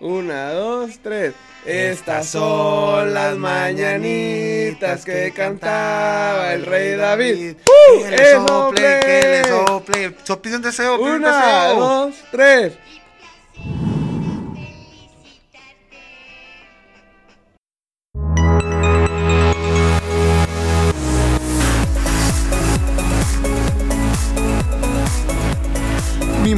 Una, 0.00 0.52
dos, 0.52 0.98
tres. 1.02 1.34
Estas 1.64 2.26
son 2.28 3.14
las 3.14 3.36
mañanitas 3.36 5.04
que 5.04 5.32
cantaba 5.32 6.52
el 6.52 6.66
rey 6.66 6.94
David. 6.96 7.56
¡Uh! 7.64 8.02
Que 8.02 8.10
le 8.10 8.32
sople, 8.32 9.00
que 9.00 9.22
le 9.22 9.44
sople. 9.48 10.14
So- 10.24 10.42
Pide 10.42 10.56
un 10.56 10.62
deseo, 10.62 10.98
pide 10.98 11.10
un 11.10 11.16
Una, 11.16 11.64
deseo. 11.66 11.80
dos, 11.80 12.14
tres. 12.30 12.72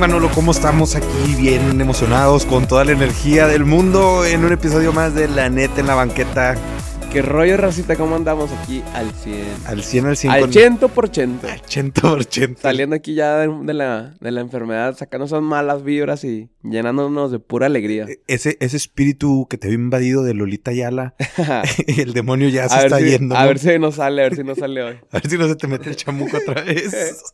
Manolo, 0.06 0.30
¿cómo 0.32 0.52
estamos 0.52 0.94
aquí? 0.94 1.34
Bien 1.36 1.80
emocionados, 1.80 2.46
con 2.46 2.68
toda 2.68 2.84
la 2.84 2.92
energía 2.92 3.48
del 3.48 3.64
mundo 3.64 4.24
en 4.24 4.44
un 4.44 4.52
episodio 4.52 4.92
más 4.92 5.16
de 5.16 5.26
La 5.26 5.48
Neta 5.50 5.80
en 5.80 5.88
la 5.88 5.96
Banqueta. 5.96 6.54
¿Qué 7.12 7.22
rollo, 7.22 7.56
racita? 7.56 7.96
¿Cómo 7.96 8.14
andamos 8.14 8.52
aquí 8.52 8.84
al 8.94 9.10
100? 9.10 9.44
Al 9.66 9.82
100 9.82 10.06
al 10.06 10.16
100 10.16 10.32
Al 10.32 10.40
con- 10.42 10.52
100 10.52 10.76
por 10.94 11.08
ciento. 11.08 11.48
al 11.48 11.60
80%. 11.60 12.56
Saliendo 12.60 12.94
aquí 12.94 13.14
ya 13.14 13.36
de, 13.38 13.48
de 13.64 13.74
la, 13.74 14.14
de 14.20 14.30
la 14.30 14.42
enfermedad, 14.42 14.96
sacando 14.96 15.26
esas 15.26 15.42
malas 15.42 15.82
vibras 15.82 16.22
y 16.22 16.50
llenándonos 16.62 17.32
de 17.32 17.40
pura 17.40 17.66
alegría. 17.66 18.06
Ese, 18.28 18.56
ese 18.60 18.76
espíritu 18.76 19.48
que 19.50 19.58
te 19.58 19.66
había 19.66 19.78
invadido 19.80 20.22
de 20.22 20.34
Lolita 20.34 20.70
Yala, 20.72 21.16
el 21.88 22.12
demonio 22.12 22.48
ya 22.48 22.68
se 22.68 22.78
está 22.78 22.98
si, 22.98 23.06
yendo. 23.06 23.34
A 23.36 23.42
¿no? 23.42 23.48
ver 23.48 23.58
si 23.58 23.76
nos 23.80 23.96
sale, 23.96 24.20
a 24.22 24.24
ver 24.28 24.36
si 24.36 24.44
nos 24.44 24.56
sale 24.58 24.82
hoy. 24.84 24.94
A 25.10 25.18
ver 25.18 25.28
si 25.28 25.36
no 25.36 25.48
se 25.48 25.56
te 25.56 25.66
mete 25.66 25.90
el 25.90 25.96
chamuco 25.96 26.36
otra 26.36 26.62
vez. 26.62 27.24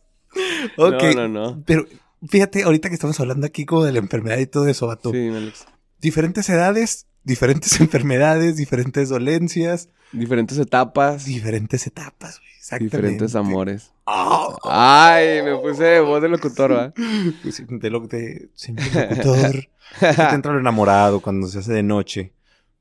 ok, 0.77 1.03
No, 1.15 1.27
no, 1.27 1.27
no. 1.27 1.63
pero 1.67 1.85
fíjate, 2.27 2.63
ahorita 2.63 2.89
que 2.89 2.95
estamos 2.95 3.19
hablando 3.19 3.45
aquí 3.45 3.65
como 3.65 3.83
de 3.83 3.91
la 3.91 3.99
enfermedad 3.99 4.37
y 4.37 4.47
todo 4.47 4.67
eso, 4.67 4.87
vato. 4.87 5.11
Sí, 5.11 5.29
Alex. 5.29 5.65
Diferentes 5.99 6.49
edades, 6.49 7.07
diferentes 7.23 7.77
enfermedades, 7.79 8.57
diferentes 8.57 9.09
dolencias, 9.09 9.89
Diferentes 10.13 10.59
etapas, 10.59 11.25
diferentes 11.25 11.87
etapas, 11.87 12.39
güey. 12.39 12.51
Exactamente. 12.55 12.97
diferentes 12.97 13.35
amores. 13.35 13.91
Ah, 14.05 14.55
Ay, 14.63 15.41
me 15.41 15.57
puse 15.57 15.99
voz 16.01 16.21
de 16.21 16.29
locutor, 16.29 16.71
¿va? 16.71 16.93
pues, 17.43 17.63
de 17.67 17.89
lo 17.89 17.99
de 18.01 18.49
señor 18.53 18.85
locutor. 18.93 19.67
Te 19.99 20.35
entra 20.35 20.53
lo 20.53 20.59
enamorado 20.59 21.19
cuando 21.19 21.47
se 21.47 21.59
hace 21.59 21.73
de 21.73 21.81
noche. 21.81 22.31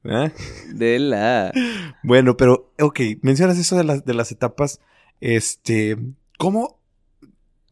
¿eh? 0.05 0.31
De 0.75 0.99
la. 0.99 1.53
Bueno, 2.03 2.37
pero, 2.37 2.71
ok, 2.79 3.01
mencionas 3.23 3.59
eso 3.59 3.77
de 3.77 3.85
las, 3.85 4.05
de 4.05 4.13
las 4.13 4.31
etapas. 4.31 4.81
Este, 5.21 5.97
¿cómo 6.37 6.79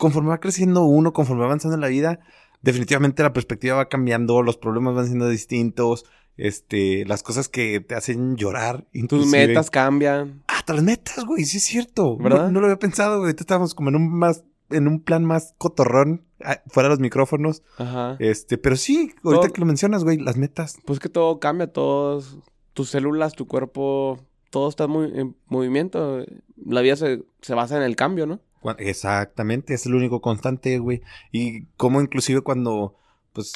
conforme 0.01 0.31
va 0.31 0.41
creciendo 0.41 0.83
uno, 0.85 1.13
conforme 1.13 1.41
va 1.43 1.47
avanzando 1.47 1.75
en 1.77 1.81
la 1.83 1.89
vida, 1.89 2.19
definitivamente 2.63 3.23
la 3.23 3.33
perspectiva 3.33 3.77
va 3.77 3.89
cambiando, 3.89 4.43
los 4.43 4.57
problemas 4.57 4.95
van 4.95 5.07
siendo 5.07 5.29
distintos, 5.29 6.05
este, 6.37 7.05
las 7.07 7.23
cosas 7.23 7.49
que 7.49 7.81
te 7.81 7.95
hacen 7.95 8.37
llorar, 8.37 8.85
Tus 8.93 9.03
inclusive. 9.03 9.47
metas 9.49 9.71
cambian. 9.71 10.43
Ah, 10.49 10.59
hasta 10.59 10.73
las 10.75 10.83
metas, 10.83 11.25
güey, 11.25 11.45
sí 11.45 11.59
es 11.59 11.65
cierto. 11.65 12.17
No- 12.19 12.25
¿Verdad? 12.25 12.51
No, 12.51 12.61
lo 12.61 12.67
había 12.67 12.79
pensado, 12.79 13.17
güey. 13.19 13.27
Ahorita 13.29 13.43
estábamos 13.43 13.75
como 13.75 13.91
en 13.91 13.97
un 13.97 14.09
más, 14.11 14.45
en 14.71 14.89
un 14.89 15.01
plan 15.01 15.25
más 15.25 15.55
cotorrón, 15.59 16.25
ah, 16.45 16.61
fuera 16.69 16.89
de 16.89 16.95
los 16.95 17.01
micrófonos. 17.01 17.63
Ajá. 17.79 18.17
Este, 18.21 18.57
pero 18.59 18.77
sí, 18.77 19.13
ahorita 19.23 19.43
Todo- 19.45 19.53
que 19.53 19.61
lo 19.61 19.67
mencionas, 19.67 20.05
güey, 20.05 20.19
las 20.19 20.37
metas. 20.37 20.79
Pues 20.87 20.99
que 20.99 21.09
todo 21.09 21.41
cambia, 21.41 21.67
todos. 21.73 22.39
Tus 22.73 22.89
células, 22.91 23.35
tu 23.35 23.47
cuerpo, 23.47 24.19
todo 24.51 24.69
está 24.69 24.87
muy, 24.87 25.11
en 25.15 25.37
movimiento. 25.49 26.25
La 26.65 26.81
vida 26.81 26.97
se, 26.97 27.23
se 27.43 27.55
basa 27.55 27.77
en 27.77 27.83
el 27.83 27.97
cambio, 27.97 28.27
¿no? 28.27 28.41
Exactamente, 28.79 29.75
es 29.75 29.87
el 29.87 29.95
único 29.95 30.21
constante, 30.21 30.79
güey. 30.79 31.03
Y 31.33 31.65
como 31.77 32.01
inclusive 32.01 32.43
cuando, 32.43 32.95
pues, 33.33 33.55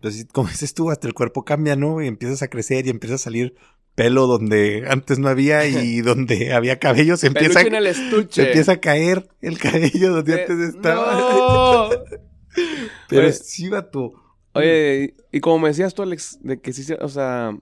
pues, 0.00 0.14
sí, 0.14 0.26
como 0.32 0.48
dices 0.48 0.74
tú, 0.74 0.90
hasta 0.90 1.06
el 1.06 1.14
cuerpo 1.14 1.44
cambia, 1.44 1.76
¿no? 1.76 2.02
Y 2.02 2.06
empiezas 2.08 2.42
a 2.42 2.48
crecer 2.48 2.86
y 2.86 2.90
empieza 2.90 3.16
a 3.16 3.18
salir 3.18 3.54
pelo 3.94 4.26
donde 4.26 4.86
antes 4.88 5.18
no 5.18 5.28
había 5.28 5.66
y 5.66 6.00
donde 6.02 6.54
había 6.54 6.78
cabello 6.78 7.16
se 7.18 7.26
empieza, 7.26 7.60
Peluche 7.60 7.68
en 7.68 7.74
el 7.74 7.86
estuche. 7.86 8.42
se 8.42 8.46
empieza 8.48 8.72
a 8.72 8.80
caer 8.80 9.28
el 9.42 9.58
cabello 9.58 10.12
donde 10.14 10.34
Eh, 10.34 10.40
antes 10.48 10.58
estaba. 10.74 11.12
no. 11.14 11.90
Pero 13.08 13.22
Oye. 13.26 13.32
sí, 13.32 13.68
vato. 13.68 14.12
Oye, 14.54 15.14
y 15.30 15.40
como 15.40 15.58
me 15.58 15.68
decías 15.68 15.94
tú, 15.94 16.02
Alex, 16.02 16.38
de 16.42 16.60
que 16.60 16.72
sí, 16.72 16.90
o 17.00 17.08
sea, 17.08 17.56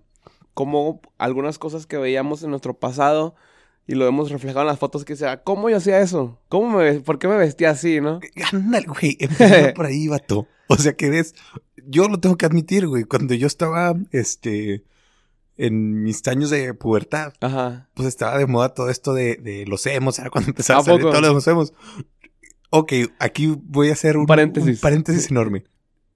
como 0.55 1.01
algunas 1.19 1.59
cosas 1.59 1.87
que 1.87 1.97
veíamos 1.99 2.43
en 2.43 2.51
nuestro 2.51 2.75
pasado 2.75 3.35
y 3.91 3.97
lo 3.97 4.07
hemos 4.07 4.31
reflejado 4.31 4.61
en 4.61 4.69
las 4.69 4.79
fotos 4.79 5.05
que 5.05 5.17
sea, 5.17 5.43
¿cómo 5.43 5.69
yo 5.69 5.77
hacía 5.77 6.01
eso? 6.01 6.39
¿Cómo 6.49 6.79
me, 6.79 7.01
por 7.01 7.19
qué 7.19 7.27
me 7.27 7.37
vestía 7.37 7.71
así, 7.71 8.01
no? 8.01 8.21
Ándale, 8.53 8.87
güey, 8.87 9.17
empezando 9.19 9.75
por 9.75 9.87
ahí, 9.87 10.07
vato. 10.07 10.47
O 10.69 10.77
sea 10.77 10.93
que 10.93 11.11
ves, 11.11 11.35
yo 11.89 12.07
lo 12.07 12.21
tengo 12.21 12.37
que 12.39 12.47
admitir, 12.47 12.87
güey, 12.87 13.03
cuando 13.03 13.35
yo 13.35 13.49
estaba, 13.49 13.97
este, 14.13 14.85
en 15.57 16.05
mis 16.05 16.25
años 16.29 16.51
de 16.51 16.73
pubertad, 16.73 17.33
Ajá. 17.41 17.89
pues 17.95 18.07
estaba 18.07 18.39
de 18.39 18.47
moda 18.47 18.75
todo 18.75 18.91
esto 18.91 19.13
de, 19.13 19.35
de 19.35 19.67
los 19.67 19.85
emos, 19.87 20.21
era 20.21 20.31
cuando 20.31 20.51
empezaba 20.51 20.79
¿A 20.79 20.85
salir 20.85 21.01
todos 21.03 21.21
los 21.21 21.47
emos. 21.49 21.73
Ok, 22.71 22.93
aquí 23.19 23.59
voy 23.65 23.89
a 23.89 23.95
hacer 23.95 24.17
un, 24.17 24.21
Un 24.21 24.27
paréntesis. 24.29 24.77
un 24.77 24.81
paréntesis 24.81 25.31
enorme. 25.33 25.65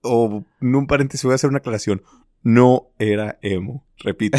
O 0.03 0.45
no 0.61 0.79
un 0.79 0.87
paréntesis, 0.87 1.25
voy 1.25 1.33
a 1.33 1.35
hacer 1.35 1.51
una 1.51 1.59
aclaración. 1.59 2.05
No 2.45 2.91
era 3.01 3.39
emo, 3.43 3.85
repito, 3.99 4.39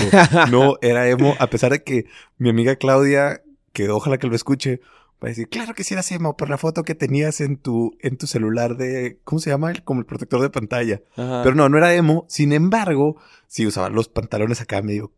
no 0.49 0.75
era 0.81 1.09
emo, 1.09 1.35
a 1.39 1.47
pesar 1.47 1.71
de 1.73 1.83
que 1.83 2.05
mi 2.37 2.49
amiga 2.49 2.77
Claudia, 2.77 3.41
que 3.73 3.89
ojalá 3.89 4.17
que 4.17 4.27
lo 4.27 4.35
escuche, 4.35 4.79
va 5.21 5.27
a 5.27 5.29
decir, 5.29 5.49
claro 5.49 5.73
que 5.73 5.83
sí 5.83 5.93
eras 5.95 6.11
emo 6.11 6.37
por 6.37 6.49
la 6.49 6.57
foto 6.57 6.83
que 6.83 6.93
tenías 6.95 7.41
en 7.41 7.57
tu, 7.57 7.97
en 8.01 8.15
tu 8.17 8.27
celular 8.27 8.77
de, 8.77 9.17
¿cómo 9.23 9.39
se 9.39 9.49
llama? 9.49 9.71
El- 9.71 9.83
Como 9.83 9.99
el 9.99 10.05
protector 10.05 10.39
de 10.41 10.49
pantalla. 10.49 11.01
Ajá. 11.17 11.41
Pero 11.43 11.55
no, 11.55 11.67
no 11.67 11.77
era 11.77 11.93
emo. 11.95 12.25
Sin 12.29 12.53
embargo, 12.53 13.17
sí 13.47 13.65
usaba 13.65 13.89
los 13.89 14.07
pantalones 14.07 14.61
acá 14.61 14.81
medio 14.81 15.11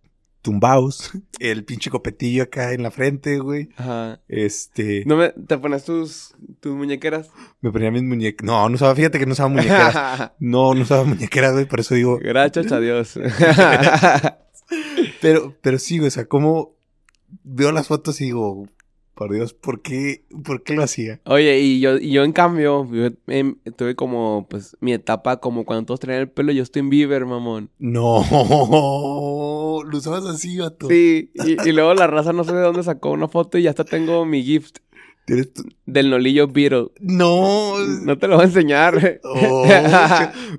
tumbados, 0.47 1.11
el 1.39 1.65
pinche 1.65 1.89
copetillo 1.89 2.43
acá 2.43 2.71
en 2.71 2.81
la 2.81 2.89
frente, 2.89 3.39
güey. 3.39 3.67
Ajá. 3.75 4.21
Este, 4.29 5.03
¿No 5.05 5.17
me, 5.17 5.31
te 5.31 5.57
pones 5.57 5.83
tus, 5.83 6.35
tus 6.61 6.73
muñequeras? 6.73 7.29
me 7.59 7.69
ponía 7.69 7.91
mis 7.91 8.03
muñecas. 8.03 8.45
No, 8.45 8.69
no 8.69 8.75
usaba, 8.75 8.95
fíjate 8.95 9.19
que 9.19 9.25
no 9.25 9.33
usaba 9.33 9.49
muñequeras. 9.49 10.31
No, 10.39 10.73
no 10.73 10.83
usaba 10.83 11.03
muñequeras, 11.03 11.51
güey, 11.51 11.65
por 11.65 11.81
eso 11.81 11.95
digo. 11.95 12.17
Gracias 12.21 12.71
a 12.71 12.79
Dios. 12.79 13.19
Pero, 15.21 15.55
pero 15.61 15.79
sí, 15.79 15.97
güey, 15.97 16.09
o 16.09 16.11
sea, 16.11 16.25
como 16.25 16.75
veo 17.43 17.71
las 17.71 17.87
fotos 17.87 18.19
y 18.19 18.25
digo, 18.25 18.67
por 19.17 19.33
Dios, 19.33 19.53
¿por 19.53 19.81
qué, 19.81 20.23
por 20.43 20.61
qué 20.63 20.75
lo 20.75 20.83
hacía? 20.83 21.19
Oye, 21.25 21.59
y 21.59 21.79
yo, 21.79 21.97
y 21.97 22.11
yo 22.11 22.23
en 22.23 22.33
cambio, 22.33 22.87
yo, 22.91 23.09
em, 23.27 23.55
tuve 23.75 23.95
como, 23.95 24.45
pues, 24.49 24.77
mi 24.79 24.93
etapa 24.93 25.37
como 25.37 25.65
cuando 25.65 25.85
todos 25.87 25.99
traían 25.99 26.21
el 26.21 26.29
pelo, 26.29 26.51
yo 26.51 26.61
estoy 26.61 26.81
en 26.81 26.89
Bieber, 26.91 27.25
mamón. 27.25 27.71
No, 27.79 28.23
lo 29.83 29.97
usabas 29.97 30.25
así, 30.25 30.57
vato. 30.57 30.87
Sí, 30.87 31.31
y, 31.33 31.69
y 31.69 31.71
luego 31.73 31.93
la 31.93 32.07
raza 32.07 32.33
no 32.33 32.43
sé 32.43 32.53
de 32.53 32.61
dónde 32.61 32.83
sacó 32.83 33.11
una 33.11 33.27
foto 33.27 33.57
y 33.57 33.63
ya 33.63 33.71
hasta 33.71 33.83
tengo 33.85 34.25
mi 34.25 34.43
gift 34.43 34.77
Tienes 35.25 35.51
tu- 35.53 35.63
del 35.85 36.09
nolillo 36.09 36.47
Beetle. 36.47 36.87
No. 37.01 37.77
No 37.79 38.17
te 38.17 38.27
lo 38.27 38.35
voy 38.35 38.43
a 38.43 38.47
enseñar. 38.47 39.19
Oh, 39.25 39.65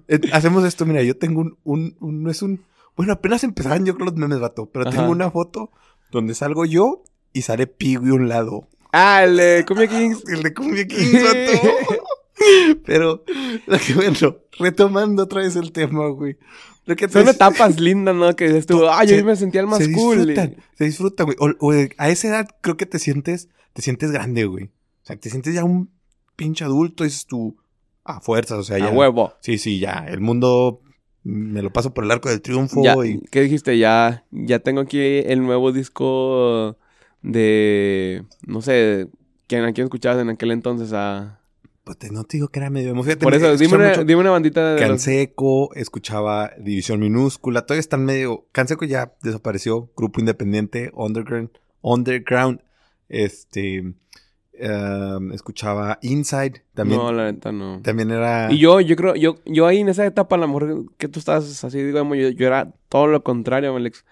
eh, 0.08 0.20
hacemos 0.32 0.64
esto, 0.64 0.84
mira, 0.84 1.02
yo 1.02 1.16
tengo 1.16 1.40
un, 1.40 1.56
un, 1.64 1.96
un- 2.00 2.22
no 2.22 2.30
es 2.30 2.42
un, 2.42 2.60
bueno, 2.96 3.12
apenas 3.14 3.44
empezaban 3.44 3.86
yo 3.86 3.96
con 3.96 4.04
los 4.06 4.14
memes, 4.16 4.40
vato, 4.40 4.66
pero 4.70 4.86
Ajá. 4.88 4.98
tengo 4.98 5.10
una 5.12 5.30
foto 5.30 5.70
donde 6.10 6.34
salgo 6.34 6.64
yo 6.66 7.02
y 7.38 7.42
sale 7.42 7.66
Piggy 7.66 8.10
a 8.10 8.14
un 8.14 8.28
lado. 8.28 8.68
ah, 8.92 9.24
el 9.24 9.36
de 9.36 9.64
Cumbia 9.66 9.86
Kings. 9.88 10.22
El 10.28 10.42
de 10.42 10.54
Cumbia 10.54 10.86
Kings. 10.86 11.22
Pero, 12.84 13.24
lo 13.66 13.78
que 13.78 13.94
bueno, 13.94 14.36
retomando 14.58 15.24
otra 15.24 15.42
vez 15.42 15.56
el 15.56 15.72
tema, 15.72 16.08
güey. 16.08 16.36
Lo 16.86 16.96
que 16.96 17.06
te 17.06 17.12
Son 17.14 17.28
etapas 17.28 17.80
lindas, 17.80 18.14
¿no? 18.14 18.34
Que 18.36 18.46
dices 18.48 18.66
tú, 18.66 18.86
ah, 18.88 19.04
yo 19.04 19.16
Se- 19.16 19.22
me 19.24 19.36
sentía 19.36 19.60
el 19.60 19.66
más 19.66 19.78
se 19.78 19.92
cool. 19.92 20.18
disfrutan, 20.26 20.56
se 20.76 20.84
disfrutan, 20.84 21.26
güey. 21.26 21.36
O, 21.40 21.66
o 21.66 21.72
de- 21.72 21.94
a 21.98 22.08
esa 22.08 22.28
edad 22.28 22.48
creo 22.62 22.76
que 22.76 22.86
te 22.86 22.98
sientes, 22.98 23.48
te 23.72 23.82
sientes 23.82 24.10
grande, 24.12 24.44
güey. 24.46 24.64
O 24.66 24.70
sea, 25.02 25.16
te 25.16 25.28
sientes 25.30 25.52
ya 25.54 25.64
un 25.64 25.90
pinche 26.36 26.64
adulto, 26.64 27.04
dices 27.04 27.26
tú, 27.26 27.56
a 28.04 28.20
fuerzas, 28.20 28.58
o 28.58 28.62
sea, 28.62 28.76
A 28.76 28.78
ya. 28.78 28.88
huevo. 28.90 29.32
Sí, 29.40 29.58
sí, 29.58 29.80
ya. 29.80 30.06
El 30.08 30.20
mundo 30.20 30.80
me 31.24 31.60
lo 31.60 31.70
paso 31.72 31.92
por 31.92 32.04
el 32.04 32.10
arco 32.10 32.30
del 32.30 32.40
triunfo 32.40 32.82
Ya, 32.82 32.94
y 33.04 33.20
¿Qué 33.30 33.42
dijiste? 33.42 33.76
Ya, 33.76 34.24
ya 34.30 34.60
tengo 34.60 34.80
aquí 34.80 34.98
el 35.00 35.42
nuevo 35.42 35.72
disco 35.72 36.78
de, 37.22 38.24
no 38.46 38.62
sé, 38.62 39.08
¿quién, 39.46 39.64
¿a 39.64 39.72
quién 39.72 39.86
escuchabas 39.86 40.20
en 40.22 40.30
aquel 40.30 40.50
entonces? 40.52 40.92
A... 40.92 41.40
pues 41.84 41.98
te- 41.98 42.10
no 42.10 42.24
te 42.24 42.36
digo 42.36 42.48
que 42.48 42.60
era 42.60 42.70
medio. 42.70 42.94
Fíjate, 43.02 43.24
Por 43.24 43.34
eso, 43.34 43.56
dime 43.56 43.74
una, 43.76 44.04
dime 44.04 44.20
una 44.20 44.30
bandita 44.30 44.74
de 44.74 44.80
los... 44.80 44.88
Canseco, 44.88 45.74
escuchaba 45.74 46.52
División 46.58 47.00
Minúscula, 47.00 47.62
todavía 47.66 47.80
están 47.80 48.04
medio. 48.04 48.46
Canseco 48.52 48.84
ya 48.84 49.14
desapareció, 49.22 49.90
grupo 49.96 50.20
independiente, 50.20 50.90
underground, 50.94 51.50
underground, 51.80 52.60
este, 53.08 53.80
um, 54.60 55.32
escuchaba 55.32 55.98
Inside, 56.02 56.62
también, 56.74 57.00
No, 57.00 57.12
la 57.12 57.32
neta 57.32 57.52
no. 57.52 57.80
también 57.82 58.10
era. 58.10 58.52
Y 58.52 58.58
yo, 58.58 58.80
yo 58.80 58.96
creo, 58.96 59.14
yo, 59.16 59.36
yo 59.46 59.66
ahí 59.66 59.80
en 59.80 59.88
esa 59.88 60.04
etapa, 60.06 60.36
a 60.36 60.38
lo 60.38 60.46
mejor 60.46 60.94
que 60.98 61.08
tú 61.08 61.18
estabas 61.18 61.64
así, 61.64 61.82
digamos, 61.82 62.16
yo, 62.18 62.28
yo 62.28 62.46
era 62.46 62.72
todo 62.88 63.06
lo 63.06 63.22
contrario, 63.24 63.74
Alex. 63.74 64.04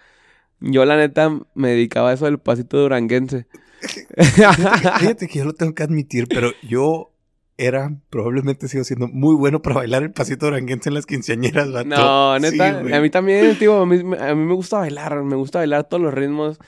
Yo, 0.60 0.84
la 0.84 0.96
neta, 0.96 1.30
me 1.54 1.70
dedicaba 1.70 2.10
a 2.10 2.14
eso 2.14 2.24
del 2.24 2.38
pasito 2.38 2.78
duranguense. 2.78 3.46
Fíjate 3.80 5.28
que 5.28 5.38
yo 5.38 5.44
lo 5.44 5.52
tengo 5.52 5.74
que 5.74 5.82
admitir, 5.82 6.28
pero 6.28 6.50
yo 6.62 7.12
era, 7.58 7.94
probablemente 8.10 8.68
sigo 8.68 8.84
siendo 8.84 9.08
muy 9.08 9.34
bueno 9.34 9.62
para 9.62 9.76
bailar 9.76 10.02
el 10.02 10.12
pasito 10.12 10.46
duranguense 10.46 10.90
en 10.90 10.94
las 10.94 11.06
quinceañeras, 11.06 11.72
vato. 11.72 11.88
No, 11.88 12.38
neta, 12.38 12.82
Sí, 12.82 12.92
a 12.92 13.00
mí 13.00 13.10
también, 13.10 13.58
tío, 13.58 13.80
a 13.80 13.86
mí, 13.86 13.96
a 14.18 14.34
mí 14.34 14.44
me 14.44 14.54
gusta 14.54 14.78
bailar, 14.78 15.22
me 15.22 15.36
gusta 15.36 15.60
bailar 15.60 15.84
todos 15.84 16.02
los 16.02 16.12
ritmos. 16.12 16.58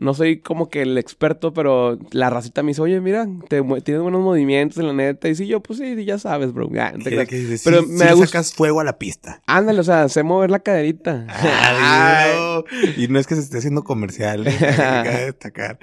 No 0.00 0.14
soy 0.14 0.40
como 0.40 0.70
que 0.70 0.80
el 0.80 0.96
experto, 0.96 1.52
pero 1.52 1.98
la 2.10 2.30
racita 2.30 2.62
me 2.62 2.68
dice, 2.68 2.80
oye, 2.80 3.00
mira, 3.02 3.28
te 3.48 3.62
tienes 3.82 4.02
buenos 4.02 4.22
movimientos 4.22 4.78
en 4.78 4.86
la 4.86 4.92
neta. 4.94 5.28
Y 5.28 5.34
sí, 5.34 5.46
yo, 5.46 5.60
pues 5.60 5.78
sí, 5.78 6.04
ya 6.06 6.18
sabes, 6.18 6.54
bro. 6.54 6.68
No 6.70 7.04
te 7.04 7.10
Que- 7.26 7.58
Pero 7.62 7.82
sí- 7.82 7.86
me 7.88 8.10
gusta- 8.14 8.26
sacas 8.26 8.54
fuego 8.54 8.80
a 8.80 8.84
la 8.84 8.96
pista. 8.98 9.42
Ándale, 9.46 9.78
o 9.80 9.84
sea, 9.84 10.08
sé 10.08 10.22
mover 10.22 10.50
la 10.50 10.60
caderita. 10.60 11.26
Ay, 11.28 12.32
no. 12.34 12.64
Y 12.96 13.08
no 13.08 13.18
es 13.18 13.26
que 13.26 13.34
se 13.34 13.42
esté 13.42 13.58
haciendo 13.58 13.84
comercial, 13.84 14.46
eh, 14.46 14.52
destacar. 15.26 15.78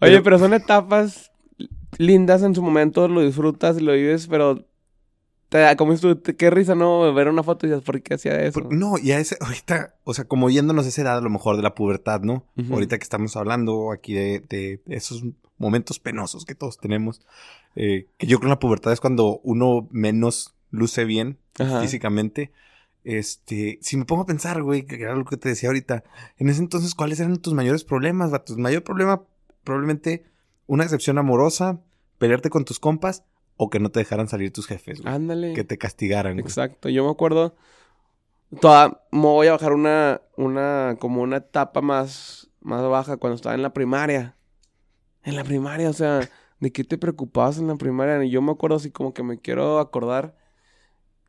Oye, 0.00 0.22
pero 0.22 0.38
son 0.38 0.54
etapas 0.54 1.30
lindas 1.98 2.42
en 2.42 2.54
su 2.54 2.62
momento, 2.62 3.06
lo 3.06 3.20
disfrutas 3.20 3.76
y 3.78 3.80
lo 3.80 3.92
vives, 3.92 4.28
pero 4.28 4.64
te 5.48 5.58
da, 5.58 5.76
como 5.76 5.96
tú, 5.96 6.20
qué 6.36 6.50
risa, 6.50 6.74
¿no? 6.74 7.12
Ver 7.14 7.28
una 7.28 7.42
foto 7.42 7.66
y 7.66 7.70
dices, 7.70 7.84
¿por 7.84 8.00
qué 8.02 8.14
hacía 8.14 8.40
eso? 8.42 8.60
Por- 8.62 8.72
no, 8.74 8.98
y 8.98 9.12
a 9.12 9.18
ese, 9.18 9.36
ahorita, 9.40 9.94
o 10.04 10.12
sea, 10.14 10.24
como 10.26 10.50
yéndonos 10.50 10.84
a 10.84 10.88
esa 10.88 11.02
edad 11.02 11.18
a 11.18 11.20
lo 11.22 11.30
mejor 11.30 11.56
de 11.56 11.62
la 11.62 11.74
pubertad, 11.74 12.20
¿no? 12.20 12.44
Ahorita 12.70 12.98
que 12.98 13.02
estamos 13.04 13.36
hablando 13.36 13.92
aquí 13.92 14.12
de, 14.14 14.40
de 14.40 14.80
esos 14.86 15.24
momentos 15.56 15.98
penosos 15.98 16.44
que 16.44 16.54
todos 16.54 16.78
tenemos, 16.78 17.22
eh, 17.76 18.06
que 18.18 18.26
yo 18.26 18.38
creo 18.38 18.48
que 18.48 18.54
la 18.54 18.58
pubertad 18.58 18.92
es 18.92 19.00
cuando 19.00 19.40
uno 19.42 19.88
menos 19.90 20.54
luce 20.70 21.04
bien 21.04 21.38
Ajá. 21.58 21.80
físicamente. 21.80 22.52
Este, 23.04 23.78
si 23.80 23.96
me 23.96 24.04
pongo 24.04 24.22
a 24.22 24.26
pensar, 24.26 24.62
güey, 24.62 24.84
que 24.84 24.96
era 25.00 25.14
lo 25.14 25.24
que 25.24 25.36
te 25.38 25.48
decía 25.48 25.70
ahorita, 25.70 26.04
en 26.36 26.48
ese 26.50 26.60
entonces, 26.60 26.94
¿cuáles 26.94 27.20
eran 27.20 27.38
tus 27.38 27.54
mayores 27.54 27.84
problemas? 27.84 28.32
Tu 28.44 28.58
mayor 28.58 28.82
problema, 28.82 29.22
probablemente 29.64 30.24
una 30.66 30.84
decepción 30.84 31.16
amorosa, 31.16 31.80
pelearte 32.18 32.50
con 32.50 32.64
tus 32.66 32.78
compas 32.78 33.24
o 33.58 33.68
que 33.68 33.80
no 33.80 33.90
te 33.90 33.98
dejaran 33.98 34.28
salir 34.28 34.52
tus 34.52 34.66
jefes, 34.66 35.02
güey. 35.02 35.12
Ándale. 35.12 35.52
Que 35.52 35.64
te 35.64 35.76
castigaran, 35.76 36.34
güey. 36.34 36.44
Exacto, 36.44 36.88
yo 36.88 37.04
me 37.04 37.10
acuerdo. 37.10 37.56
Toda, 38.60 39.02
me 39.10 39.20
voy 39.20 39.48
a 39.48 39.52
bajar 39.52 39.74
una, 39.74 40.22
una, 40.36 40.96
como 40.98 41.20
una 41.20 41.38
etapa 41.38 41.82
más, 41.82 42.48
más 42.60 42.82
baja 42.88 43.18
cuando 43.18 43.34
estaba 43.34 43.54
en 43.56 43.62
la 43.62 43.74
primaria. 43.74 44.36
En 45.24 45.34
la 45.36 45.44
primaria, 45.44 45.90
o 45.90 45.92
sea, 45.92 46.20
¿de 46.60 46.72
qué 46.72 46.84
te 46.84 46.96
preocupabas 46.96 47.58
en 47.58 47.66
la 47.66 47.74
primaria? 47.74 48.24
Y 48.24 48.30
yo 48.30 48.40
me 48.40 48.52
acuerdo 48.52 48.76
así 48.76 48.90
como 48.90 49.12
que 49.12 49.24
me 49.24 49.40
quiero 49.40 49.80
acordar, 49.80 50.36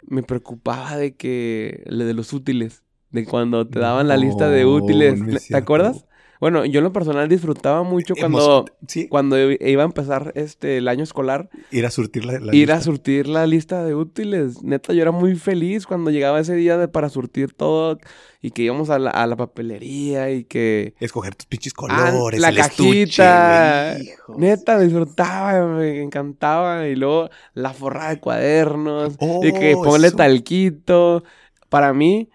me 0.03 0.21
preocupaba 0.21 0.95
de 0.95 1.15
que, 1.15 1.83
de 1.87 2.13
los 2.13 2.31
útiles, 2.31 2.83
de 3.09 3.25
cuando 3.25 3.67
te 3.67 3.79
daban 3.79 4.07
la 4.07 4.17
lista 4.17 4.49
de 4.49 4.65
útiles. 4.65 5.19
no 5.19 5.35
¿Te 5.35 5.57
acuerdas? 5.57 6.05
Bueno, 6.39 6.63
yo 6.65 6.77
en 6.79 6.85
lo 6.85 6.93
personal 6.93 7.27
disfrutaba 7.27 7.83
mucho 7.83 8.15
cuando, 8.15 8.65
sí, 8.87 9.09
cuando 9.09 9.37
iba 9.51 9.81
a 9.83 9.85
empezar 9.85 10.31
este, 10.35 10.77
el 10.77 10.87
año 10.87 11.03
escolar 11.03 11.49
ir 11.69 11.85
a 11.85 11.91
surtir 11.91 12.23
la, 12.23 12.39
la 12.39 12.55
ir 12.55 12.71
a 12.71 12.75
lista. 12.77 12.81
surtir 12.81 13.27
la 13.27 13.45
lista 13.45 13.83
de 13.83 13.93
útiles. 13.93 14.63
Neta, 14.63 14.93
yo 14.93 15.01
era 15.01 15.11
muy 15.11 15.35
feliz 15.35 15.85
cuando 15.85 16.11
llegaba 16.11 16.39
ese 16.39 16.55
día 16.55 16.77
de, 16.77 16.87
para 16.87 17.09
surtir 17.09 17.53
todo 17.53 17.97
y 18.41 18.51
que 18.51 18.61
íbamos 18.63 18.89
a 18.89 18.99
la, 18.99 19.09
a 19.11 19.27
la 19.27 19.35
papelería 19.35 20.31
y 20.31 20.45
que... 20.45 20.95
Escoger 21.01 21.35
tus 21.35 21.45
pinches 21.47 21.73
Ah, 21.89 22.11
colores, 22.11 22.39
la 22.39 22.49
el 22.49 22.57
estuche, 22.57 23.17
cajita. 23.17 23.97
güey. 24.27 24.39
Neta, 24.39 24.79
disfrutaba, 24.79 25.65
me 25.75 26.01
encantaba. 26.01 26.87
Y 26.87 26.95
luego 26.95 27.29
la 27.53 27.73
forrada 27.73 28.11
de 28.11 28.19
cuadernos 28.21 29.15
y 29.41 29.51
que 29.51 29.73
Oh, 29.75 29.83
ponle 29.83 30.07
eso. 30.07 30.15
talquito. 30.15 31.23
Para 31.67 31.93
mí, 31.93 32.29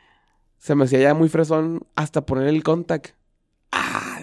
se 0.59 0.75
me 0.75 0.85
hacía 0.85 1.01
ya 1.01 1.15
muy 1.15 1.31
fresón 1.31 1.87
hasta 1.97 2.27
poner 2.27 2.49
el 2.49 2.62
contact. 2.62 3.15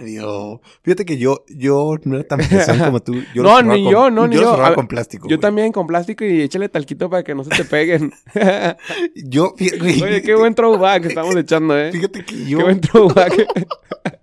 Dios. 0.03 0.59
Fíjate 0.83 1.05
que 1.05 1.17
yo, 1.17 1.43
yo 1.49 1.95
no 2.03 2.15
era 2.15 2.27
tan 2.27 2.39
pesado 2.39 2.85
como 2.85 2.99
tú. 3.01 3.13
Yo 3.35 3.43
No, 3.43 3.61
ni 3.61 3.83
con- 3.83 3.91
yo, 3.91 4.09
no, 4.11 4.27
ni 4.27 4.35
yo. 4.35 4.57
ver, 4.57 4.73
con 4.75 4.87
plástico. 4.87 5.23
Yo 5.27 5.35
güey. 5.37 5.39
también 5.41 5.71
con 5.71 5.87
plástico 5.87 6.23
y 6.25 6.41
échale 6.41 6.69
talquito 6.69 7.09
para 7.09 7.23
que 7.23 7.33
no 7.35 7.43
se 7.43 7.49
te 7.51 7.63
peguen. 7.65 8.11
Yo, 9.15 9.55
fí- 9.55 9.77
güey, 9.79 10.01
Oye, 10.01 10.21
qué 10.21 10.35
buen 10.35 10.53
throwback 10.55 11.05
estamos 11.05 11.35
echando, 11.35 11.77
¿eh? 11.77 11.91
Fíjate 11.91 12.23
que 12.25 12.45
yo, 12.45 12.57
Qué 12.59 12.63
buen 12.63 12.81
throwback. 12.81 13.33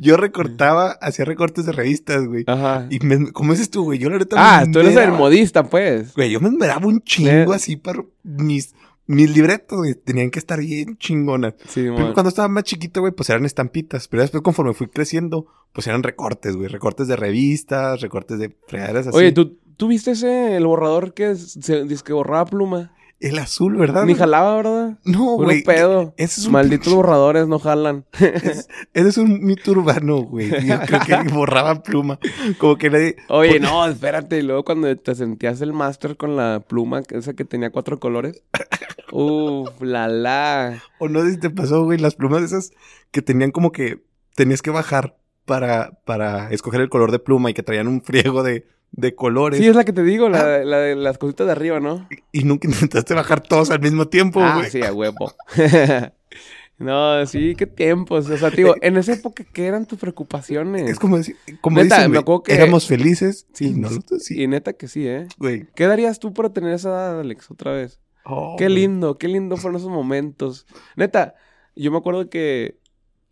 yo 0.00 0.16
recortaba, 0.16 0.92
hacía 1.00 1.24
recortes 1.24 1.66
de 1.66 1.72
revistas, 1.72 2.26
güey. 2.26 2.44
Ajá. 2.46 2.86
Y 2.90 2.98
me, 3.00 3.32
como 3.32 3.52
dices 3.52 3.70
tú, 3.70 3.84
güey, 3.84 3.98
yo 3.98 4.10
la 4.10 4.18
neta 4.18 4.36
Ah, 4.38 4.64
me 4.66 4.72
tú 4.72 4.80
eres 4.80 4.96
el 4.96 5.12
modista, 5.12 5.64
pues. 5.64 6.14
Güey, 6.14 6.30
yo 6.30 6.40
me 6.40 6.48
esmeraba 6.48 6.86
un 6.86 7.00
chingo 7.02 7.30
Neta. 7.30 7.54
así 7.54 7.76
para 7.76 8.02
mis, 8.24 8.74
mis 9.10 9.34
libretos, 9.34 9.78
güey. 9.78 9.94
Tenían 9.94 10.30
que 10.30 10.38
estar 10.38 10.60
bien 10.60 10.96
chingonas. 10.98 11.54
Sí, 11.68 11.82
mon. 11.82 12.12
cuando 12.12 12.28
estaba 12.28 12.48
más 12.48 12.64
chiquito, 12.64 13.00
güey, 13.00 13.12
pues 13.12 13.28
eran 13.30 13.44
estampitas. 13.44 14.06
Pero 14.08 14.22
después, 14.22 14.42
conforme 14.42 14.72
fui 14.72 14.86
creciendo, 14.86 15.46
pues 15.72 15.86
eran 15.86 16.02
recortes, 16.02 16.56
güey. 16.56 16.68
Recortes 16.68 17.08
de 17.08 17.16
revistas, 17.16 18.00
recortes 18.00 18.38
de 18.38 18.56
fregaderas 18.68 19.08
así. 19.08 19.16
Oye, 19.16 19.32
¿tú, 19.32 19.58
¿tú 19.76 19.88
viste 19.88 20.12
ese, 20.12 20.56
el 20.56 20.66
borrador 20.66 21.12
que 21.12 21.34
se, 21.34 21.84
dice 21.84 22.04
que 22.04 22.12
borraba 22.12 22.46
pluma? 22.46 22.92
El 23.18 23.38
azul, 23.38 23.76
¿verdad? 23.76 24.06
Ni 24.06 24.14
jalaba, 24.14 24.56
¿verdad? 24.56 24.98
No, 25.04 25.36
güey. 25.36 25.62
pedo. 25.62 26.14
Ese 26.16 26.40
es 26.40 26.46
un 26.46 26.52
Malditos 26.52 26.94
borradores 26.94 27.46
no 27.48 27.58
jalan. 27.58 28.06
Es- 28.18 28.66
Ese 28.94 29.08
es 29.10 29.18
un 29.18 29.44
mito 29.44 29.72
urbano, 29.72 30.22
güey. 30.22 30.48
Yo 30.66 30.80
creo 30.80 31.00
que 31.00 31.28
borraba 31.34 31.82
pluma. 31.82 32.18
Como 32.56 32.78
que 32.78 32.88
nadie... 32.88 33.16
Oye, 33.28 33.60
no, 33.60 33.84
espérate. 33.86 34.38
Y 34.38 34.42
luego 34.42 34.64
cuando 34.64 34.96
te 34.96 35.14
sentías 35.14 35.60
el 35.60 35.74
máster 35.74 36.16
con 36.16 36.34
la 36.34 36.64
pluma, 36.66 37.02
esa 37.10 37.34
que 37.34 37.44
tenía 37.44 37.68
cuatro 37.68 38.00
colores. 38.00 38.42
Uf, 39.12 39.70
la 39.80 40.08
la. 40.08 40.82
O 40.98 41.08
no 41.08 41.22
sé 41.22 41.32
si 41.32 41.36
te 41.38 41.50
pasó, 41.50 41.84
güey, 41.84 41.98
las 41.98 42.14
plumas 42.14 42.42
esas 42.42 42.70
que 43.10 43.22
tenían 43.22 43.50
como 43.50 43.72
que... 43.72 44.02
Tenías 44.36 44.62
que 44.62 44.70
bajar 44.70 45.16
para, 45.44 45.98
para 46.04 46.50
escoger 46.50 46.80
el 46.80 46.88
color 46.88 47.10
de 47.10 47.18
pluma 47.18 47.50
y 47.50 47.54
que 47.54 47.62
traían 47.62 47.88
un 47.88 48.00
friego 48.02 48.42
de, 48.42 48.66
de 48.92 49.14
colores. 49.14 49.58
Sí, 49.58 49.66
es 49.66 49.74
la 49.76 49.84
que 49.84 49.92
te 49.92 50.02
digo, 50.04 50.28
la, 50.28 50.40
Ah. 50.40 50.46
de- 50.46 50.64
la 50.64 50.78
de 50.78 50.94
las 50.96 51.18
cositas 51.18 51.46
de 51.46 51.52
arriba, 51.52 51.80
¿no? 51.80 52.08
Y 52.32 52.44
nunca 52.44 52.68
intentaste 52.68 53.12
bajar 53.14 53.40
todos 53.42 53.70
al 53.70 53.80
mismo 53.80 54.06
tiempo, 54.08 54.40
Ah, 54.40 54.56
güey. 54.58 54.70
sí, 54.70 54.82
a 54.82 54.92
huevo. 54.92 55.34
no, 56.78 57.26
sí, 57.26 57.54
qué 57.56 57.66
tiempos. 57.66 58.30
O 58.30 58.36
sea, 58.38 58.50
digo, 58.50 58.74
en 58.80 58.96
esa 58.96 59.12
época, 59.12 59.44
¿qué 59.52 59.66
eran 59.66 59.84
tus 59.86 59.98
preocupaciones? 59.98 60.88
Es 60.88 60.98
como 60.98 61.18
decir, 61.18 61.36
como 61.60 61.82
Neta, 61.82 61.96
dicen, 61.96 62.10
me 62.12 62.16
güey, 62.18 62.22
acuerdo 62.22 62.42
que- 62.44 62.54
éramos 62.54 62.86
felices 62.86 63.46
Sí, 63.52 63.66
y 63.68 63.72
no 63.74 63.88
sí, 64.20 64.42
Y 64.42 64.46
neta 64.46 64.72
que 64.72 64.88
sí, 64.88 65.06
¿eh? 65.06 65.26
güey. 65.36 65.66
¿Qué 65.74 65.86
darías 65.86 66.18
tú 66.18 66.32
por 66.32 66.50
tener 66.50 66.72
esa 66.72 66.88
edad, 66.90 67.20
Alex, 67.20 67.50
otra 67.50 67.72
vez? 67.72 67.98
Oh, 68.24 68.56
Qué 68.58 68.68
lindo, 68.68 69.18
qué 69.18 69.28
lindo 69.28 69.56
fueron 69.56 69.76
esos 69.78 69.90
momentos. 69.90 70.66
Neta, 70.96 71.34
yo 71.74 71.90
me 71.90 71.98
acuerdo 71.98 72.28
que 72.30 72.78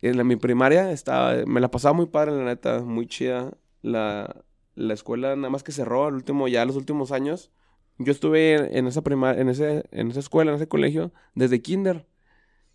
en 0.01 0.17
la- 0.17 0.23
mi 0.23 0.35
primaria 0.35 0.91
estaba, 0.91 1.45
me 1.45 1.59
la 1.61 1.71
pasaba 1.71 1.93
muy 1.93 2.07
padre, 2.07 2.31
la 2.35 2.43
neta, 2.45 2.81
muy 2.81 3.07
chida. 3.07 3.53
La, 3.81 4.43
la 4.75 4.93
escuela 4.93 5.35
nada 5.35 5.49
más 5.49 5.63
que 5.63 5.71
cerró 5.71 6.05
al 6.07 6.15
último, 6.15 6.47
ya 6.47 6.65
los 6.65 6.75
últimos 6.75 7.11
años. 7.11 7.51
Yo 7.97 8.11
estuve 8.11 8.55
en, 8.55 8.77
en 8.77 8.87
esa 8.87 9.01
primaria, 9.03 9.41
en 9.41 9.49
ese, 9.49 9.85
en 9.91 10.09
esa 10.11 10.19
escuela, 10.21 10.51
en 10.51 10.55
ese 10.57 10.67
colegio, 10.67 11.13
desde 11.35 11.61
kinder. 11.61 12.07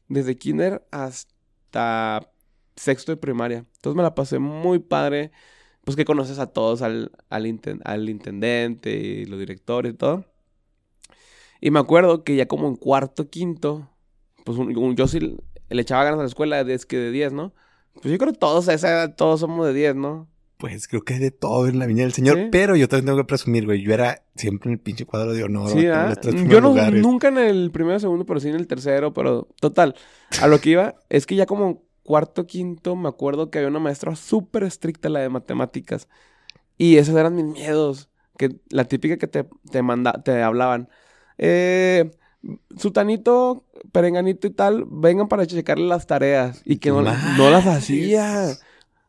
Desde 0.08 0.36
kinder 0.38 0.86
hasta 0.90 2.30
sexto 2.76 3.12
de 3.12 3.16
primaria. 3.16 3.58
Entonces 3.76 3.96
me 3.96 4.02
la 4.02 4.14
pasé 4.14 4.38
muy 4.38 4.78
padre. 4.78 5.32
Pues 5.84 5.96
que 5.96 6.04
conoces 6.06 6.38
a 6.38 6.48
todos, 6.52 6.82
al, 6.82 7.12
al, 7.30 7.46
inten- 7.46 7.80
al 7.84 8.08
intendente 8.08 8.92
y 8.96 9.26
los 9.26 9.38
directores 9.38 9.92
y 9.94 9.96
todo. 9.96 10.24
Y 11.64 11.70
me 11.70 11.80
acuerdo 11.80 12.24
que 12.24 12.36
ya 12.36 12.46
como 12.46 12.68
en 12.68 12.76
cuarto, 12.76 13.30
quinto, 13.30 13.88
pues 14.44 14.58
un- 14.58 14.76
un- 14.76 14.96
yo 14.96 15.08
sí 15.08 15.18
le 15.70 15.80
echaba 15.82 16.04
ganas 16.04 16.18
a 16.18 16.22
la 16.24 16.28
escuela 16.28 16.58
de 16.58 16.64
10 16.64 16.84
que 16.84 16.98
de 16.98 17.10
10, 17.10 17.32
¿no? 17.32 17.54
Pues 17.94 18.12
yo 18.12 18.18
creo 18.18 18.32
que 18.34 18.38
todos 18.38 18.68
a 18.68 18.74
esa 18.74 18.90
edad, 18.90 19.14
todos 19.16 19.40
somos 19.40 19.66
de 19.66 19.72
10, 19.72 19.94
¿no? 19.96 20.28
Pues 20.58 20.86
creo 20.88 21.02
que 21.02 21.18
de 21.18 21.30
todo 21.30 21.66
en 21.66 21.78
la 21.78 21.86
viña 21.86 22.02
del 22.02 22.12
señor, 22.12 22.36
Sí. 22.36 22.48
pero 22.52 22.76
yo 22.76 22.86
también 22.86 23.06
tengo 23.06 23.18
que 23.18 23.24
presumir, 23.24 23.64
güey. 23.64 23.80
Yo 23.82 23.94
era 23.94 24.22
siempre 24.36 24.68
en 24.68 24.74
el 24.74 24.78
pinche 24.78 25.06
cuadro 25.06 25.32
de 25.32 25.42
honor. 25.42 25.70
Sí, 25.70 25.86
¿ah? 25.86 26.12
Yo 26.48 26.60
no, 26.60 26.68
lugares. 26.68 27.00
nunca 27.00 27.28
en 27.28 27.38
el 27.38 27.70
primero, 27.70 27.98
segundo, 27.98 28.26
pero 28.26 28.40
sí 28.40 28.50
en 28.50 28.56
el 28.56 28.66
tercero, 28.66 29.14
pero 29.14 29.48
total. 29.58 29.94
A 30.42 30.46
lo 30.46 30.60
que 30.60 30.68
iba 30.70 30.96
es 31.08 31.24
que 31.26 31.34
ya 31.34 31.46
como 31.46 31.82
cuarto, 32.02 32.46
quinto, 32.46 32.94
me 32.94 33.08
acuerdo 33.08 33.50
que 33.50 33.58
había 33.58 33.70
una 33.70 33.78
maestra 33.80 34.14
súper 34.16 34.64
estricta, 34.64 35.08
la 35.08 35.20
de 35.20 35.30
matemáticas. 35.30 36.08
Y 36.76 36.96
esos 36.98 37.16
eran 37.16 37.34
mis 37.36 37.46
miedos. 37.46 38.10
Que 38.36 38.56
la 38.68 38.84
típica 38.84 39.16
que 39.16 39.28
te, 39.28 39.46
te, 39.70 39.80
manda, 39.82 40.12
te 40.24 40.42
hablaban. 40.42 40.88
Eh, 41.38 42.10
sutanito, 42.76 43.64
perenganito 43.92 44.46
y 44.46 44.50
tal, 44.50 44.84
vengan 44.88 45.28
para 45.28 45.46
checarle 45.46 45.86
las 45.86 46.06
tareas. 46.06 46.62
Y 46.64 46.76
que 46.76 46.90
no, 46.90 47.02
no 47.02 47.50
las 47.50 47.66
hacía. 47.66 48.56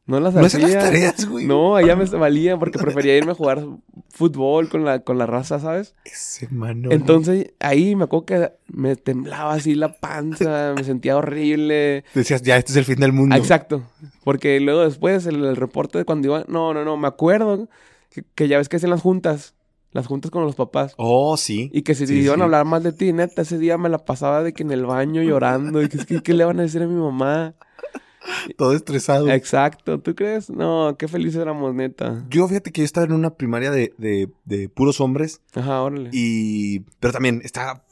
No 0.08 0.20
las 0.20 0.36
No 0.36 0.42
hacen 0.46 0.64
hacía. 0.64 0.76
las 0.76 0.86
tareas, 0.86 1.26
güey. 1.28 1.48
No, 1.48 1.76
allá 1.76 1.96
me 1.96 2.06
valía 2.06 2.58
porque 2.60 2.78
prefería 2.78 3.18
irme 3.18 3.32
a 3.32 3.36
jugar 3.36 3.66
fútbol 4.12 4.70
con 4.70 4.86
la, 4.86 5.00
con 5.00 5.18
la 5.18 5.26
raza, 5.26 5.60
¿sabes? 5.60 5.96
Ese 6.06 6.48
mano. 6.50 6.92
Entonces, 6.92 7.54
ahí 7.60 7.96
me 7.96 8.04
acuerdo 8.04 8.26
que 8.28 8.52
me 8.68 8.96
temblaba 8.96 9.54
así 9.54 9.74
la 9.74 9.94
panza, 10.00 10.74
me 10.78 10.84
sentía 10.84 11.18
horrible. 11.18 12.04
Decías, 12.14 12.44
ya, 12.44 12.56
este 12.58 12.72
es 12.74 12.78
el 12.78 12.86
fin 12.86 12.98
del 13.00 13.14
mundo. 13.14 13.36
Exacto. 13.36 13.82
Porque 14.24 14.60
luego 14.60 14.82
después, 14.82 15.26
el, 15.26 15.44
el 15.44 15.56
reporte 15.56 15.98
de 15.98 16.06
cuando 16.06 16.28
iba... 16.28 16.46
No, 16.48 16.72
no, 16.76 16.86
no, 16.86 16.98
me 16.98 17.08
acuerdo 17.08 17.68
que, 18.12 18.24
que 18.36 18.48
ya 18.48 18.60
ves 18.60 18.70
que 18.70 18.76
hacían 18.76 18.92
las 18.92 19.02
juntas. 19.02 19.56
Las 19.96 20.08
juntas 20.08 20.30
con 20.30 20.44
los 20.44 20.56
papás. 20.56 20.94
Oh, 20.98 21.38
sí. 21.38 21.70
Y 21.74 21.84
que 21.84 21.96
si 21.96 22.06
Sí, 22.06 22.16
iban 22.16 22.36
sí. 22.36 22.42
a 22.42 22.44
hablar 22.44 22.66
mal 22.66 22.84
de 22.84 22.92
ti, 22.92 23.14
neta, 23.14 23.44
ese 23.44 23.58
día 23.58 23.78
me 23.78 23.88
la 23.88 24.00
pasaba 24.00 24.44
de 24.44 24.52
que 24.52 24.64
en 24.64 24.72
el 24.72 24.86
baño 24.86 25.24
llorando. 25.24 25.82
Y 25.82 25.88
que, 25.88 25.96
es 25.96 26.06
que, 26.06 26.22
¿qué 26.22 26.34
le 26.34 26.44
van 26.44 26.60
a 26.60 26.64
decir 26.64 26.82
a 26.84 26.86
mi 26.86 26.96
mamá? 27.00 27.56
Todo 28.58 28.74
estresado. 28.74 29.30
Exacto, 29.32 30.02
¿tú 30.02 30.14
crees? 30.14 30.50
No, 30.50 30.98
qué 31.00 31.08
felices 31.08 31.40
éramos, 31.42 31.74
neta. 31.74 32.26
Yo 32.30 32.46
fíjate 32.46 32.74
que 32.74 32.82
yo 32.82 32.86
estaba 32.86 33.06
en 33.06 33.14
una 33.14 33.36
primaria 33.36 33.72
de, 33.72 33.94
de, 33.98 34.30
de 34.44 34.68
puros 34.68 35.00
hombres. 35.00 35.40
Ajá, 35.54 35.82
órale. 35.82 36.10
Y. 36.12 36.82
Pero 37.00 37.14
también 37.14 37.40
estaba 37.46 37.86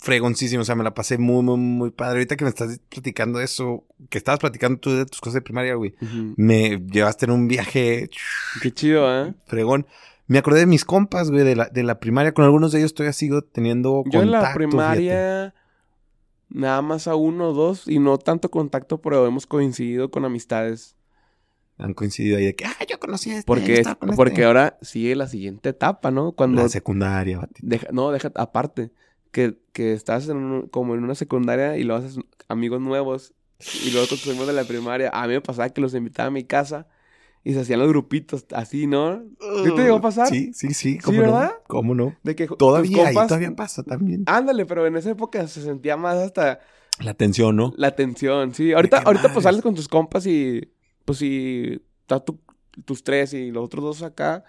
fregoncísimo. 0.00 0.62
O 0.62 0.64
sea, 0.64 0.74
me 0.74 0.84
la 0.84 0.94
pasé 0.94 1.18
muy, 1.18 1.42
muy, 1.42 1.58
muy 1.58 1.90
padre. 1.90 2.12
Ahorita 2.20 2.36
que 2.36 2.44
me 2.44 2.50
estás 2.50 2.80
platicando 2.88 3.40
eso, 3.40 3.84
que 4.08 4.16
estabas 4.16 4.40
platicando 4.40 4.78
tú 4.80 4.90
de 4.92 5.04
tus 5.04 5.20
cosas 5.20 5.34
de 5.34 5.42
primaria, 5.42 5.74
güey. 5.74 5.94
Me 6.36 6.78
llevaste 6.90 7.26
en 7.26 7.32
un 7.32 7.46
viaje 7.46 8.08
Qué 8.62 8.72
chido, 8.72 9.06
¿eh? 9.26 9.34
fregón. 9.46 9.86
Me 10.28 10.38
acordé 10.38 10.60
de 10.60 10.66
mis 10.66 10.84
compas, 10.84 11.30
güey, 11.30 11.44
de 11.44 11.54
la, 11.56 11.66
de 11.66 11.82
la 11.82 12.00
primaria. 12.00 12.32
Con 12.34 12.44
algunos 12.44 12.72
de 12.72 12.78
ellos 12.80 12.94
todavía 12.94 13.12
sigo 13.12 13.42
teniendo 13.42 14.02
Yo 14.10 14.22
en 14.22 14.30
la 14.32 14.38
contacto, 14.38 14.58
fíjate. 14.58 14.68
primaria 14.68 15.54
nada 16.48 16.82
más 16.82 17.06
a 17.08 17.14
uno 17.16 17.50
o 17.50 17.52
dos 17.52 17.86
y 17.88 17.98
no 17.98 18.18
tanto 18.18 18.50
contacto, 18.50 19.00
pero 19.00 19.26
hemos 19.26 19.46
coincidido 19.46 20.10
con 20.10 20.24
amistades. 20.24 20.96
Han 21.78 21.92
coincidido 21.94 22.38
ahí 22.38 22.46
de 22.46 22.54
que, 22.56 22.64
ah, 22.64 22.74
yo 22.88 22.98
conocí 22.98 23.30
a 23.30 23.34
este. 23.38 23.46
Porque, 23.46 23.82
con 23.82 24.08
este". 24.10 24.16
porque 24.16 24.44
ahora 24.44 24.78
sigue 24.80 25.14
la 25.14 25.26
siguiente 25.28 25.68
etapa, 25.70 26.10
¿no? 26.10 26.32
Cuando 26.32 26.62
La 26.62 26.68
secundaria, 26.68 27.46
deja- 27.60 27.88
no, 27.92 28.10
deja 28.12 28.32
aparte 28.34 28.92
que, 29.30 29.58
que 29.72 29.92
estás 29.92 30.28
en 30.28 30.38
un- 30.38 30.68
como 30.68 30.94
en 30.94 31.04
una 31.04 31.14
secundaria 31.14 31.76
y 31.76 31.84
luego 31.84 32.02
haces 32.04 32.18
amigos 32.48 32.80
nuevos 32.80 33.34
y 33.84 33.90
luego 33.90 34.08
con 34.08 34.16
tus 34.18 34.28
amigos 34.28 34.46
de 34.46 34.52
la 34.54 34.64
primaria. 34.64 35.10
A 35.12 35.26
mí 35.26 35.34
me 35.34 35.40
pasaba 35.42 35.68
que 35.68 35.80
los 35.82 35.94
invitaba 35.94 36.28
a 36.28 36.30
mi 36.30 36.44
casa 36.44 36.86
y 37.48 37.54
se 37.54 37.60
hacían 37.60 37.78
los 37.78 37.88
grupitos 37.88 38.44
así, 38.52 38.88
¿no? 38.88 39.22
¿Sí 39.62 39.70
te 39.76 39.82
llegó 39.82 39.96
a 39.98 40.00
pasar? 40.00 40.28
Sí, 40.28 40.52
sí, 40.52 40.74
sí. 40.74 40.94
Sí, 40.94 41.00
¿Cómo 41.00 41.20
¿verdad? 41.20 41.50
no? 41.52 41.62
¿Cómo 41.68 41.94
no? 41.94 42.16
De 42.24 42.34
que 42.34 42.48
Todavía, 42.48 43.06
ahí 43.06 43.14
todavía 43.14 43.54
pasa 43.54 43.84
también. 43.84 44.24
Ándale, 44.26 44.66
pero 44.66 44.84
en 44.84 44.96
esa 44.96 45.10
época 45.10 45.46
se 45.46 45.62
sentía 45.62 45.96
más 45.96 46.16
hasta 46.16 46.58
La 46.98 47.14
tensión, 47.14 47.54
¿no? 47.54 47.72
La 47.76 47.94
tensión, 47.94 48.52
sí. 48.52 48.72
Ahorita, 48.72 48.98
qué 48.98 49.04
ahorita 49.06 49.32
pues 49.32 49.44
sales 49.44 49.62
con 49.62 49.76
tus 49.76 49.86
compas 49.86 50.26
y 50.26 50.72
pues 51.04 51.18
si 51.18 51.80
estás 52.00 52.24
tú- 52.24 52.40
tus 52.84 53.04
tres 53.04 53.32
y 53.32 53.52
los 53.52 53.64
otros 53.64 53.84
dos 53.84 54.02
acá 54.02 54.42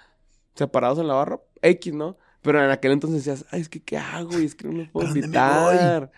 separados 0.56 0.98
en 0.98 1.08
la 1.08 1.14
barra, 1.14 1.40
X, 1.62 1.94
¿no? 1.94 2.18
Pero 2.42 2.64
en 2.64 2.72
aquel 2.72 2.94
entonces 2.94 3.24
decías, 3.24 3.46
ay, 3.52 3.62
es 3.62 3.70
que 3.70 3.80
¿qué 3.84 3.98
hago? 3.98 4.40
Y 4.40 4.46
es 4.46 4.56
que 4.56 4.68
no 4.68 4.74
los 4.74 4.90
puedo 4.90 5.06
¿Para 5.06 5.22
dónde 5.22 5.28
me 5.28 5.38
voy? 5.38 5.76
invitar. 5.76 6.12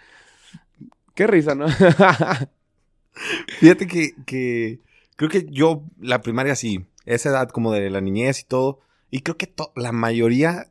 Qué 1.13 1.27
risa, 1.27 1.55
¿no? 1.55 1.67
Fíjate 3.59 3.87
que, 3.87 4.13
que 4.25 4.79
creo 5.19 5.29
que 5.29 5.45
yo, 5.51 5.83
la 5.99 6.21
primaria 6.21 6.55
sí, 6.55 6.85
esa 7.05 7.27
edad 7.29 7.49
como 7.49 7.73
de 7.73 7.89
la 7.89 7.99
niñez 7.99 8.39
y 8.39 8.45
todo, 8.45 8.79
y 9.11 9.19
creo 9.19 9.35
que 9.35 9.47
to- 9.47 9.73
la 9.75 9.91
mayoría 9.91 10.67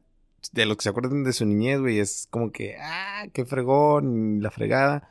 de 0.53 0.65
los 0.65 0.79
que 0.79 0.85
se 0.85 0.89
acuerdan 0.89 1.23
de 1.23 1.35
su 1.35 1.45
niñez, 1.45 1.79
güey, 1.81 1.99
es 1.99 2.29
como 2.31 2.51
que, 2.51 2.77
ah, 2.81 3.27
qué 3.35 3.45
fregón, 3.45 4.39
la 4.43 4.51
fregada. 4.51 5.11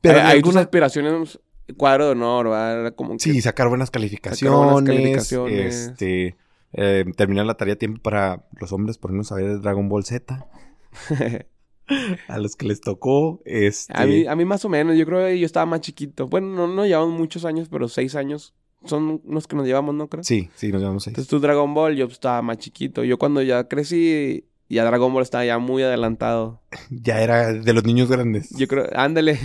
Pero 0.00 0.20
hay 0.20 0.38
tus 0.40 0.48
alguna- 0.48 0.60
aspiraciones, 0.62 1.38
cuadro 1.76 2.06
de 2.06 2.12
honor, 2.12 2.48
¿verdad? 2.48 2.94
Como 2.94 3.12
que- 3.14 3.18
Sí, 3.18 3.42
sacar 3.42 3.68
buenas 3.68 3.90
calificaciones, 3.90 4.56
Sacar 4.58 4.72
buenas 4.72 4.88
calificaciones. 4.96 5.74
este, 5.88 6.36
eh, 6.72 7.04
terminar 7.16 7.44
la 7.44 7.54
tarea 7.58 7.74
a 7.74 7.78
tiempo 7.78 8.00
para 8.00 8.46
los 8.58 8.72
hombres, 8.72 8.96
por 8.96 9.12
no 9.12 9.24
saber 9.24 9.60
Dragon 9.60 9.90
Ball 9.90 10.04
Z, 10.04 10.46
a 12.28 12.38
los 12.38 12.56
que 12.56 12.66
les 12.66 12.80
tocó, 12.80 13.40
este... 13.44 13.92
a, 13.96 14.06
mí, 14.06 14.26
a 14.26 14.36
mí 14.36 14.44
más 14.44 14.64
o 14.64 14.68
menos, 14.68 14.96
yo 14.96 15.06
creo 15.06 15.26
que 15.26 15.38
yo 15.38 15.46
estaba 15.46 15.66
más 15.66 15.80
chiquito. 15.80 16.28
Bueno, 16.28 16.48
no 16.48 16.66
nos 16.66 16.86
llevamos 16.86 17.18
muchos 17.18 17.44
años, 17.44 17.68
pero 17.70 17.88
seis 17.88 18.14
años 18.14 18.54
son 18.84 19.20
los 19.28 19.46
que 19.46 19.56
nos 19.56 19.66
llevamos, 19.66 19.94
¿no 19.94 20.08
creo? 20.08 20.22
Sí, 20.22 20.50
sí, 20.54 20.70
nos 20.70 20.80
llevamos 20.80 21.06
ahí. 21.06 21.12
Entonces 21.12 21.28
tú 21.28 21.40
Dragon 21.40 21.72
Ball, 21.74 21.96
yo 21.96 22.06
estaba 22.06 22.42
más 22.42 22.58
chiquito. 22.58 23.04
Yo 23.04 23.18
cuando 23.18 23.42
ya 23.42 23.66
crecí, 23.68 24.44
ya 24.68 24.84
Dragon 24.84 25.12
Ball 25.12 25.22
estaba 25.22 25.44
ya 25.44 25.58
muy 25.58 25.82
adelantado. 25.82 26.62
Ya 26.90 27.20
era 27.20 27.52
de 27.52 27.72
los 27.72 27.84
niños 27.84 28.10
grandes. 28.10 28.50
Yo 28.50 28.68
creo, 28.68 28.86
ándale. 28.94 29.38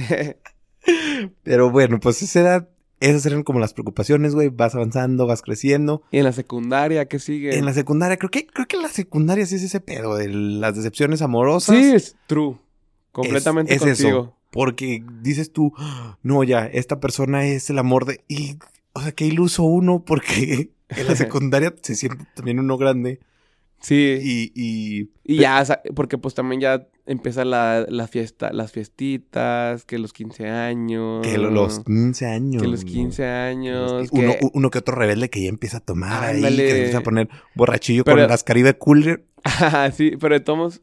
Pero 1.43 1.71
bueno, 1.71 1.99
pues 1.99 2.21
esa 2.21 2.41
edad, 2.41 2.69
esas 3.09 3.25
eran 3.25 3.43
como 3.43 3.59
las 3.59 3.73
preocupaciones, 3.73 4.33
güey. 4.35 4.49
Vas 4.49 4.75
avanzando, 4.75 5.27
vas 5.27 5.41
creciendo. 5.41 6.03
y 6.11 6.17
en 6.19 6.23
la 6.23 6.31
secundaria, 6.33 7.07
¿qué 7.07 7.19
sigue? 7.19 7.57
En 7.57 7.65
la 7.65 7.73
secundaria, 7.73 8.17
creo 8.17 8.29
que, 8.31 8.45
creo 8.47 8.67
que 8.67 8.75
en 8.77 8.81
la 8.83 8.89
secundaria 8.89 9.45
sí 9.45 9.55
es 9.55 9.63
ese 9.63 9.79
pedo 9.81 10.15
de 10.15 10.29
las 10.29 10.75
decepciones 10.75 11.21
amorosas. 11.21 11.75
Sí, 11.77 11.91
es 11.93 12.15
true. 12.27 12.57
Completamente 13.11 13.73
es 13.75 13.81
eso. 13.85 14.03
contigo. 14.03 14.37
Porque 14.51 15.03
dices 15.21 15.51
tú, 15.51 15.73
"Ah, 15.77 16.17
no, 16.23 16.43
ya, 16.43 16.65
esta 16.67 16.99
persona 16.99 17.45
es 17.45 17.69
el 17.69 17.79
amor 17.79 18.05
de. 18.05 18.23
Y, 18.27 18.57
o 18.93 19.01
sea, 19.01 19.11
qué 19.11 19.25
iluso 19.25 19.63
uno, 19.63 20.03
porque 20.05 20.71
en 20.89 21.07
la 21.07 21.15
secundaria 21.15 21.73
se 21.81 21.95
siente 21.95 22.25
también 22.35 22.59
uno 22.59 22.77
grande. 22.77 23.19
Sí. 23.83 24.17
Y, 24.21 24.51
y 24.55 25.09
Y 25.25 25.37
ya, 25.41 25.63
porque 25.93 26.17
pues 26.17 26.33
también 26.33 26.61
ya 26.61 26.87
empieza 27.05 27.43
la, 27.43 27.85
la 27.89 28.07
fiesta, 28.07 28.51
las 28.53 28.71
fiestitas, 28.71 29.83
que 29.83 29.99
los 29.99 30.13
15 30.13 30.47
años. 30.49 31.21
que 31.27 31.37
lo- 31.37 31.51
los 31.51 31.81
15 31.83 32.25
años. 32.25 32.61
Que 32.63 32.67
los 32.69 32.85
15 32.85 33.25
años. 33.25 33.91
Los- 33.91 34.09
que- 34.11 34.19
Uno, 34.19 34.33
uno 34.53 34.69
que 34.71 34.79
otro 34.79 34.95
rebelde 34.95 35.29
que 35.29 35.43
ya 35.43 35.49
empieza 35.49 35.77
a 35.77 35.81
tomar 35.81 36.23
ahí, 36.23 36.41
que 36.41 36.47
se 36.49 36.77
empieza 36.77 36.97
a 36.99 37.01
poner 37.01 37.27
borrachillo 37.55 38.03
Pero- 38.05 38.19
con 38.21 38.27
las 38.29 38.43
Caribe 38.43 38.77
Cooler. 38.77 39.25
Sí, 39.93 40.13
pero 40.17 40.33
de 40.35 40.39
todos 40.39 40.81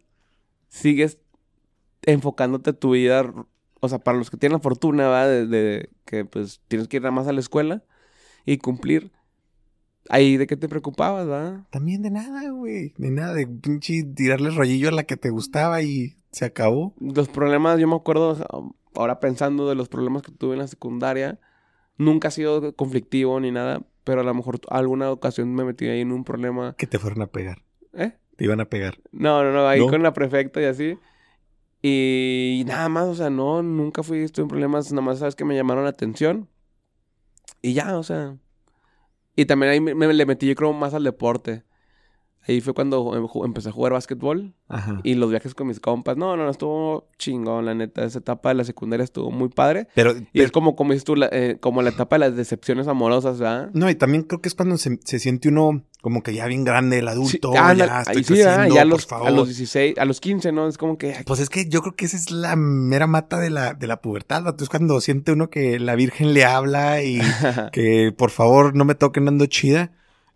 sigues 0.68 1.18
enfocándote 2.02 2.72
tu 2.72 2.92
vida, 2.92 3.32
o 3.80 3.88
sea, 3.88 3.98
para 3.98 4.18
los 4.18 4.30
que 4.30 4.36
tienen 4.36 4.54
la 4.58 4.60
fortuna, 4.62 5.08
¿va? 5.08 5.26
De, 5.26 5.46
de 5.46 5.90
que 6.04 6.24
pues 6.24 6.60
tienes 6.68 6.88
que 6.88 6.96
ir 6.98 7.02
nada 7.02 7.12
más 7.12 7.26
a 7.26 7.32
la 7.32 7.40
escuela 7.40 7.82
y 8.44 8.58
cumplir. 8.58 9.10
Ahí 10.12 10.36
de 10.36 10.48
qué 10.48 10.56
te 10.56 10.68
preocupabas, 10.68 11.28
¿va? 11.28 11.68
También 11.70 12.02
de 12.02 12.10
nada, 12.10 12.50
güey. 12.50 12.92
De 12.98 13.12
nada, 13.12 13.32
de 13.32 13.46
pinche 13.46 14.02
tirarle 14.02 14.50
rollillo 14.50 14.88
a 14.88 14.92
la 14.92 15.04
que 15.04 15.16
te 15.16 15.30
gustaba 15.30 15.82
y 15.82 16.16
se 16.32 16.44
acabó. 16.44 16.94
Los 16.98 17.28
problemas, 17.28 17.78
yo 17.78 17.86
me 17.86 17.94
acuerdo, 17.94 18.36
um, 18.52 18.72
ahora 18.96 19.20
pensando 19.20 19.68
de 19.68 19.76
los 19.76 19.88
problemas 19.88 20.22
que 20.22 20.32
tuve 20.32 20.54
en 20.54 20.58
la 20.58 20.66
secundaria, 20.66 21.38
nunca 21.96 22.26
ha 22.26 22.30
sido 22.32 22.74
conflictivo 22.74 23.38
ni 23.38 23.52
nada, 23.52 23.82
pero 24.02 24.22
a 24.22 24.24
lo 24.24 24.34
mejor 24.34 24.58
alguna 24.68 25.12
ocasión 25.12 25.54
me 25.54 25.64
metí 25.64 25.86
ahí 25.86 26.00
en 26.00 26.10
un 26.10 26.24
problema, 26.24 26.74
Que 26.76 26.88
te 26.88 26.98
fueron 26.98 27.22
a 27.22 27.28
pegar. 27.28 27.62
¿eh? 27.94 28.16
Te 28.34 28.44
iban 28.44 28.60
a 28.60 28.64
pegar. 28.64 28.98
No, 29.12 29.44
no, 29.44 29.52
no, 29.52 29.68
ahí 29.68 29.78
¿No? 29.78 29.86
con 29.86 30.02
la 30.02 30.12
prefecta 30.12 30.60
y 30.60 30.64
así. 30.64 30.98
Y 31.82 32.64
nada 32.66 32.88
más, 32.88 33.06
o 33.06 33.14
sea, 33.14 33.30
no, 33.30 33.62
nunca 33.62 34.02
fui, 34.02 34.18
estuve 34.18 34.42
en 34.42 34.48
problemas, 34.48 34.90
nada 34.90 35.02
más 35.02 35.20
sabes 35.20 35.36
que 35.36 35.44
me 35.44 35.54
llamaron 35.54 35.84
la 35.84 35.90
atención. 35.90 36.48
Y 37.62 37.74
ya, 37.74 37.96
o 37.96 38.02
sea. 38.02 38.36
Y 39.36 39.46
también 39.46 39.72
ahí 39.72 39.80
me, 39.80 40.12
le 40.12 40.26
metí, 40.26 40.46
yo 40.46 40.54
creo, 40.54 40.72
más 40.72 40.94
al 40.94 41.04
deporte. 41.04 41.64
Ahí 42.48 42.60
fue 42.62 42.72
cuando 42.72 43.14
em- 43.16 43.44
empecé 43.44 43.68
a 43.68 43.72
jugar 43.72 43.92
básquetbol 43.92 44.54
Ajá. 44.68 45.00
y 45.04 45.14
los 45.14 45.30
viajes 45.30 45.54
con 45.54 45.66
mis 45.66 45.78
compas. 45.78 46.16
No, 46.16 46.36
no, 46.36 46.44
no, 46.44 46.50
estuvo 46.50 47.08
chingón, 47.18 47.66
la 47.66 47.74
neta. 47.74 48.02
Esa 48.04 48.20
etapa 48.20 48.48
de 48.48 48.54
la 48.56 48.64
secundaria 48.64 49.04
estuvo 49.04 49.30
muy 49.30 49.50
padre. 49.50 49.88
Pero, 49.94 50.12
Y 50.16 50.26
pero- 50.32 50.44
es 50.46 50.50
como, 50.50 50.74
como 50.74 50.92
dices 50.92 51.04
tú, 51.04 51.16
la, 51.16 51.28
eh, 51.32 51.58
como 51.60 51.82
la 51.82 51.90
etapa 51.90 52.16
de 52.16 52.20
las 52.20 52.36
decepciones 52.36 52.88
amorosas, 52.88 53.38
¿verdad? 53.38 53.70
no, 53.74 53.90
y 53.90 53.94
también 53.94 54.22
creo 54.22 54.40
que 54.40 54.48
es 54.48 54.54
cuando 54.54 54.78
se, 54.78 54.98
se 55.04 55.18
siente 55.18 55.48
uno 55.50 55.84
como 56.00 56.22
que 56.22 56.32
ya 56.32 56.46
bien 56.46 56.64
grande, 56.64 57.00
el 57.00 57.08
adulto. 57.08 57.52
Sí, 57.52 57.58
ándale, 57.58 57.84
ya 57.86 57.98
ahí 58.06 58.20
estoy 58.20 58.36
sí, 58.38 58.42
ya 58.42 58.62
a 58.64 58.66
por 58.68 58.86
los, 58.86 59.06
favor. 59.06 59.28
a 59.28 59.30
los 59.30 59.48
16, 59.48 59.98
a 59.98 60.04
los 60.06 60.18
15, 60.20 60.50
¿no? 60.50 60.66
Es 60.66 60.78
como 60.78 60.96
que, 60.96 61.14
Pues 61.26 61.40
es 61.40 61.50
que 61.50 61.68
yo 61.68 61.82
creo 61.82 61.94
que 61.94 62.06
esa 62.06 62.16
es 62.16 62.30
la 62.30 62.56
mera 62.56 63.06
mata 63.06 63.38
de 63.38 63.50
la, 63.50 63.74
de 63.74 63.86
la 63.86 64.00
pubertad, 64.00 64.42
vato. 64.44 64.64
Es 64.64 64.70
cuando 64.70 64.98
siente 65.02 65.32
uno 65.32 65.50
que 65.50 65.78
la 65.78 65.94
Virgen 65.96 66.32
le 66.32 66.46
habla 66.46 67.02
y 67.02 67.20
que 67.72 68.14
por 68.16 68.30
favor 68.30 68.74
no 68.74 68.86
me 68.86 68.94
toquen 68.94 69.26
dando 69.26 69.44
chida. 69.44 69.92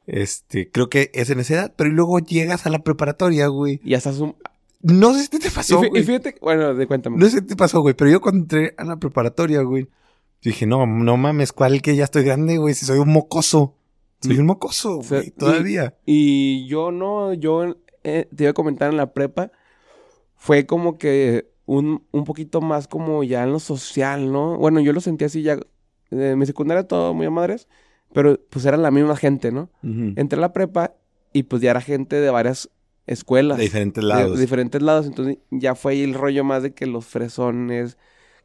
Este, 0.06 0.70
creo 0.70 0.88
que 0.90 1.10
es 1.14 1.30
en 1.30 1.40
esa 1.40 1.54
edad, 1.54 1.74
pero 1.76 1.90
luego 1.90 2.18
llegas 2.18 2.66
a 2.66 2.70
la 2.70 2.80
preparatoria, 2.80 3.46
güey. 3.48 3.80
y 3.84 3.90
ya 3.90 3.98
estás 3.98 4.18
un... 4.18 4.36
No 4.82 5.14
sé 5.14 5.22
si 5.22 5.28
te 5.38 5.50
pasó, 5.50 5.80
fí- 5.80 5.86
y 5.86 5.88
güey. 5.90 6.04
fíjate, 6.04 6.34
bueno, 6.42 6.74
de 6.74 6.86
cuéntame. 6.86 7.16
No 7.16 7.24
sé 7.26 7.38
si 7.38 7.46
te 7.46 7.56
pasó, 7.56 7.80
güey, 7.80 7.94
pero 7.94 8.10
yo 8.10 8.20
cuando 8.20 8.40
entré 8.42 8.74
a 8.76 8.84
la 8.84 8.96
preparatoria, 8.98 9.62
güey, 9.62 9.88
dije, 10.42 10.66
no, 10.66 10.86
no 10.86 11.16
mames, 11.16 11.52
¿cuál 11.54 11.80
que 11.80 11.96
ya 11.96 12.04
estoy 12.04 12.22
grande, 12.24 12.58
güey? 12.58 12.74
Si 12.74 12.84
soy 12.84 12.98
un 12.98 13.08
mocoso. 13.10 13.74
Soy 14.20 14.38
un 14.38 14.44
mocoso, 14.46 14.98
O 14.98 15.02
sea, 15.02 15.18
güey, 15.20 15.30
todavía. 15.30 15.96
Y 16.04 16.66
yo 16.66 16.90
no, 16.90 17.32
yo 17.32 17.76
eh, 18.02 18.28
te 18.36 18.44
iba 18.44 18.50
a 18.50 18.54
comentar 18.54 18.90
en 18.90 18.98
la 18.98 19.12
prepa, 19.14 19.52
fue 20.36 20.66
como 20.66 20.98
que 20.98 21.50
un, 21.64 22.04
un 22.12 22.24
poquito 22.24 22.60
más 22.60 22.86
como 22.88 23.24
ya 23.24 23.42
en 23.44 23.52
lo 23.52 23.60
social, 23.60 24.30
¿no? 24.32 24.58
Bueno, 24.58 24.80
yo 24.80 24.92
lo 24.92 25.00
sentí 25.00 25.24
así 25.24 25.40
ya, 25.42 25.58
en 26.10 26.38
mi 26.38 26.44
secundaria 26.44 26.86
todo 26.86 27.14
muy 27.14 27.24
a 27.26 27.30
madres, 27.30 27.68
pero 28.14 28.40
pues 28.48 28.64
era 28.64 28.78
la 28.78 28.90
misma 28.90 29.16
gente, 29.16 29.52
¿no? 29.52 29.68
Entré 29.82 30.38
a 30.38 30.40
la 30.40 30.52
prepa 30.54 30.94
y 31.34 31.42
pues 31.42 31.60
ya 31.60 31.72
era 31.72 31.80
gente 31.82 32.16
de 32.20 32.30
varias 32.30 32.70
escuelas. 33.06 33.58
De 33.58 33.64
diferentes 33.64 34.02
lados. 34.02 34.36
De, 34.36 34.40
diferentes 34.40 34.80
lados, 34.80 35.04
entonces 35.06 35.36
ya 35.50 35.74
fue 35.74 35.92
ahí 35.92 36.02
el 36.02 36.14
rollo 36.14 36.44
más 36.44 36.62
de 36.62 36.72
que 36.72 36.86
los 36.86 37.04
fresones, 37.04 37.98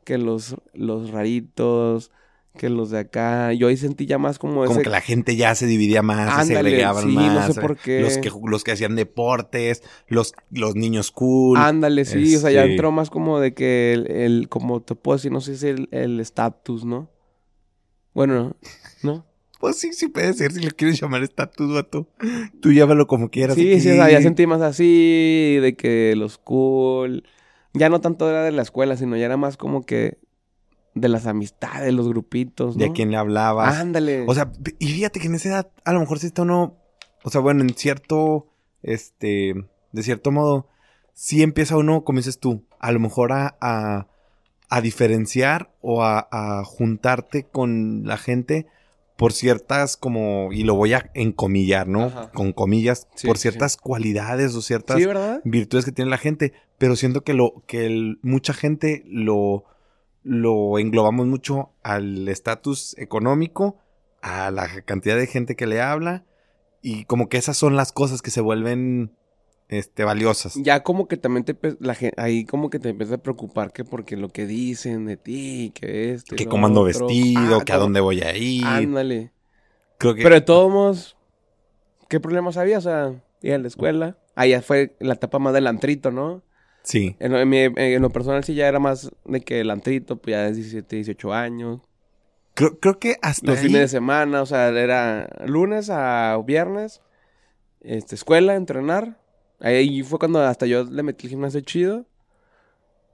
que 0.04 0.18
los, 0.18 0.56
los 0.74 1.12
raritos, 1.12 2.12
que 2.58 2.68
los 2.70 2.90
de 2.90 2.98
acá. 3.00 3.54
Yo 3.54 3.68
ahí 3.68 3.78
sentí 3.78 4.08
ya 4.08 4.18
más 4.18 4.40
como, 4.40 4.62
Como 4.66 4.72
ese... 4.74 4.82
que 4.82 4.90
la 4.90 5.02
gente 5.02 5.36
ya 5.36 5.54
se 5.54 5.68
dividía 5.68 6.02
más, 6.02 6.34
se 6.34 6.42
Ándale, 6.54 6.70
segregaban 6.72 7.04
sí, 7.04 7.16
más. 7.16 7.48
no 7.48 7.54
sé 7.54 7.62
por 7.62 7.78
qué. 7.78 8.02
Los 8.02 8.18
que, 8.18 8.32
los 8.48 8.64
que 8.64 8.72
hacían 8.72 8.96
deportes, 8.96 9.84
los, 10.08 10.34
los 10.50 10.76
niños 10.76 11.12
cool. 11.12 11.58
Ándale, 11.60 12.06
sí, 12.06 12.36
o 12.36 12.40
sea, 12.40 12.50
ya 12.52 12.62
Este- 12.64 12.72
entró 12.72 12.92
más 12.92 13.10
como 13.12 13.40
de 13.40 13.54
que 13.54 13.94
el, 13.94 14.12
el- 14.12 14.50
como 14.50 14.82
te 14.82 14.96
puedo 14.96 15.18
decir, 15.18 15.32
no 15.32 15.42
sé 15.42 15.56
si 15.58 15.68
el 15.68 15.88
el 15.92 16.20
estatus, 16.20 16.84
¿no? 16.86 17.08
Bueno, 18.14 18.56
¿no? 19.04 19.26
Pues 19.60 19.76
sí, 19.76 19.92
sí 19.92 20.08
puede 20.08 20.34
ser, 20.34 20.54
si 20.54 20.62
le 20.62 20.72
quieres 20.72 21.00
llamar 21.00 21.22
estatus, 21.22 21.74
vato. 21.74 22.08
Tú 22.62 22.72
llámalo 22.72 23.08
como 23.08 23.30
quieras. 23.30 23.56
Sí, 23.56 23.80
sí, 23.82 23.90
o 23.90 23.92
aquí. 23.92 24.00
sea, 24.00 24.10
ya 24.10 24.22
sentí 24.22 24.48
más 24.48 24.62
así, 24.62 25.58
de 25.62 25.76
que 25.76 26.16
los 26.16 26.38
cool, 26.38 27.24
ya 27.74 27.90
no 27.90 28.00
tanto 28.00 28.30
era 28.30 28.44
de 28.44 28.52
la 28.52 28.62
escuela, 28.62 28.96
sino 28.96 29.18
ya 29.18 29.26
era 29.26 29.36
más 29.36 29.58
como 29.58 29.86
que 29.86 30.18
de 30.96 31.10
las 31.10 31.28
amistades, 31.28 31.94
los 31.94 32.08
grupitos, 32.08 32.78
¿no? 32.78 32.84
De 32.84 32.90
a 32.90 32.94
quién 32.94 33.12
le 33.12 33.18
hablabas. 33.18 33.78
Ándale. 33.78 34.26
O 34.28 34.34
sea, 34.34 34.52
y 34.80 34.88
fíjate 34.88 35.20
que 35.20 35.28
en 35.28 35.36
esa 35.36 35.50
edad, 35.50 35.72
a 35.84 35.94
lo 35.94 36.00
mejor 36.00 36.20
si 36.20 36.28
está 36.28 36.44
uno. 36.44 36.78
O 37.24 37.30
sea, 37.30 37.42
bueno, 37.42 37.62
en 37.62 37.70
cierto. 37.76 38.48
Este. 38.82 39.54
De 39.92 40.04
cierto 40.04 40.32
modo. 40.32 40.68
Sí 41.14 41.44
empieza 41.44 41.76
uno, 41.76 42.06
como 42.06 42.20
dices 42.20 42.40
tú, 42.40 42.64
a 42.80 42.92
lo 42.92 43.00
mejor 43.00 43.34
a. 43.34 43.58
a, 43.60 44.08
a 44.70 44.82
diferenciar 44.82 45.74
o 45.82 46.04
a, 46.04 46.28
a 46.32 46.64
juntarte 46.64 47.44
con 47.44 48.04
la 48.06 48.18
gente 48.18 48.68
por 49.20 49.34
ciertas 49.34 49.98
como, 49.98 50.52
y 50.54 50.64
lo 50.64 50.74
voy 50.76 50.94
a 50.94 51.12
encomillar, 51.14 51.88
¿no? 51.88 52.06
Ajá. 52.06 52.32
Con 52.32 52.54
comillas, 52.54 53.08
Sí, 53.16 53.28
por 53.28 53.38
sí, 53.38 53.42
ciertas 53.44 53.76
cualidades 53.78 54.56
o 54.56 54.62
ciertas 54.62 54.98
virtudes 55.44 55.84
que 55.86 55.92
tiene 55.92 56.10
la 56.10 56.18
gente, 56.18 56.54
pero 56.78 56.96
siento 56.96 57.22
que 57.26 57.34
lo 57.34 57.62
que 57.68 57.86
el- 57.86 58.18
mucha 58.24 58.54
gente 58.54 59.04
lo 59.06 59.66
lo 60.24 60.78
englobamos 60.80 61.28
mucho 61.28 61.72
al 61.84 62.28
estatus 62.28 62.96
económico, 62.98 63.78
a 64.22 64.52
la 64.52 64.68
cantidad 64.84 65.16
de 65.18 65.28
gente 65.28 65.56
que 65.56 65.66
le 65.68 65.82
habla 65.82 66.26
y 66.82 67.06
como 67.06 67.30
que 67.30 67.38
esas 67.38 67.58
son 67.58 67.76
las 67.76 67.92
cosas 67.92 68.22
que 68.22 68.30
se 68.32 68.42
vuelven 68.42 69.12
este 69.70 70.04
valiosas. 70.04 70.56
Ya 70.56 70.84
como 70.84 71.08
que 71.08 71.16
también 71.18 71.46
te 71.46 71.56
la 71.80 71.96
ahí 72.18 72.44
como 72.46 72.70
que 72.70 72.80
te 72.80 72.90
empieza 72.90 73.16
a 73.16 73.18
preocupar 73.20 73.72
que 73.72 73.86
porque 73.86 74.18
lo 74.18 74.30
que 74.30 74.46
dicen 74.46 75.06
de 75.06 75.16
ti, 75.18 75.72
que 75.74 76.12
esto 76.14 76.36
y 76.36 76.38
Que 76.38 76.46
cómo 76.48 76.66
ando 76.68 76.84
vestido, 76.84 77.60
Ah, 77.60 77.64
que 77.66 77.72
a 77.74 77.78
dónde 77.78 78.00
voy 78.02 78.22
a 78.22 78.36
ir. 78.36 78.66
Ándale. 78.66 79.32
Creo 79.98 80.16
que 80.16 80.24
Pero 80.24 80.36
de 80.36 80.42
todos 80.42 80.72
modos, 80.72 81.18
¿qué 82.08 82.20
problemas 82.20 82.58
había? 82.58 82.78
O 82.80 82.82
sea, 82.82 83.14
ir 83.42 83.54
a 83.54 83.58
la 83.58 83.68
escuela. 83.68 84.18
Ya 84.48 84.62
fue 84.62 84.96
la 85.00 85.14
etapa 85.16 85.38
más 85.40 85.54
del 85.54 85.68
antrito, 85.68 86.12
¿no? 86.12 86.42
sí. 86.82 87.16
En 87.20 87.48
mi- 87.50 87.58
en 87.76 88.02
lo 88.02 88.10
personal 88.10 88.44
sí 88.44 88.56
ya 88.56 88.68
era 88.68 88.80
más 88.80 89.12
de 89.26 89.42
que 89.42 89.60
el 89.60 89.70
antrito, 89.70 90.16
pues 90.16 90.32
ya 90.34 90.48
es 90.48 90.56
17, 90.56 90.96
18 90.96 91.34
años. 91.34 91.82
Creo, 92.56 92.80
creo 92.80 92.98
que 93.00 93.18
hasta 93.22 93.46
Los 93.52 93.60
ahí- 93.60 93.66
fines 93.68 93.82
de 93.82 93.88
semana, 93.90 94.42
o 94.42 94.46
sea, 94.46 94.70
era 94.70 95.30
lunes 95.46 95.90
a 95.92 96.42
viernes, 96.46 97.02
este, 97.82 98.16
escuela, 98.16 98.56
entrenar. 98.56 99.19
Ahí 99.60 100.04
fue 100.04 100.20
cuando 100.20 100.42
hasta 100.42 100.66
yo 100.66 100.84
le 100.84 101.04
metí 101.04 101.28
el 101.28 101.32
gimnasio 101.32 101.62
chido. 101.62 102.06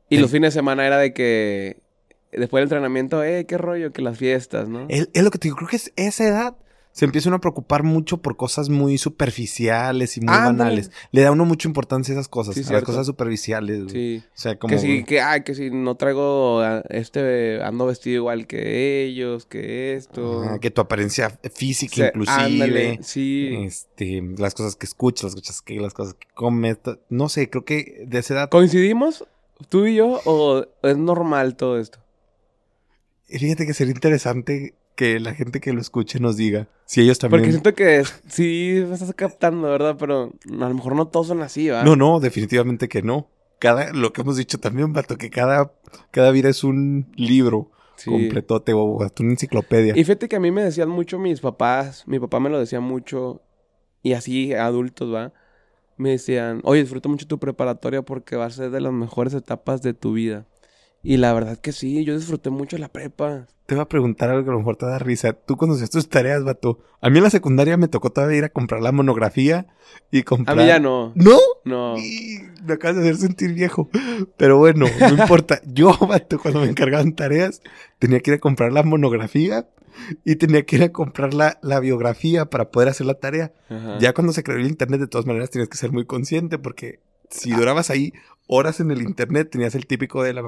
Y 0.10 0.18
los 0.18 0.30
fines 0.30 0.54
de 0.54 0.60
semana 0.60 0.86
era 0.86 1.00
de 1.00 1.14
que 1.14 1.82
después 2.32 2.60
del 2.62 2.66
entrenamiento, 2.66 3.24
eh, 3.24 3.46
qué 3.48 3.58
rollo, 3.58 3.92
que 3.92 4.02
las 4.02 4.18
fiestas, 4.18 4.70
¿no? 4.70 4.86
Es, 4.88 5.10
es 5.14 5.24
lo 5.24 5.32
que 5.32 5.40
te 5.40 5.48
digo, 5.48 5.58
creo 5.58 5.70
que 5.70 5.78
es 5.78 5.92
esa 5.96 6.26
edad 6.26 6.56
se 6.96 7.04
empieza 7.04 7.28
uno 7.28 7.36
a 7.36 7.42
preocupar 7.42 7.84
mucho 7.84 8.22
por 8.22 8.38
cosas 8.38 8.70
muy 8.70 8.98
superficiales 8.98 10.16
y 10.16 10.22
muy 10.22 10.34
banales. 10.34 10.92
Le 11.12 11.24
da 11.24 11.32
uno 11.34 11.44
mucha 11.44 11.68
importancia 11.68 12.14
a 12.14 12.16
esas 12.16 12.30
cosas, 12.30 12.56
Sí, 12.56 12.64
a 12.70 12.72
las 12.72 12.84
cosas 12.84 13.06
superficiales. 13.06 13.84
güey. 13.84 13.90
Sí. 13.90 14.24
O 14.26 14.32
sea, 14.34 14.58
como... 14.58 14.74
Que 14.74 14.80
si, 14.80 15.04
que, 15.04 15.20
ay, 15.20 15.44
que 15.44 15.56
si 15.56 15.72
no 15.72 15.96
traigo, 15.96 16.64
este, 16.88 17.62
ando 17.62 17.88
vestido 17.88 18.16
igual 18.16 18.48
que 18.48 19.04
ellos, 19.04 19.46
que 19.46 19.96
esto. 19.96 20.42
Que 20.62 20.72
tu 20.72 20.80
apariencia 20.80 21.38
física 21.54 21.94
O 21.94 21.98
sea, 21.98 22.08
inclusive. 22.08 22.38
ándale, 22.46 23.00
sí. 23.04 23.54
Este, 23.66 24.24
las 24.38 24.56
cosas 24.56 24.78
que 24.78 24.86
escuchas, 24.86 25.34
las 25.34 25.36
cosas 25.36 25.62
que, 25.62 25.76
las 25.82 25.94
cosas 25.94 26.14
que 26.14 26.28
comes. 26.34 26.78
No 27.10 27.28
sé, 27.28 27.50
creo 27.50 27.66
que 27.66 28.06
de 28.08 28.20
esa 28.20 28.36
edad. 28.36 28.50
¿Coincidimos 28.50 29.26
tú 29.68 29.86
y 29.86 29.96
yo 29.96 30.22
o 30.24 30.66
es 30.82 30.96
normal 30.98 31.58
todo 31.58 31.78
esto? 31.78 32.00
Fíjate 33.28 33.66
que 33.66 33.74
sería 33.74 33.94
interesante 33.94 34.76
que 34.96 35.20
la 35.20 35.34
gente 35.34 35.60
que 35.60 35.74
lo 35.74 35.82
escuche 35.82 36.20
nos 36.20 36.38
diga 36.38 36.68
si 36.86 37.02
ellos 37.02 37.20
también. 37.20 37.42
Porque 37.42 37.52
siento 37.52 37.74
que 37.74 38.04
sí 38.28 38.84
me 38.88 38.94
estás 38.94 39.14
captando, 39.14 39.70
¿verdad? 39.70 39.96
Pero 40.00 40.34
a 40.50 40.70
lo 40.70 40.74
mejor 40.74 40.96
no 40.96 41.08
todos 41.08 41.28
son 41.28 41.42
así, 41.42 41.70
¿va? 41.70 41.84
No, 41.84 41.96
no, 41.96 42.20
definitivamente 42.20 42.88
que 42.88 43.02
no. 43.02 43.28
Cada, 43.60 43.92
lo 43.94 44.14
que 44.14 44.22
hemos 44.22 44.38
dicho 44.38 44.60
también, 44.60 44.94
vato, 44.94 45.18
que 45.18 45.30
cada, 45.30 45.72
cada 46.12 46.32
vida 46.32 46.50
es 46.50 46.64
un 46.64 47.08
libro 47.16 47.72
Sí. 47.98 48.12
completote 48.12 48.74
o 48.74 49.02
hasta 49.04 49.24
una 49.24 49.32
enciclopedia. 49.32 49.94
Y 49.96 50.04
fíjate 50.04 50.28
que 50.28 50.36
a 50.36 50.40
mí 50.42 50.52
me 50.52 50.62
decían 50.64 50.90
mucho 50.90 51.18
mis 51.18 51.40
papás, 51.40 52.04
mi 52.08 52.20
papá 52.20 52.42
me 52.42 52.50
lo 52.50 52.60
decía 52.60 52.82
mucho, 52.82 53.42
y 54.04 54.12
así 54.14 54.54
adultos, 54.54 55.14
¿va? 55.14 55.32
Me 55.98 56.10
decían, 56.12 56.60
oye, 56.66 56.82
disfruta 56.82 57.08
mucho 57.08 57.26
tu 57.26 57.40
preparatoria 57.40 58.02
porque 58.02 58.36
va 58.36 58.46
a 58.46 58.50
ser 58.50 58.70
de 58.70 58.82
las 58.82 58.92
mejores 58.92 59.34
etapas 59.34 59.82
de 59.82 59.94
tu 59.94 60.12
vida. 60.12 60.46
Y 61.06 61.18
la 61.18 61.34
verdad 61.34 61.58
que 61.60 61.72
sí, 61.72 62.04
yo 62.04 62.16
disfruté 62.18 62.50
mucho 62.50 62.78
la 62.78 62.90
prepa. 62.90 63.48
Te 63.68 63.76
voy 63.76 63.82
a 63.82 63.88
preguntar 63.88 64.30
algo 64.30 64.44
que 64.44 64.50
a 64.50 64.54
lo 64.54 64.60
mejor 64.60 64.76
te 64.76 64.86
da 64.86 65.00
risa. 65.00 65.34
Tú 65.34 65.56
cuando 65.58 65.76
hacías 65.76 65.90
tus 65.90 66.08
tareas, 66.10 66.44
vato. 66.44 66.80
A 67.02 67.10
mí 67.10 67.18
en 67.18 67.24
la 67.24 67.30
secundaria 67.30 67.78
me 67.78 67.88
tocó 67.88 68.12
todavía 68.12 68.38
ir 68.40 68.44
a 68.44 68.50
comprar 68.50 68.82
la 68.82 68.92
monografía 68.92 69.68
y 70.12 70.20
A 70.20 70.24
comprar. 70.24 70.58
mí 70.58 70.66
ya 70.68 70.80
no. 70.80 71.14
¿No? 71.16 71.38
No. 71.64 71.98
Y 71.98 72.40
me 72.64 72.74
acabas 72.74 72.98
de 72.98 73.04
hacer 73.04 73.18
sentir 73.18 73.54
viejo. 73.54 73.90
Pero 74.38 74.58
bueno, 74.58 74.86
no 75.00 75.10
importa. 75.22 75.62
Yo, 75.66 75.98
vato, 76.08 76.40
cuando 76.40 76.62
me 76.62 76.68
encargaban 76.68 77.14
tareas, 77.14 77.62
tenía 78.00 78.20
que 78.20 78.32
ir 78.32 78.36
a 78.38 78.40
comprar 78.40 78.72
la 78.72 78.84
monografía 78.84 79.68
y 80.26 80.36
tenía 80.36 80.64
que 80.66 80.76
ir 80.76 80.84
a 80.84 80.92
comprar 80.92 81.34
la, 81.34 81.58
la 81.64 81.80
biografía 81.80 82.46
para 82.46 82.70
poder 82.70 82.90
hacer 82.90 83.08
la 83.08 83.16
tarea. 83.16 83.52
Ajá. 83.70 83.98
Ya 84.00 84.14
cuando 84.14 84.34
se 84.34 84.44
creó 84.44 84.58
el 84.60 84.68
internet, 84.68 85.00
de 85.00 85.08
todas 85.08 85.26
maneras, 85.26 85.50
tienes 85.50 85.70
que 85.70 85.78
ser 85.78 85.92
muy 85.92 86.06
consciente 86.06 86.60
porque 86.60 87.00
si 87.30 87.52
durabas 87.52 87.90
ahí 87.90 88.14
horas 88.48 88.80
en 88.80 88.92
el 88.92 89.02
internet, 89.02 89.50
tenías 89.52 89.74
el 89.76 89.88
típico 89.88 90.22
de 90.22 90.34
la... 90.34 90.44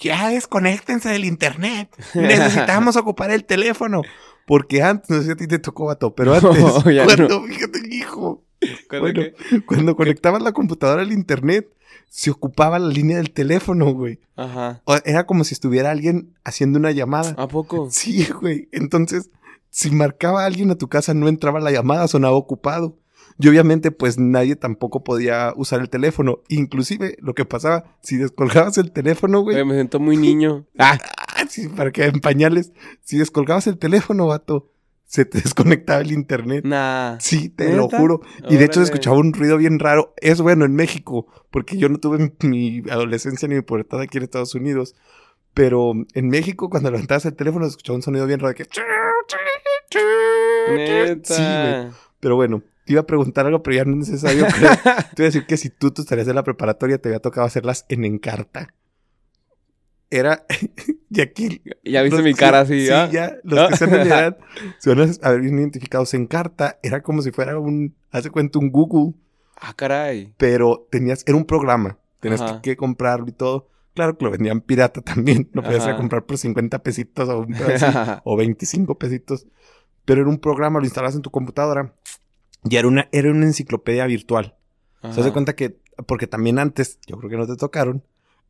Ya 0.00 0.28
desconéctense 0.30 1.08
del 1.10 1.24
internet. 1.24 1.88
Necesitamos 2.14 2.96
ocupar 2.96 3.30
el 3.30 3.44
teléfono. 3.44 4.02
Porque 4.46 4.82
antes, 4.82 5.08
no 5.10 5.18
sé 5.18 5.24
si 5.26 5.30
a 5.32 5.36
ti 5.36 5.46
te 5.46 5.58
tocó, 5.58 5.86
vato, 5.86 6.14
pero 6.14 6.34
antes, 6.34 6.50
No, 6.58 6.82
cuando, 6.82 7.42
fíjate, 7.44 7.80
hijo, 7.90 8.44
cuando 9.66 9.94
conectabas 9.96 10.42
la 10.42 10.52
computadora 10.52 11.02
al 11.02 11.12
internet, 11.12 11.68
se 12.08 12.30
ocupaba 12.30 12.78
la 12.78 12.88
línea 12.88 13.18
del 13.18 13.30
teléfono, 13.30 13.92
güey. 13.92 14.18
Ajá. 14.36 14.82
O- 14.84 14.98
Era 15.04 15.26
como 15.26 15.44
si 15.44 15.54
estuviera 15.54 15.90
alguien 15.90 16.34
haciendo 16.44 16.78
una 16.78 16.90
llamada. 16.90 17.34
¿A 17.38 17.46
poco? 17.46 17.88
Sí, 17.90 18.26
güey. 18.40 18.68
Entonces, 18.72 19.30
si 19.70 19.90
marcaba 19.92 20.42
a 20.42 20.46
alguien 20.46 20.70
a 20.70 20.74
tu 20.74 20.88
casa, 20.88 21.14
no 21.14 21.28
entraba 21.28 21.60
la 21.60 21.70
llamada, 21.70 22.08
sonaba 22.08 22.34
ocupado. 22.36 22.96
Y 23.38 23.48
obviamente, 23.48 23.90
pues 23.90 24.18
nadie 24.18 24.56
tampoco 24.56 25.02
podía 25.04 25.52
usar 25.56 25.80
el 25.80 25.88
teléfono. 25.88 26.40
Inclusive, 26.48 27.16
lo 27.20 27.34
que 27.34 27.44
pasaba, 27.44 27.96
si 28.02 28.16
descolgabas 28.16 28.76
el 28.78 28.92
teléfono, 28.92 29.40
güey. 29.40 29.64
Me 29.64 29.74
siento 29.74 29.98
muy 30.00 30.16
niño. 30.16 30.66
Ah, 30.78 31.46
sí, 31.48 31.68
para 31.68 31.90
que 31.90 32.04
en 32.04 32.20
pañales. 32.20 32.72
Si 33.02 33.16
descolgabas 33.16 33.66
el 33.66 33.78
teléfono, 33.78 34.26
vato, 34.26 34.70
se 35.06 35.24
te 35.24 35.40
desconectaba 35.42 36.00
el 36.02 36.12
internet. 36.12 36.64
nah. 36.66 37.16
Sí, 37.18 37.48
te 37.48 37.74
lo 37.74 37.88
juro. 37.88 38.20
Y 38.48 38.56
de 38.56 38.64
hecho 38.66 38.80
se 38.80 38.84
escuchaba 38.84 39.16
un 39.16 39.32
ruido 39.32 39.56
bien 39.56 39.78
raro. 39.78 40.12
Es 40.18 40.40
bueno 40.42 40.64
en 40.66 40.74
México, 40.74 41.26
porque 41.50 41.78
yo 41.78 41.88
no 41.88 41.98
tuve 41.98 42.18
mi- 42.42 42.82
mi 42.82 42.90
adolescencia 42.90 43.48
ni 43.48 43.54
mi 43.54 43.62
pubertad 43.62 44.00
aquí 44.00 44.18
en 44.18 44.24
Estados 44.24 44.54
Unidos. 44.54 44.94
Pero 45.54 45.92
en 46.14 46.28
México, 46.28 46.68
cuando 46.68 46.90
levantabas 46.90 47.24
el 47.24 47.34
teléfono, 47.34 47.64
se 47.64 47.70
escuchaba 47.70 47.96
un 47.96 48.02
sonido 48.02 48.26
bien 48.26 48.38
raro. 48.40 48.54
Que... 48.54 48.66
Neta. 50.74 51.34
Sí, 51.34 51.42
güey. 51.42 51.92
Pero 52.20 52.36
bueno, 52.36 52.62
te 52.90 52.94
iba 52.94 53.02
a 53.02 53.06
preguntar 53.06 53.46
algo, 53.46 53.62
pero 53.62 53.76
ya 53.76 53.84
no 53.84 53.92
es 54.02 54.08
necesario. 54.10 54.46
te 54.56 54.58
iba 54.58 54.82
a 54.82 55.14
decir 55.16 55.46
que 55.46 55.56
si 55.56 55.70
tú 55.70 55.92
tus 55.92 56.06
tareas 56.06 56.26
de 56.26 56.34
la 56.34 56.42
preparatoria 56.42 56.98
te 56.98 57.08
había 57.08 57.20
tocado 57.20 57.46
hacerlas 57.46 57.86
en 57.88 58.04
Encarta. 58.04 58.74
Era. 60.10 60.44
y 61.08 61.20
aquí. 61.20 61.62
Ya 61.84 62.02
viste 62.02 62.20
mi 62.20 62.34
cara 62.34 62.58
así, 62.62 62.86
sí, 62.86 62.92
¿ah? 62.92 63.08
ya. 63.08 63.36
Los 63.44 63.68
que 63.68 63.76
sean 63.76 63.92
de 63.92 63.98
mi 64.00 64.06
edad 64.08 64.38
se 64.80 64.92
van 64.92 65.08
a 65.22 65.30
bien 65.34 65.56
identificados 65.60 66.14
en 66.14 66.26
carta. 66.26 66.80
Era 66.82 67.00
como 67.00 67.22
si 67.22 67.30
fuera 67.30 67.56
un. 67.60 67.94
Hace 68.10 68.30
cuenta 68.30 68.58
un 68.58 68.72
Google, 68.72 69.14
Ah, 69.54 69.72
caray. 69.76 70.34
pero 70.36 70.88
tenías. 70.90 71.22
Era 71.28 71.36
un 71.36 71.44
programa. 71.44 71.96
Tenías 72.18 72.42
que, 72.42 72.60
que 72.60 72.76
comprarlo 72.76 73.28
y 73.28 73.32
todo. 73.32 73.68
Claro 73.94 74.18
que 74.18 74.24
lo 74.24 74.32
vendían 74.32 74.62
pirata 74.62 75.00
también. 75.00 75.48
No 75.52 75.62
podías 75.62 75.84
ir 75.84 75.90
a 75.90 75.96
comprar 75.96 76.26
por 76.26 76.38
50 76.38 76.82
pesitos 76.82 77.28
o, 77.28 77.42
un 77.42 77.54
así, 77.54 77.86
o 78.24 78.36
25 78.36 78.98
pesitos. 78.98 79.46
Pero 80.04 80.22
era 80.22 80.28
un 80.30 80.38
programa, 80.40 80.80
lo 80.80 80.86
instalabas 80.86 81.14
en 81.14 81.22
tu 81.22 81.30
computadora. 81.30 81.94
Y 82.64 82.76
era 82.76 82.88
una, 82.88 83.08
era 83.12 83.30
una 83.30 83.46
enciclopedia 83.46 84.06
virtual. 84.06 84.56
Se 85.00 85.08
Ajá. 85.08 85.20
hace 85.20 85.32
cuenta 85.32 85.56
que, 85.56 85.78
porque 86.06 86.26
también 86.26 86.58
antes, 86.58 86.98
yo 87.06 87.16
creo 87.18 87.30
que 87.30 87.36
no 87.36 87.46
te 87.46 87.56
tocaron, 87.56 88.04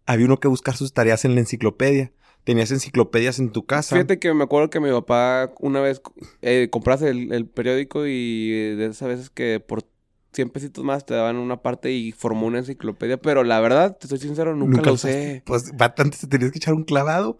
había 0.06 0.26
uno 0.26 0.40
que 0.40 0.48
buscar 0.48 0.76
sus 0.76 0.92
tareas 0.92 1.24
en 1.24 1.34
la 1.34 1.40
enciclopedia. 1.40 2.12
Tenías 2.44 2.70
enciclopedias 2.70 3.38
en 3.38 3.50
tu 3.50 3.66
casa. 3.66 3.94
Fíjate 3.94 4.18
que 4.18 4.32
me 4.32 4.44
acuerdo 4.44 4.70
que 4.70 4.80
mi 4.80 4.90
papá 4.90 5.52
una 5.60 5.80
vez 5.80 6.00
eh, 6.40 6.68
compraste 6.70 7.10
el, 7.10 7.32
el 7.32 7.46
periódico 7.46 8.06
y 8.06 8.50
eh, 8.52 8.76
de 8.76 8.86
esas 8.86 9.08
veces 9.08 9.30
que 9.30 9.60
por 9.60 9.84
100 10.32 10.50
pesitos 10.50 10.84
más 10.84 11.04
te 11.04 11.14
daban 11.14 11.36
una 11.36 11.60
parte 11.62 11.90
y 11.92 12.12
formó 12.12 12.46
una 12.46 12.58
enciclopedia, 12.58 13.20
pero 13.20 13.44
la 13.44 13.60
verdad, 13.60 13.96
te 13.98 14.08
soy 14.08 14.18
sincero, 14.18 14.54
nunca, 14.54 14.76
Nunca 14.76 14.90
lo 14.90 14.94
usé. 14.94 15.42
Pues 15.44 15.72
va, 15.72 15.94
antes 15.96 16.20
te 16.20 16.26
tenías 16.28 16.52
que 16.52 16.58
echar 16.58 16.74
un 16.74 16.84
clavado. 16.84 17.38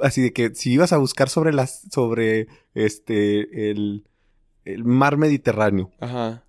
Así 0.00 0.22
de 0.22 0.32
que 0.32 0.54
si 0.54 0.72
ibas 0.72 0.92
a 0.92 0.98
buscar 0.98 1.28
sobre 1.28 1.52
las, 1.52 1.82
sobre 1.90 2.46
este, 2.74 3.70
el, 3.70 4.04
el 4.74 4.84
mar 4.84 5.16
Mediterráneo, 5.16 5.90
Ajá. 6.00 6.44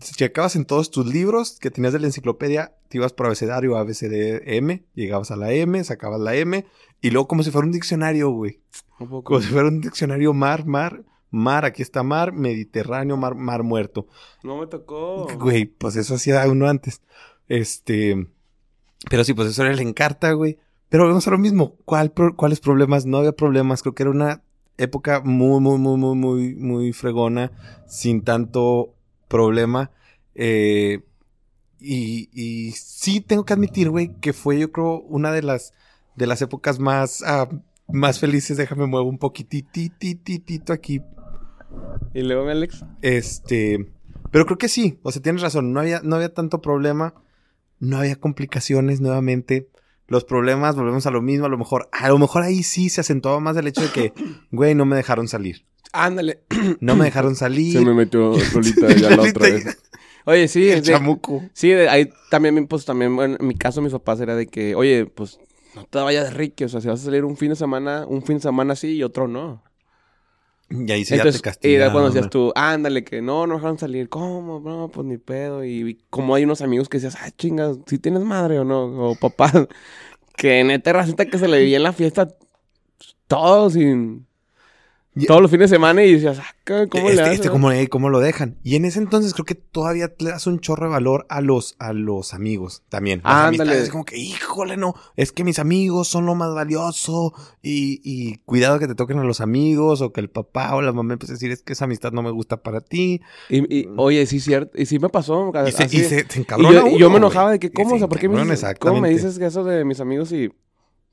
checabas 0.00 0.56
en 0.56 0.64
todos 0.64 0.90
tus 0.90 1.06
libros 1.06 1.58
que 1.60 1.70
tenías 1.70 1.92
de 1.92 1.98
la 2.00 2.06
enciclopedia, 2.06 2.74
te 2.88 2.98
ibas 2.98 3.12
por 3.12 3.26
abecedario 3.26 3.76
A, 3.76 3.84
B, 3.84 3.94
C, 3.94 4.08
D, 4.08 4.42
M, 4.56 4.84
llegabas 4.94 5.30
a 5.30 5.36
la 5.36 5.52
M, 5.52 5.82
sacabas 5.84 6.20
la 6.20 6.34
M, 6.34 6.66
y 7.00 7.10
luego 7.10 7.28
como 7.28 7.42
si 7.42 7.50
fuera 7.50 7.66
un 7.66 7.72
diccionario, 7.72 8.30
güey. 8.30 8.60
Poco. 8.98 9.22
Como 9.24 9.40
si 9.40 9.48
fuera 9.48 9.68
un 9.68 9.80
diccionario 9.80 10.32
mar, 10.34 10.66
mar, 10.66 11.04
mar, 11.30 11.64
aquí 11.64 11.82
está 11.82 12.02
mar, 12.02 12.32
Mediterráneo, 12.32 13.16
mar, 13.16 13.34
mar 13.36 13.62
muerto. 13.62 14.08
No 14.42 14.58
me 14.58 14.66
tocó. 14.66 15.28
Güey, 15.38 15.66
pues 15.66 15.94
eso 15.96 16.14
hacía 16.16 16.44
uno 16.48 16.68
antes. 16.68 17.00
Este. 17.48 18.26
Pero 19.08 19.22
sí, 19.22 19.34
pues 19.34 19.48
eso 19.48 19.62
era 19.62 19.72
el 19.72 19.78
encarta, 19.80 20.32
güey. 20.32 20.58
Pero 20.88 21.06
vemos 21.06 21.28
a 21.28 21.30
lo 21.30 21.38
mismo. 21.38 21.76
¿Cuál 21.84 22.10
pro- 22.10 22.34
¿Cuáles 22.34 22.58
problemas? 22.60 23.06
No 23.06 23.18
había 23.18 23.32
problemas. 23.32 23.82
Creo 23.82 23.94
que 23.94 24.02
era 24.02 24.10
una 24.10 24.42
época 24.78 25.20
muy, 25.20 25.60
muy, 25.60 25.78
muy, 25.78 25.98
muy, 25.98 26.16
muy, 26.16 26.54
muy 26.54 26.92
fregona, 26.92 27.52
sin 27.86 28.22
tanto 28.22 28.94
problema. 29.28 29.90
Eh, 30.34 31.00
y, 31.80 32.30
y 32.32 32.72
sí 32.72 33.20
tengo 33.20 33.44
que 33.44 33.52
admitir, 33.52 33.90
güey, 33.90 34.14
que 34.20 34.32
fue 34.32 34.58
yo 34.58 34.72
creo 34.72 35.00
una 35.00 35.32
de 35.32 35.42
las, 35.42 35.74
de 36.16 36.26
las 36.26 36.40
épocas 36.42 36.78
más, 36.78 37.22
ah, 37.26 37.48
más 37.88 38.18
felices. 38.18 38.56
Déjame 38.56 38.86
muevo 38.86 39.08
un 39.08 39.18
poquititititito 39.18 40.72
aquí. 40.72 41.02
Y 42.14 42.22
luego, 42.22 42.48
Alex. 42.48 42.84
Este, 43.02 43.92
pero 44.30 44.44
creo 44.46 44.58
que 44.58 44.68
sí, 44.68 44.98
o 45.02 45.12
sea, 45.12 45.22
tienes 45.22 45.42
razón, 45.42 45.72
no 45.72 45.80
había, 45.80 46.00
no 46.02 46.16
había 46.16 46.32
tanto 46.32 46.60
problema, 46.60 47.14
no 47.78 47.98
había 47.98 48.16
complicaciones 48.16 49.00
nuevamente. 49.00 49.68
Los 50.08 50.24
problemas, 50.24 50.74
volvemos 50.74 51.06
a 51.06 51.10
lo 51.10 51.22
mismo, 51.22 51.46
a 51.46 51.48
lo 51.48 51.58
mejor, 51.58 51.88
a 51.92 52.08
lo 52.08 52.18
mejor 52.18 52.42
ahí 52.42 52.62
sí 52.62 52.88
se 52.88 53.00
acentuaba 53.02 53.40
más 53.40 53.56
el 53.56 53.66
hecho 53.66 53.82
de 53.82 53.88
que, 53.90 54.12
güey, 54.50 54.74
no 54.74 54.84
me 54.84 54.96
dejaron 54.96 55.28
salir. 55.28 55.64
Ándale. 55.92 56.40
No 56.80 56.96
me 56.96 57.04
dejaron 57.04 57.36
salir. 57.36 57.72
Se 57.74 57.84
me 57.84 57.94
metió 57.94 58.34
solita 58.52 58.88
ya 58.94 59.10
la 59.16 59.22
otra 59.22 59.48
vez. 59.50 59.78
Oye, 60.24 60.48
sí, 60.48 60.68
El 60.70 60.82
de- 60.82 60.92
chamuco. 60.92 61.42
sí, 61.52 61.68
de- 61.70 61.88
ahí 61.88 62.10
también, 62.30 62.66
pues 62.66 62.84
también, 62.84 63.14
bueno, 63.16 63.36
en 63.38 63.46
mi 63.46 63.54
caso, 63.54 63.80
mis 63.80 63.92
papás 63.92 64.20
era 64.20 64.34
de 64.34 64.46
que, 64.46 64.74
oye, 64.74 65.06
pues 65.06 65.38
no 65.74 65.84
te 65.84 65.98
vayas 65.98 66.24
de 66.24 66.30
rique, 66.30 66.64
o 66.64 66.68
sea, 66.68 66.80
si 66.80 66.88
vas 66.88 67.00
a 67.00 67.04
salir 67.04 67.24
un 67.24 67.36
fin 67.36 67.50
de 67.50 67.56
semana, 67.56 68.04
un 68.06 68.22
fin 68.22 68.36
de 68.36 68.42
semana 68.42 68.76
sí 68.76 68.88
y 68.96 69.02
otro 69.02 69.28
no. 69.28 69.62
Y 70.70 70.92
ahí 70.92 71.04
sí 71.04 71.14
Entonces, 71.14 71.40
ya 71.42 71.52
te 71.60 71.70
y 71.70 71.78
castigaban. 71.78 71.92
cuando 71.92 72.10
decías 72.10 72.28
tú, 72.30 72.52
ándale, 72.54 73.04
que 73.04 73.22
no, 73.22 73.46
no 73.46 73.54
dejaron 73.56 73.78
salir, 73.78 74.08
¿cómo? 74.10 74.60
No, 74.60 74.90
pues 74.90 75.06
ni 75.06 75.18
pedo. 75.18 75.64
Y, 75.64 75.90
y 75.90 75.94
como 76.10 76.34
hay 76.34 76.44
unos 76.44 76.60
amigos 76.62 76.88
que 76.88 76.98
decías, 76.98 77.16
ah, 77.22 77.30
chingas, 77.36 77.78
si 77.86 77.98
tienes 77.98 78.22
madre 78.24 78.58
o 78.58 78.64
no, 78.64 78.84
o 79.10 79.16
papá, 79.16 79.50
que 80.36 80.64
neta 80.64 80.92
resulta 80.92 81.26
que 81.26 81.38
se 81.38 81.48
le 81.48 81.60
vivía 81.60 81.78
en 81.78 81.84
la 81.84 81.92
fiesta 81.94 82.28
todos 83.28 83.74
sin. 83.74 84.27
Y- 85.22 85.26
Todos 85.26 85.42
los 85.42 85.50
fines 85.50 85.70
de 85.70 85.76
semana 85.76 86.04
y 86.04 86.12
decías, 86.14 86.38
ah, 86.40 86.54
¿qué- 86.64 86.86
¿cómo 86.88 87.08
este, 87.10 87.22
le 87.24 87.32
este, 87.32 87.50
¿cómo, 87.50 87.70
le- 87.70 87.88
cómo 87.88 88.08
lo 88.08 88.20
dejan? 88.20 88.56
Y 88.62 88.76
en 88.76 88.84
ese 88.84 88.98
entonces 89.00 89.34
creo 89.34 89.44
que 89.44 89.54
todavía 89.56 90.12
le 90.18 90.30
das 90.30 90.46
un 90.46 90.60
chorro 90.60 90.86
de 90.86 90.92
valor 90.92 91.26
a 91.28 91.40
los, 91.40 91.74
a 91.78 91.92
los 91.92 92.34
amigos 92.34 92.82
también. 92.88 93.20
Las 93.24 93.32
Ándale. 93.32 93.46
amistades 93.62 93.82
es 93.84 93.90
como 93.90 94.04
que, 94.04 94.16
híjole, 94.16 94.76
no, 94.76 94.94
es 95.16 95.32
que 95.32 95.42
mis 95.44 95.58
amigos 95.58 96.06
son 96.08 96.26
lo 96.26 96.34
más 96.34 96.54
valioso 96.54 97.32
y, 97.62 98.00
y 98.04 98.36
cuidado 98.44 98.78
que 98.78 98.86
te 98.86 98.94
toquen 98.94 99.18
a 99.18 99.24
los 99.24 99.40
amigos 99.40 100.02
o 100.02 100.12
que 100.12 100.20
el 100.20 100.30
papá 100.30 100.74
o 100.76 100.82
la 100.82 100.92
mamá 100.92 101.14
empiece 101.14 101.32
a 101.32 101.36
decir 101.36 101.50
es 101.50 101.62
que 101.62 101.72
esa 101.72 101.86
amistad 101.86 102.12
no 102.12 102.22
me 102.22 102.30
gusta 102.30 102.62
para 102.62 102.80
ti. 102.80 103.20
Y, 103.48 103.76
y, 103.76 103.88
oye, 103.96 104.24
sí, 104.26 104.40
cierto. 104.40 104.80
Y 104.80 104.86
sí 104.86 104.98
me 104.98 105.08
pasó. 105.08 105.50
Y 105.66 105.72
se, 105.72 105.82
así. 105.84 105.96
y 105.98 106.00
se, 106.04 106.26
se 106.28 106.46
yo, 106.58 106.86
y 106.86 106.98
yo 106.98 107.06
uno, 107.06 107.10
me 107.10 107.16
enojaba 107.16 107.50
de 107.50 107.58
que, 107.58 107.72
¿cómo? 107.72 107.96
O 107.96 107.98
sea, 107.98 108.08
¿por 108.08 108.18
qué 108.18 108.28
me 108.28 108.40
dices, 108.44 108.64
¿cómo 108.78 109.00
me 109.00 109.10
dices 109.10 109.38
que 109.38 109.46
eso 109.46 109.64
de 109.64 109.84
mis 109.84 110.00
amigos 110.00 110.30
y 110.32 110.50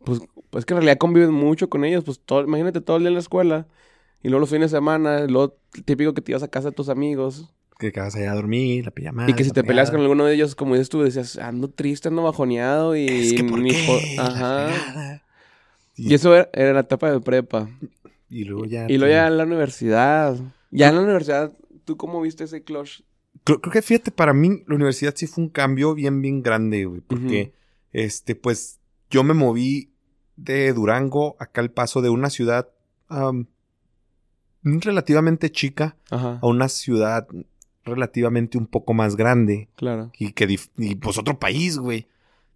pues, 0.03 0.19
pues 0.51 0.65
que 0.65 0.73
en 0.73 0.77
realidad 0.81 0.97
conviven 0.99 1.31
mucho 1.31 1.69
con 1.69 1.83
ellos? 1.85 2.03
Pues 2.03 2.19
todo, 2.23 2.43
imagínate 2.43 2.81
todo 2.81 2.97
el 2.97 3.03
día 3.03 3.07
en 3.09 3.13
la 3.15 3.19
escuela 3.21 3.67
y 4.23 4.29
luego 4.29 4.41
los 4.41 4.49
fines 4.49 4.71
de 4.71 4.77
semana, 4.77 5.21
y 5.21 5.27
luego 5.27 5.57
típico 5.85 6.13
que 6.13 6.21
te 6.21 6.31
ibas 6.31 6.43
a 6.43 6.47
casa 6.47 6.69
de 6.69 6.75
tus 6.75 6.89
amigos 6.89 7.49
Que, 7.79 7.91
vas 7.91 8.15
allá 8.15 8.31
a 8.31 8.35
dormir, 8.35 8.85
la 8.85 8.91
pijamada. 8.91 9.29
y 9.29 9.33
que 9.33 9.43
si 9.43 9.51
te 9.51 9.63
peleas 9.63 9.91
con 9.91 10.01
alguno 10.01 10.25
de 10.25 10.33
ellos, 10.35 10.55
como 10.55 10.75
dices 10.75 10.89
tú, 10.89 11.01
decías, 11.01 11.37
ando 11.37 11.69
triste, 11.69 12.07
ando 12.07 12.23
bajoneado 12.23 12.95
y 12.95 13.07
Es 13.07 13.33
que 13.33 13.43
¿por 13.43 13.59
ni 13.59 13.71
qué? 13.71 14.15
Ajá. 14.19 14.69
fregada. 14.69 15.21
Y 15.97 16.13
eso 16.13 16.35
era, 16.35 16.49
era 16.53 16.73
la 16.73 16.81
etapa 16.81 17.11
de 17.11 17.19
prepa. 17.21 17.69
Y 18.29 18.43
luego 18.43 18.65
ya. 18.65 18.85
Y 18.89 18.97
luego 18.97 19.13
ya 19.13 19.27
en 19.27 19.37
la 19.37 19.43
universidad. 19.45 20.37
Ya 20.71 20.89
en 20.89 20.95
la 20.95 21.01
universidad, 21.01 21.53
¿tú 21.85 21.95
cómo 21.95 22.21
viste 22.21 22.43
ese 22.43 22.63
clutch? 22.63 23.01
Creo, 23.43 23.61
creo 23.61 23.71
que 23.71 23.81
fíjate, 23.81 24.11
para 24.11 24.33
mí 24.33 24.63
la 24.67 24.75
universidad 24.75 25.13
sí 25.15 25.27
fue 25.27 25.43
un 25.45 25.49
cambio 25.49 25.93
bien, 25.93 26.21
bien 26.21 26.41
grande, 26.41 26.85
güey. 26.85 27.01
Porque, 27.01 27.53
este, 27.93 28.35
pues, 28.35 28.79
yo 29.09 29.23
me 29.23 29.33
moví 29.33 29.93
de 30.35 30.73
Durango 30.73 31.37
acá 31.39 31.61
al 31.61 31.71
paso 31.71 32.01
de 32.01 32.09
una 32.09 32.29
ciudad 32.29 32.69
am, 33.07 33.47
relativamente 34.65 35.51
chica 35.51 35.95
Ajá, 36.09 36.39
a 36.41 36.47
una 36.47 36.67
ciudad 36.69 37.27
relativamente 37.83 38.57
un 38.57 38.65
poco 38.67 38.93
más 38.93 39.15
grande. 39.15 39.69
claro. 39.75 40.11
Y 40.17 40.31
que, 40.33 40.47
dif- 40.47 40.71
y 40.77 40.95
pues 40.95 41.17
otro 41.17 41.39
país, 41.39 41.77
güey. 41.77 42.07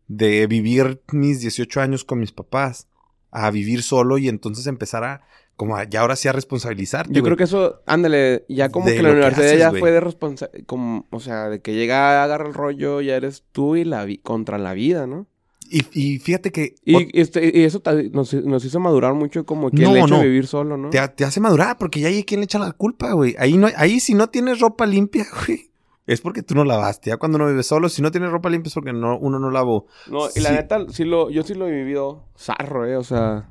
De 0.08 0.48
vivir 0.48 1.02
mis 1.12 1.40
18 1.40 1.82
años 1.82 2.04
con 2.04 2.20
mis 2.20 2.32
papás 2.32 2.88
a 3.32 3.52
vivir 3.52 3.84
solo 3.84 4.18
y 4.18 4.28
entonces 4.28 4.66
empezar 4.66 5.04
a, 5.04 5.22
como 5.56 5.76
a- 5.78 5.84
ya 5.84 6.02
ahora 6.02 6.16
sí 6.16 6.28
a 6.28 6.32
responsabilizarte. 6.32 7.14
Yo 7.14 7.22
creo 7.22 7.38
que 7.38 7.44
eso, 7.44 7.84
ándale, 7.86 8.44
ya 8.50 8.70
como 8.70 8.88
De 8.88 8.96
que 8.96 9.04
la 9.04 9.10
que 9.10 9.16
universidad 9.18 9.46
haces, 9.48 9.60
ya 9.60 9.70
fue 9.72 9.92
de 9.92 10.00
responsabilidad, 10.00 10.66
como, 10.66 11.06
o 11.12 11.20
sea, 11.20 11.48
de 11.50 11.62
que 11.62 11.76
llega, 11.76 12.24
agarra 12.24 12.48
el 12.48 12.56
rollo, 12.56 13.02
ya 13.02 13.16
eres 13.16 13.44
tú 13.52 13.76
y 13.76 13.84
la 13.84 14.04
vi- 14.06 14.18
contra 14.18 14.58
la 14.58 14.74
vida, 14.74 15.06
¿no? 15.06 15.28
Y, 15.72 15.86
y 15.94 16.18
fíjate 16.20 16.52
que 16.52 16.76
Y, 16.84 17.20
este, 17.20 17.52
y 17.54 17.64
eso 17.64 17.82
nos, 18.12 18.34
nos 18.34 18.66
hizo 18.66 18.80
madurar 18.80 19.14
mucho 19.14 19.46
como 19.46 19.70
que 19.70 19.84
No, 19.84 19.92
el 19.92 19.98
hecho 19.98 20.08
no. 20.08 20.20
de 20.20 20.28
vivir 20.28 20.48
solo, 20.48 20.78
¿no? 20.78 20.90
te, 20.90 21.08
te 21.10 21.24
hace 21.26 21.40
madurar 21.40 21.78
porque 21.78 22.00
ya 22.00 22.08
hay 22.08 22.24
quien 22.24 22.40
le 22.40 22.46
echa 22.46 22.58
la 22.60 22.72
culpa, 22.72 23.12
güey. 23.14 23.36
Ahí, 23.38 23.56
no, 23.58 23.68
ahí 23.78 24.00
si 24.00 24.14
no 24.16 24.28
tienes 24.30 24.60
ropa 24.60 24.86
limpia, 24.88 25.26
güey, 25.46 25.70
es 26.08 26.22
porque 26.22 26.42
tú 26.42 26.56
no 26.56 26.64
lavaste. 26.66 27.12
Ya 27.12 27.18
cuando 27.18 27.38
no 27.38 27.46
vives 27.48 27.68
solo, 27.68 27.88
si 27.88 28.02
no 28.02 28.10
tienes 28.10 28.32
ropa 28.32 28.50
limpia 28.50 28.70
es 28.70 28.74
porque 28.74 28.94
no, 28.94 29.18
uno 29.20 29.38
no 29.38 29.52
lavó. 29.52 29.86
No, 30.10 30.28
y 30.36 30.40
la 30.40 30.52
neta, 30.54 30.86
sí 30.90 31.04
lo, 31.06 31.30
yo 31.30 31.44
sí 31.44 31.54
lo 31.54 31.68
he 31.68 31.72
vivido 31.72 32.26
zarro, 32.36 32.86
eh, 32.88 32.96
o 32.98 33.04
sea, 33.04 33.50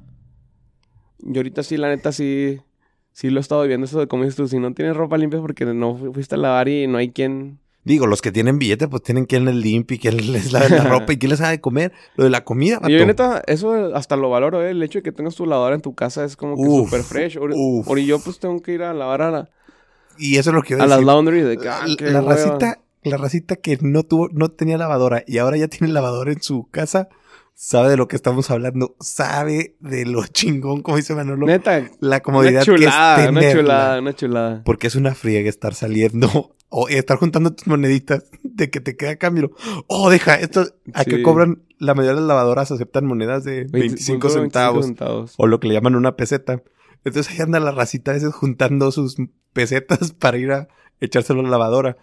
yo 1.20 1.38
ahorita 1.40 1.62
sí, 1.62 1.76
la 1.76 1.88
neta, 1.88 2.10
sí, 2.12 2.58
sí 3.12 3.30
lo 3.30 3.38
he 3.38 3.40
estado 3.40 3.62
viviendo 3.62 3.84
eso 3.86 4.00
de 4.00 4.08
como 4.08 4.24
dices 4.24 4.36
tú, 4.36 4.48
si 4.48 4.58
no 4.58 4.72
tienes 4.74 4.96
ropa 4.96 5.18
limpia 5.18 5.38
es 5.38 5.42
porque 5.42 5.64
no 5.66 5.96
fu- 5.96 6.12
fuiste 6.12 6.34
a 6.34 6.38
lavar 6.38 6.68
y 6.68 6.86
no 6.86 6.98
hay 6.98 7.10
quien... 7.10 7.60
Digo, 7.88 8.06
los 8.06 8.20
que 8.20 8.30
tienen 8.30 8.58
billete, 8.58 8.86
pues 8.86 9.02
tienen 9.02 9.24
quien 9.24 9.46
les 9.46 9.54
limpie, 9.54 9.98
quien 9.98 10.30
les 10.30 10.52
lave 10.52 10.68
la 10.68 10.84
ropa 10.84 11.14
y 11.14 11.16
quien 11.18 11.30
les 11.30 11.40
haga 11.40 11.50
de 11.52 11.60
comer. 11.62 11.92
Lo 12.16 12.24
de 12.24 12.30
la 12.30 12.44
comida, 12.44 12.80
Y 12.86 12.98
yo 12.98 13.06
neta, 13.06 13.42
eso 13.46 13.96
hasta 13.96 14.14
lo 14.16 14.28
valoro, 14.28 14.62
eh, 14.62 14.72
el 14.72 14.82
hecho 14.82 14.98
de 14.98 15.02
que 15.04 15.10
tengas 15.12 15.34
tu 15.34 15.46
lavadora 15.46 15.74
en 15.74 15.80
tu 15.80 15.94
casa 15.94 16.22
es 16.24 16.36
como 16.36 16.54
que 16.56 16.64
súper 16.64 17.02
fresh. 17.02 17.38
Uf. 17.38 17.88
ahora 17.88 18.00
yo 18.02 18.18
pues 18.20 18.38
tengo 18.38 18.60
que 18.60 18.72
ir 18.72 18.82
a 18.82 18.92
lavar 18.92 19.22
a, 19.22 19.30
la- 19.30 19.50
Y 20.18 20.36
eso 20.36 20.50
es 20.50 20.54
lo 20.54 20.62
que 20.62 20.74
a 20.74 20.86
las 20.86 21.02
laundry 21.02 21.40
de 21.40 21.56
que, 21.56 21.66
ah, 21.68 21.86
la, 22.00 22.20
racita, 22.20 22.78
la 23.04 23.16
racita 23.16 23.56
que 23.56 23.78
no 23.80 24.02
tuvo, 24.02 24.28
no 24.32 24.50
tenía 24.50 24.76
lavadora 24.76 25.24
y 25.26 25.38
ahora 25.38 25.56
ya 25.56 25.68
tiene 25.68 25.90
lavadora 25.90 26.30
en 26.30 26.42
su 26.42 26.68
casa, 26.70 27.08
sabe 27.54 27.88
de 27.88 27.96
lo 27.96 28.06
que 28.06 28.16
estamos 28.16 28.50
hablando, 28.50 28.96
sabe 29.00 29.76
de 29.80 30.04
lo 30.04 30.26
chingón, 30.32 30.82
como 30.82 30.98
dice 30.98 31.14
Manolo, 31.14 31.46
Neta, 31.46 31.78
la 32.00 32.16
una 32.16 32.20
comodidad 32.20 32.62
chulada, 32.64 33.16
que 33.16 33.22
es 33.24 33.30
una 33.30 33.52
chulada, 33.52 33.98
una 34.00 34.12
chulada. 34.12 34.62
Porque 34.64 34.88
es 34.88 34.94
una 34.94 35.14
friega 35.14 35.48
estar 35.48 35.74
saliendo 35.74 36.54
o 36.70 36.88
estar 36.88 37.16
juntando 37.18 37.52
tus 37.54 37.66
moneditas 37.66 38.24
de 38.42 38.70
que 38.70 38.80
te 38.80 38.96
queda 38.96 39.16
cambio. 39.16 39.52
Oh, 39.86 40.10
deja, 40.10 40.34
esto 40.34 40.66
a 40.94 41.04
que 41.04 41.16
Sí. 41.16 41.22
cobran 41.22 41.62
la 41.78 41.94
mayoría 41.94 42.14
de 42.16 42.20
las 42.22 42.28
lavadoras 42.28 42.70
aceptan 42.72 43.06
monedas 43.06 43.44
de 43.44 43.64
25 43.64 44.28
25 44.28 44.28
centavos 44.30 44.86
centavos. 44.86 45.34
o 45.38 45.46
lo 45.46 45.60
que 45.60 45.68
le 45.68 45.74
llaman 45.74 45.94
una 45.94 46.16
peseta. 46.16 46.62
Entonces 47.04 47.32
ahí 47.32 47.40
anda 47.40 47.60
la 47.60 47.70
racita 47.70 48.10
a 48.10 48.14
veces 48.14 48.34
juntando 48.34 48.90
sus 48.90 49.16
pesetas 49.52 50.12
para 50.18 50.36
ir 50.38 50.50
a 50.52 50.68
echárselo 51.00 51.40
a 51.40 51.44
la 51.44 51.50
lavadora. 51.50 51.96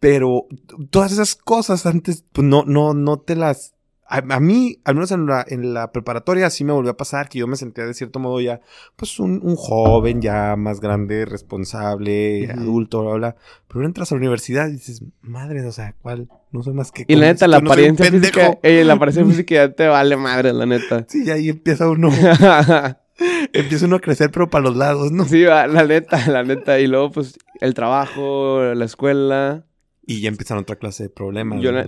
Pero 0.00 0.46
todas 0.90 1.12
esas 1.12 1.34
cosas 1.36 1.86
antes, 1.86 2.24
pues 2.32 2.46
no, 2.46 2.64
no, 2.66 2.92
no 2.92 3.18
te 3.20 3.34
las. 3.36 3.75
A, 4.08 4.18
a 4.18 4.40
mí, 4.40 4.80
al 4.84 4.94
menos 4.94 5.10
en 5.10 5.26
la, 5.26 5.44
en 5.48 5.74
la 5.74 5.90
preparatoria, 5.90 6.48
sí 6.50 6.64
me 6.64 6.72
volvió 6.72 6.92
a 6.92 6.96
pasar 6.96 7.28
que 7.28 7.38
yo 7.40 7.46
me 7.46 7.56
sentía 7.56 7.84
de 7.84 7.94
cierto 7.94 8.18
modo 8.18 8.40
ya, 8.40 8.60
pues 8.94 9.18
un, 9.18 9.40
un 9.42 9.56
joven 9.56 10.20
ya 10.20 10.54
más 10.56 10.80
grande, 10.80 11.24
responsable, 11.24 12.48
adulto, 12.50 13.02
bla, 13.02 13.14
bla. 13.14 13.36
Pero 13.68 13.84
entras 13.84 14.12
a 14.12 14.14
la 14.14 14.20
universidad 14.20 14.68
y 14.68 14.72
dices, 14.72 15.02
madre, 15.22 15.64
o 15.66 15.72
sea, 15.72 15.94
¿cuál? 16.00 16.28
No 16.52 16.62
soy 16.62 16.74
más 16.74 16.92
que. 16.92 17.04
Y 17.08 17.16
la 17.16 17.26
neta, 17.26 17.48
la 17.48 17.58
apariencia 17.58 18.10
física, 18.10 18.40
pendejo". 18.40 18.60
eh, 18.62 18.84
la 18.84 18.94
apariencia 18.94 19.24
física 19.30 19.54
ya 19.54 19.72
te 19.72 19.88
vale 19.88 20.16
madre, 20.16 20.52
la 20.52 20.66
neta. 20.66 21.04
Sí, 21.08 21.30
ahí 21.30 21.48
empieza 21.48 21.88
uno, 21.88 22.10
empieza 23.52 23.86
uno 23.86 23.96
a 23.96 24.00
crecer, 24.00 24.30
pero 24.30 24.48
para 24.48 24.64
los 24.64 24.76
lados, 24.76 25.12
¿no? 25.12 25.24
Sí, 25.24 25.42
va, 25.44 25.66
la 25.66 25.84
neta, 25.84 26.28
la 26.28 26.44
neta. 26.44 26.78
Y 26.78 26.86
luego, 26.86 27.10
pues, 27.10 27.38
el 27.60 27.74
trabajo, 27.74 28.62
la 28.74 28.84
escuela. 28.84 29.66
Y 30.06 30.20
ya 30.20 30.28
empiezan 30.28 30.58
otra 30.58 30.76
clase 30.76 31.04
de 31.04 31.10
problemas. 31.10 31.60
Yo 31.60 31.72
¿no? 31.72 31.82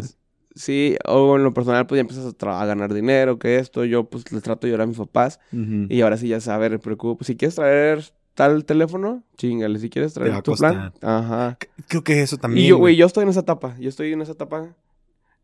Sí, 0.59 0.97
o 1.07 1.37
en 1.37 1.45
lo 1.45 1.55
personal, 1.55 1.87
pues 1.87 1.99
ya 1.99 2.01
empiezas 2.03 2.35
a, 2.43 2.61
a 2.63 2.67
ganar 2.67 2.93
dinero, 2.93 3.39
que 3.39 3.57
esto. 3.57 3.85
Yo, 3.85 4.05
pues, 4.05 4.31
les 4.33 4.43
trato 4.43 4.67
de 4.67 4.73
llorar 4.73 4.85
a 4.85 4.89
mis 4.89 4.99
papás. 4.99 5.41
Y 5.89 6.01
ahora 6.03 6.17
sí 6.17 6.29
ya 6.29 6.41
saber, 6.41 6.73
me 6.73 6.79
preocupo. 6.79 7.25
Si 7.25 7.37
quieres 7.37 7.55
traer 7.55 8.05
tal 8.35 8.65
teléfono, 8.65 9.23
chingale. 9.37 9.79
Si 9.79 9.89
quieres 9.91 10.15
traer 10.15 10.43
tu 10.43 10.55
plan, 10.55 10.93
ajá. 11.03 11.59
Creo 11.89 12.05
que 12.05 12.21
eso 12.21 12.37
también. 12.37 12.65
Y 12.67 12.69
yo, 12.69 12.77
güey, 12.77 12.97
yo 12.97 13.07
estoy 13.07 13.23
en 13.23 13.31
esa 13.31 13.41
etapa. 13.41 13.77
Yo 13.79 13.89
estoy 13.89 14.13
en 14.13 14.21
esa 14.21 14.33
etapa. 14.33 14.75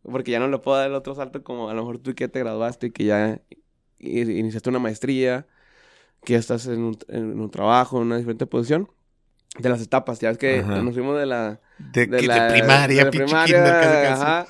Porque 0.03 0.31
ya 0.33 0.39
no 0.39 0.49
le 0.49 0.59
puedo 0.59 0.77
dar 0.77 0.89
el 0.89 0.95
otro 0.95 1.15
salto 1.15 1.43
como 1.43 1.71
a 1.71 1.75
lo 1.75 1.81
mejor 1.81 1.99
tú 1.99 2.15
que 2.15 2.29
te 2.29 2.39
graduaste 2.41 2.89
y 2.89 2.91
que 2.91 3.05
ya 3.05 3.41
iniciaste 3.99 4.69
una 4.69 4.79
maestría, 4.79 5.47
que 6.25 6.35
ya 6.35 6.39
estás 6.39 6.67
en 6.67 6.81
un, 6.83 6.99
en 7.09 7.41
un 7.41 7.51
trabajo, 7.51 7.97
en 7.97 8.09
una 8.09 8.19
diferente 8.19 8.45
posición. 8.47 8.91
De 9.59 9.69
las 9.69 9.81
etapas, 9.81 10.19
ya 10.19 10.29
ves 10.31 10.39
que 10.39 10.59
Ajá. 10.59 10.83
nos 10.83 10.95
fuimos 10.95 11.17
de 11.19 11.27
la... 11.27 11.61
de, 11.79 12.07
De, 12.07 12.17
que- 12.19 12.23
de 12.23 12.27
la, 12.27 12.49
primaria, 12.49 12.99
de 12.99 13.05
la 13.05 13.11
primaria, 13.11 14.13
ajá. 14.13 14.47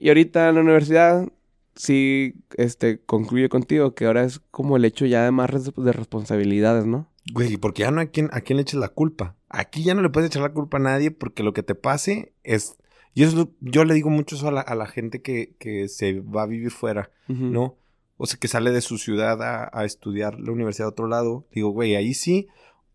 Y 0.00 0.08
ahorita 0.08 0.48
en 0.48 0.54
la 0.56 0.60
universidad 0.62 1.28
sí 1.76 2.34
este, 2.56 3.00
concluye 3.00 3.48
contigo 3.48 3.94
que 3.94 4.06
ahora 4.06 4.24
es 4.24 4.40
como 4.50 4.76
el 4.76 4.84
hecho 4.84 5.06
ya 5.06 5.24
de 5.24 5.30
más 5.30 5.50
de 5.76 5.92
responsabilidades, 5.92 6.86
¿no? 6.86 7.08
Güey, 7.32 7.56
porque 7.58 7.82
ya 7.82 7.90
no 7.90 8.00
hay 8.00 8.08
quien, 8.08 8.28
a 8.32 8.40
quién 8.40 8.56
le 8.56 8.62
eches 8.62 8.80
la 8.80 8.88
culpa. 8.88 9.36
Aquí 9.48 9.82
ya 9.84 9.94
no 9.94 10.02
le 10.02 10.08
puedes 10.08 10.28
echar 10.30 10.42
la 10.42 10.52
culpa 10.52 10.78
a 10.78 10.80
nadie 10.80 11.10
porque 11.10 11.42
lo 11.42 11.52
que 11.52 11.62
te 11.62 11.74
pase 11.74 12.32
es... 12.44 12.76
Y 13.14 13.22
eso, 13.24 13.32
es 13.32 13.36
lo- 13.38 13.50
yo 13.60 13.84
le 13.84 13.94
digo 13.94 14.08
mucho 14.10 14.36
eso 14.36 14.48
a 14.48 14.52
la, 14.52 14.60
a 14.62 14.74
la 14.74 14.86
gente 14.86 15.20
que, 15.20 15.54
que 15.58 15.88
se 15.88 16.20
va 16.20 16.42
a 16.42 16.46
vivir 16.46 16.70
fuera. 16.70 17.10
¿no? 17.52 17.76
o 18.16 18.26
sea, 18.26 18.38
que 18.38 18.48
sale 18.48 18.70
de 18.70 18.80
su 18.82 18.98
ciudad 18.98 19.42
a, 19.42 19.70
a 19.72 19.84
estudiar 19.84 20.38
la 20.40 20.52
universidad 20.52 20.86
de 20.86 20.90
otro 20.92 21.06
lado, 21.08 21.46
digo, 21.52 21.70
güey, 21.70 21.94
ahí 21.96 22.12
sí 22.14 22.48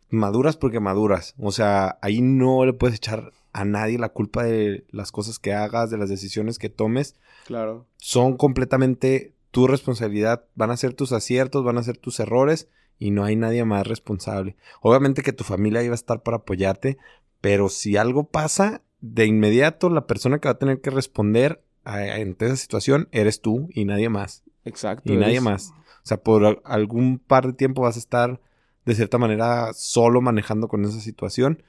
maduras 0.09 0.55
porque 0.57 0.79
maduras. 0.79 1.33
O 1.39 1.51
sea, 1.51 1.97
ahí 2.01 2.21
no 2.21 2.63
le 2.65 2.73
puedes 2.73 2.95
echar 2.97 3.31
a 3.55 3.63
nadie 3.63 3.97
la 3.97 4.09
culpa 4.09 4.43
de 4.43 4.85
las 4.91 5.13
cosas 5.13 5.39
que 5.39 5.53
hagas, 5.53 5.89
de 5.89 5.97
las 5.97 6.09
decisiones 6.09 6.59
que 6.59 6.69
tomes. 6.69 7.15
Claro. 7.45 7.87
Son 7.95 8.35
completamente 8.35 9.33
tu 9.51 9.65
responsabilidad. 9.65 10.43
Van 10.55 10.71
a 10.71 10.77
ser 10.77 10.93
tus 10.93 11.13
aciertos, 11.13 11.63
van 11.63 11.77
a 11.77 11.83
ser 11.83 11.95
tus 11.95 12.19
errores 12.19 12.67
y 12.99 13.11
no 13.11 13.23
hay 13.23 13.37
nadie 13.37 13.63
más 13.63 13.87
responsable. 13.87 14.57
Obviamente 14.81 15.21
que 15.21 15.31
tu 15.31 15.45
familia 15.45 15.83
iba 15.83 15.93
a 15.93 15.95
estar 15.95 16.21
para 16.21 16.37
apoyarte, 16.37 16.97
pero 17.39 17.69
si 17.69 17.95
algo 17.95 18.25
pasa, 18.25 18.81
de 18.99 19.25
inmediato 19.25 19.89
la 19.89 20.05
persona 20.05 20.39
que 20.39 20.49
va 20.49 20.53
a 20.53 20.59
tener 20.59 20.81
que 20.81 20.89
responder 20.89 21.63
en 21.85 22.35
esa 22.37 22.57
situación 22.57 23.07
eres 23.13 23.39
tú 23.39 23.69
y 23.71 23.85
nadie 23.85 24.09
más. 24.09 24.43
Exacto. 24.65 25.13
Y 25.13 25.15
nadie 25.15 25.39
más. 25.39 25.69
O 25.69 26.07
sea, 26.07 26.17
por 26.17 26.61
algún 26.65 27.19
par 27.19 27.47
de 27.47 27.53
tiempo 27.53 27.83
vas 27.83 27.95
a 27.95 27.99
estar 27.99 28.41
de 28.83 28.95
cierta 28.95 29.17
manera 29.17 29.71
solo 29.73 30.19
manejando 30.19 30.67
con 30.67 30.83
esa 30.83 30.99
situación. 30.99 31.63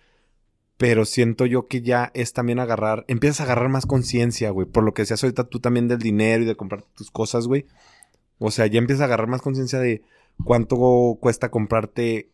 Pero 0.77 1.05
siento 1.05 1.47
yo 1.47 1.69
que 1.69 1.81
ya 1.81 2.11
es 2.15 2.33
también 2.33 2.59
agarrar, 2.59 3.05
empiezas 3.09 3.41
a 3.41 3.45
agarrar 3.45 3.69
más 3.71 3.87
conciencia, 3.87 4.51
güey. 4.51 4.67
Por 4.67 4.85
lo 4.85 4.93
que 4.93 5.03
decías 5.03 5.23
ahorita 5.23 5.45
tú 5.45 5.61
también 5.61 5.89
del 5.89 5.99
dinero 5.99 6.43
y 6.43 6.47
de 6.47 6.57
comprar 6.57 6.85
tus 6.97 7.11
cosas, 7.11 7.47
güey. 7.47 7.67
O 8.39 8.51
sea, 8.51 8.67
ya 8.67 8.79
empiezas 8.79 9.03
a 9.03 9.05
agarrar 9.07 9.29
más 9.29 9.41
conciencia 9.41 9.79
de 9.79 10.03
cuánto 10.45 10.77
cuesta 11.21 11.51
comprarte 11.51 12.31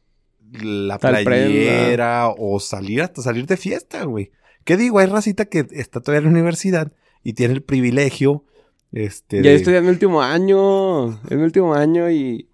la 0.50 0.98
playera 0.98 2.28
o 2.36 2.58
salir 2.60 3.02
hasta 3.02 3.22
salir 3.22 3.46
de 3.46 3.56
fiesta, 3.56 4.04
güey. 4.04 4.32
¿Qué 4.64 4.76
digo? 4.76 4.98
Hay 4.98 5.06
racita 5.06 5.46
que 5.46 5.66
está 5.70 6.00
todavía 6.00 6.26
en 6.26 6.32
la 6.32 6.38
universidad 6.38 6.92
y 7.22 7.34
tiene 7.34 7.54
el 7.54 7.62
privilegio. 7.62 8.44
Este, 8.92 9.42
ya 9.42 9.52
estoy 9.52 9.74
en 9.76 9.84
mi 9.84 9.90
último 9.90 10.22
año. 10.22 11.06
En 11.30 11.38
mi 11.38 11.42
último 11.44 11.74
año 11.74 12.10
y 12.10 12.48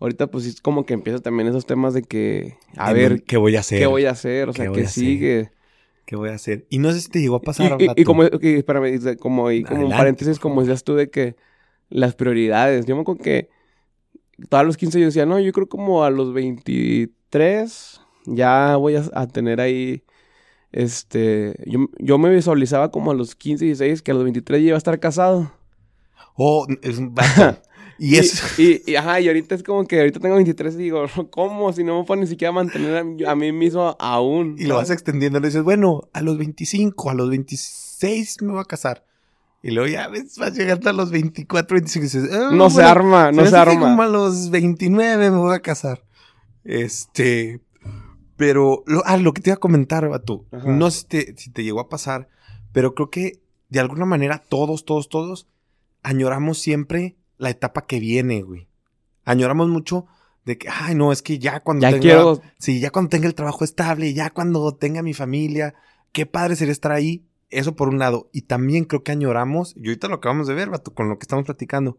ahorita 0.00 0.28
pues 0.28 0.46
es 0.46 0.60
como 0.60 0.86
que 0.86 0.94
empieza 0.94 1.20
también 1.20 1.48
esos 1.48 1.66
temas 1.66 1.94
de 1.94 2.02
que, 2.02 2.56
a 2.76 2.92
ver, 2.92 3.22
¿qué 3.24 3.36
voy 3.36 3.56
a 3.56 3.60
hacer? 3.60 3.78
¿Qué 3.78 3.86
voy 3.86 4.04
a 4.06 4.10
hacer? 4.10 4.48
O 4.48 4.52
sea, 4.52 4.70
¿qué, 4.70 4.86
sigue? 4.86 5.50
¿Qué 6.04 6.16
voy 6.16 6.30
a 6.30 6.34
hacer? 6.34 6.66
Y 6.70 6.78
no 6.78 6.92
sé 6.92 7.00
si 7.00 7.08
te 7.08 7.20
llegó 7.20 7.36
a 7.36 7.42
pasar. 7.42 7.76
Y, 7.80 7.88
y, 7.96 8.04
como, 8.04 8.22
espérame, 8.24 9.16
como, 9.18 9.50
y 9.50 9.64
como 9.64 9.86
un 9.86 9.90
paréntesis, 9.90 10.38
como 10.38 10.60
decías 10.60 10.84
tú, 10.84 10.94
de 10.94 11.10
que 11.10 11.36
las 11.90 12.14
prioridades. 12.14 12.86
Yo 12.86 12.94
me 12.94 13.02
acuerdo 13.02 13.22
que 13.22 13.50
todos 14.48 14.64
los 14.64 14.76
15 14.76 15.00
yo 15.00 15.06
decía, 15.06 15.26
no, 15.26 15.38
yo 15.38 15.52
creo 15.52 15.68
como 15.68 16.04
a 16.04 16.10
los 16.10 16.32
23 16.32 18.00
ya 18.26 18.76
voy 18.76 18.96
a, 18.96 19.26
tener 19.26 19.60
ahí, 19.60 20.04
este, 20.70 21.54
yo, 21.66 21.88
yo, 21.98 22.18
me 22.18 22.30
visualizaba 22.30 22.90
como 22.90 23.10
a 23.10 23.14
los 23.14 23.34
15, 23.34 23.64
16, 23.64 24.02
que 24.02 24.10
a 24.10 24.14
los 24.14 24.24
23 24.24 24.60
ya 24.60 24.66
iba 24.68 24.74
a 24.76 24.78
estar 24.78 25.00
casado. 25.00 25.50
Oh, 26.34 26.66
es 26.82 26.98
un 26.98 27.14
Y, 27.98 28.16
eso. 28.16 28.46
Y, 28.58 28.94
ajá, 28.94 29.20
y 29.20 29.28
ahorita 29.28 29.54
es 29.54 29.62
como 29.62 29.86
que 29.86 29.98
ahorita 29.98 30.20
tengo 30.20 30.36
23 30.36 30.74
y 30.74 30.78
digo, 30.78 31.06
¿cómo? 31.30 31.72
Si 31.72 31.84
no 31.84 31.98
me 31.98 32.04
puedo 32.04 32.20
ni 32.20 32.26
siquiera 32.26 32.52
mantener 32.52 33.26
a, 33.26 33.34
mí 33.34 33.52
mismo 33.52 33.96
aún. 33.98 34.56
Y 34.58 34.64
lo 34.64 34.76
vas 34.76 34.90
extendiendo, 34.90 35.40
le 35.40 35.48
dices, 35.48 35.62
bueno, 35.62 36.08
a 36.12 36.22
los 36.22 36.38
25, 36.38 37.10
a 37.10 37.14
los 37.14 37.28
26 37.30 38.42
me 38.42 38.52
voy 38.52 38.60
a 38.60 38.64
casar. 38.64 39.04
Y 39.60 39.72
luego 39.72 39.88
ya 39.88 40.06
ves, 40.08 40.38
vas 40.38 40.56
llegando 40.56 40.88
a 40.88 40.92
los 40.92 41.10
24, 41.10 41.74
25 41.74 41.98
y 41.98 42.04
dices, 42.04 42.30
ah, 42.32 42.50
no 42.52 42.70
se 42.70 42.82
arma, 42.82 43.32
no 43.32 43.44
se, 43.44 43.56
arma. 43.56 43.80
Como 43.80 44.02
a 44.02 44.06
los 44.06 44.50
29 44.50 45.30
me 45.30 45.36
voy 45.36 45.54
a 45.54 45.60
casar. 45.60 46.04
Este. 46.64 47.60
Pero, 48.36 48.84
lo, 48.86 49.02
ah, 49.04 49.16
lo 49.16 49.32
que 49.32 49.42
te 49.42 49.50
iba 49.50 49.56
a 49.56 49.60
comentar, 49.60 50.08
Bato, 50.08 50.46
no 50.64 50.92
sé 50.92 51.00
si 51.00 51.06
te, 51.06 51.34
si 51.36 51.50
te 51.50 51.64
llegó 51.64 51.80
a 51.80 51.88
pasar, 51.88 52.28
pero 52.70 52.94
creo 52.94 53.10
que 53.10 53.40
de 53.68 53.80
alguna 53.80 54.04
manera 54.04 54.40
todos, 54.48 54.84
todos, 54.84 55.08
todos 55.08 55.48
añoramos 56.04 56.60
siempre 56.60 57.16
la 57.38 57.50
etapa 57.50 57.86
que 57.86 58.00
viene, 58.00 58.42
güey. 58.42 58.68
Añoramos 59.24 59.68
mucho 59.68 60.06
de 60.44 60.58
que, 60.58 60.68
ay, 60.68 60.94
no, 60.94 61.12
es 61.12 61.22
que 61.22 61.38
ya 61.38 61.60
cuando 61.60 61.82
ya 61.82 61.90
tenga, 61.90 62.00
quiero... 62.00 62.42
sí, 62.58 62.80
ya 62.80 62.90
cuando 62.90 63.10
tenga 63.10 63.26
el 63.26 63.34
trabajo 63.34 63.64
estable, 63.64 64.12
ya 64.14 64.30
cuando 64.30 64.74
tenga 64.74 65.02
mi 65.02 65.14
familia, 65.14 65.74
qué 66.12 66.26
padre 66.26 66.56
sería 66.56 66.72
estar 66.72 66.92
ahí. 66.92 67.24
Eso 67.50 67.76
por 67.76 67.88
un 67.88 67.98
lado. 67.98 68.28
Y 68.32 68.42
también 68.42 68.84
creo 68.84 69.02
que 69.02 69.12
añoramos, 69.12 69.74
y 69.76 69.88
ahorita 69.88 70.08
lo 70.08 70.16
acabamos 70.16 70.46
de 70.46 70.54
ver, 70.54 70.68
vato, 70.68 70.92
con 70.92 71.08
lo 71.08 71.18
que 71.18 71.24
estamos 71.24 71.44
platicando. 71.44 71.98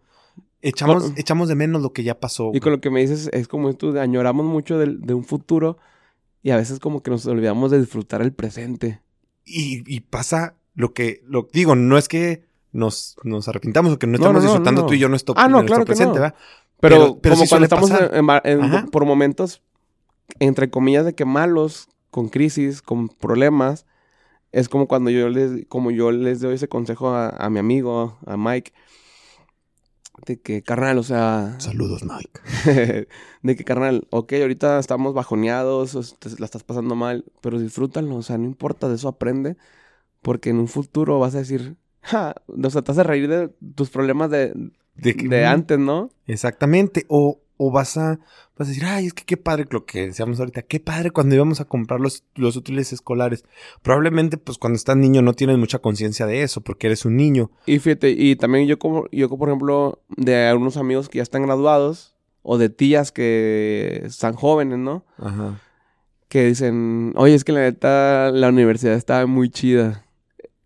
Echamos, 0.62 1.14
echamos 1.16 1.48
de 1.48 1.56
menos 1.56 1.82
lo 1.82 1.94
que 1.94 2.04
ya 2.04 2.20
pasó. 2.20 2.52
Y 2.54 2.60
con 2.60 2.72
lo 2.72 2.82
que 2.82 2.90
me 2.90 3.02
dices, 3.02 3.30
es 3.34 3.48
como 3.48 3.74
tú, 3.76 3.98
añoramos 3.98 4.46
mucho 4.46 4.78
de, 4.78 4.98
de, 5.00 5.14
un 5.14 5.24
futuro 5.24 5.78
y 6.44 6.52
a 6.52 6.58
veces 6.58 6.80
como 6.80 7.02
que 7.02 7.12
nos 7.12 7.26
olvidamos 7.26 7.72
de 7.72 7.80
disfrutar 7.80 8.22
el 8.22 8.34
presente. 8.34 9.02
Y, 9.46 9.84
y 9.88 10.02
pasa 10.02 10.56
lo 10.76 10.94
que, 10.94 11.24
lo 11.26 11.48
digo, 11.52 11.76
no 11.76 11.98
es 11.98 12.08
que 12.08 12.49
nos, 12.72 13.16
nos 13.24 13.48
arrepintamos 13.48 13.94
o 13.94 14.00
que 14.00 14.08
no 14.08 14.16
estamos 14.16 14.44
disfrutando 14.44 14.86
tú 14.86 14.94
y 14.94 15.00
yo 15.00 15.10
nuestro, 15.10 15.36
ah, 15.38 15.48
no, 15.48 15.66
claro 15.66 15.86
presente, 15.86 16.20
¿verdad? 16.20 16.36
Pero, 16.80 17.20
como 17.22 17.46
cuando 17.48 17.66
estamos 17.66 17.92
por 18.92 19.06
momentos, 19.06 19.62
entre 20.40 20.70
comillas, 20.70 21.06
de 21.06 21.14
que 21.14 21.26
malos, 21.26 21.90
con 22.12 22.30
crisis, 22.30 22.82
con 22.82 23.10
problemas, 23.10 23.86
es 24.52 24.70
como 24.70 24.88
cuando 24.88 25.10
yo 25.10 25.30
les, 25.30 25.66
como 25.68 25.92
yo 25.92 26.12
les 26.12 26.40
doy 26.40 26.56
ese 26.56 26.68
consejo 26.68 27.10
a, 27.10 27.50
mi 27.50 27.60
amigo, 27.60 28.18
a 28.26 28.38
Mike, 28.38 28.72
de 30.26 30.40
que, 30.40 30.64
carnal, 30.64 30.98
o 30.98 31.04
sea... 31.04 31.56
Saludos, 31.60 32.04
Mike. 32.04 33.08
de 33.44 33.56
que, 33.56 33.64
carnal, 33.64 34.08
ok, 34.10 34.34
ahorita 34.34 34.80
estamos 34.80 35.14
bajoneados, 35.14 36.18
la 36.40 36.46
estás 36.46 36.64
pasando 36.64 36.96
mal, 36.96 37.26
pero 37.42 37.60
disfrútalo, 37.60 38.16
o 38.16 38.24
sea, 38.24 38.38
no 38.38 38.46
importa, 38.46 38.90
de 38.90 38.96
eso 38.96 39.08
aprende, 39.08 39.58
porque 40.22 40.50
en 40.50 40.60
un 40.60 40.68
futuro 40.68 41.20
vas 41.20 41.36
a 41.36 41.40
decir, 41.40 41.78
o 42.04 42.70
sea, 42.70 42.82
te 42.82 42.92
hace 42.92 43.04
reír 43.04 43.28
de 43.28 43.50
tus 43.76 43.90
problemas 43.90 44.30
de, 44.30 44.54
de, 44.96 45.46
antes, 45.46 45.80
¿no? 45.80 46.10
Exactamente. 46.28 47.06
O, 47.08 47.40
o 47.58 47.72
vas 47.72 47.98
a, 47.98 48.20
vas 48.58 48.68
a 48.68 48.72
decir, 48.72 48.86
ay, 48.86 49.08
es 49.08 49.14
que 49.14 49.26
qué 49.26 49.38
padre, 49.38 49.66
lo 49.70 49.86
que 49.86 50.08
decíamos 50.08 50.40
ahorita, 50.40 50.62
qué 50.62 50.80
padre 50.80 51.12
cuando 51.12 51.36
íbamos 51.36 51.60
a 51.62 51.66
comprar 51.66 52.00
los, 52.00 52.24
los 52.36 52.56
útiles 52.56 52.94
escolares. 52.94 53.44
Probablemente, 53.82 54.38
pues 54.38 54.58
cuando 54.58 54.78
estás 54.78 54.98
niño 54.98 55.22
no 55.22 55.34
tienes 55.34 55.58
mucha 55.58 55.80
conciencia 55.80 56.26
de 56.26 56.44
eso, 56.44 56.62
porque 56.62 56.88
eres 56.88 57.06
un 57.06 57.16
niño. 57.16 57.52
Y 57.66 57.80
fíjate, 57.80 58.12
y 58.12 58.36
también 58.36 58.68
yo 58.68 58.80
como, 58.80 59.06
yo 59.12 59.30
por 59.30 59.50
ejemplo, 59.50 60.02
de 60.10 60.48
algunos 60.48 60.78
amigos 60.78 61.10
que 61.10 61.18
ya 61.18 61.24
están 61.24 61.44
graduados, 61.44 62.16
o 62.42 62.58
de 62.58 62.70
tías 62.70 63.12
que 63.12 64.02
están 64.06 64.34
jóvenes, 64.34 64.80
¿no? 64.80 65.06
Ajá. 65.18 65.62
Que 66.30 66.46
dicen, 66.46 67.14
oye, 67.16 67.36
es 67.36 67.44
que 67.44 67.52
la 67.52 67.62
neta, 67.62 68.32
la 68.32 68.50
universidad 68.50 68.94
estaba 68.94 69.26
muy 69.26 69.50
chida 69.50 70.06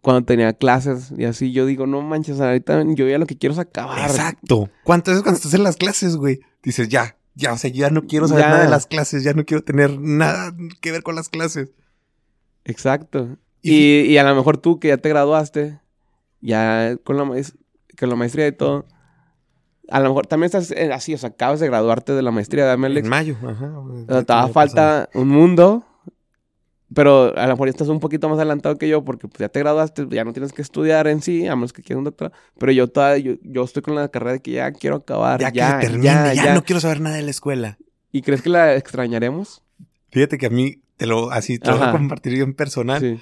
cuando 0.04 0.26
tenía 0.26 0.52
clases 0.52 1.14
y 1.18 1.24
así, 1.24 1.54
yo 1.54 1.66
digo, 1.66 1.88
no 1.88 2.02
manches, 2.02 2.42
ahorita 2.42 2.84
yo 2.90 3.08
ya 3.08 3.18
lo 3.18 3.26
que 3.26 3.38
quiero 3.38 3.54
es 3.54 3.60
acabar. 3.60 4.10
Exacto. 4.10 4.70
¿Cuántas 4.84 5.14
veces 5.14 5.24
cuando 5.24 5.38
estás 5.38 5.54
en 5.54 5.64
las 5.64 5.78
clases, 5.78 6.18
güey? 6.18 6.42
Dices, 6.62 6.90
ya, 6.90 7.16
ya, 7.36 7.54
o 7.54 7.58
sea, 7.58 7.72
ya 7.72 7.90
no 7.90 8.06
quiero 8.06 8.28
saber 8.28 8.48
nada 8.48 8.64
de 8.66 8.70
las 8.70 8.86
clases, 8.86 9.24
ya 9.24 9.32
no 9.34 9.46
quiero 9.46 9.64
tener 9.64 9.98
nada 9.98 10.54
que 10.82 10.92
ver 10.92 11.04
con 11.04 11.16
las 11.16 11.30
clases. 11.30 11.72
Exacto. 12.66 13.38
Y, 13.62 14.02
y, 14.02 14.18
a 14.18 14.24
lo 14.24 14.36
mejor 14.36 14.58
tú 14.58 14.78
que 14.78 14.90
ya 14.90 14.98
te 14.98 15.08
graduaste, 15.08 15.80
ya 16.42 16.98
con 17.06 17.16
la, 17.16 17.24
con 17.98 18.10
la 18.10 18.16
maestría 18.18 18.48
y 18.48 18.52
todo, 18.52 18.86
a 19.88 20.02
lo 20.02 20.10
mejor 20.10 20.28
también 20.28 20.48
estás 20.48 20.74
así, 20.92 21.14
o 21.14 21.18
sea, 21.18 21.30
acabas 21.30 21.62
de 21.62 21.68
graduarte 21.68 22.12
de 22.12 22.22
la 22.24 22.32
maestría, 22.32 22.66
dame 22.66 22.88
En 22.88 23.08
mayo, 23.08 23.38
ajá. 23.42 23.80
O 23.80 24.06
sea, 24.06 24.48
te 24.48 24.52
falta 24.52 25.08
un 25.14 25.30
mundo 25.30 25.86
pero 26.94 27.38
a 27.38 27.48
lo 27.48 27.54
mejor 27.54 27.70
estás 27.70 27.88
un 27.88 28.00
poquito 28.00 28.30
más 28.30 28.38
adelantado 28.38 28.78
que 28.78 28.88
yo 28.88 29.04
porque 29.04 29.28
pues, 29.28 29.40
ya 29.40 29.50
te 29.50 29.60
graduaste, 29.60 30.08
ya 30.10 30.24
no 30.24 30.34
tienes 30.34 30.54
que 30.54 30.62
estudiar 30.62 31.08
en 31.08 31.22
sí, 31.22 31.48
a 31.48 31.56
menos 31.56 31.74
que 31.74 31.82
quieras 31.82 32.00
un 32.00 32.04
doctorado. 32.06 32.36
Pero 32.60 32.72
yo 32.72 32.88
todavía, 32.88 33.38
yo, 33.42 33.64
estoy 33.64 33.82
con 33.82 33.96
la 33.96 34.08
carrera 34.10 34.34
de 34.34 34.42
que 34.42 34.52
ya 34.52 34.72
quiero 34.72 34.98
acabar. 34.98 35.40
Ya, 35.40 35.52
ya 35.52 35.80
que 35.80 35.88
termine, 35.88 36.04
ya, 36.04 36.34
ya, 36.34 36.54
no 36.54 36.64
quiero 36.64 36.80
saber 36.80 37.02
nada 37.02 37.16
de 37.16 37.24
la 37.24 37.32
escuela. 37.32 37.78
¿Y 38.12 38.22
crees 38.22 38.42
que 38.42 38.50
la 38.50 38.76
extrañaremos? 38.76 39.64
Fíjate 40.12 40.38
que 40.38 40.46
a 40.46 40.50
mí, 40.50 40.82
te 40.98 41.08
lo, 41.08 41.32
así, 41.32 41.58
te 41.58 41.72
lo 41.72 41.78
voy 41.78 41.88
a 41.88 41.92
compartir 41.92 42.36
yo 42.36 42.44
en 42.44 42.54
personal. 42.54 43.02
Sí. 43.02 43.20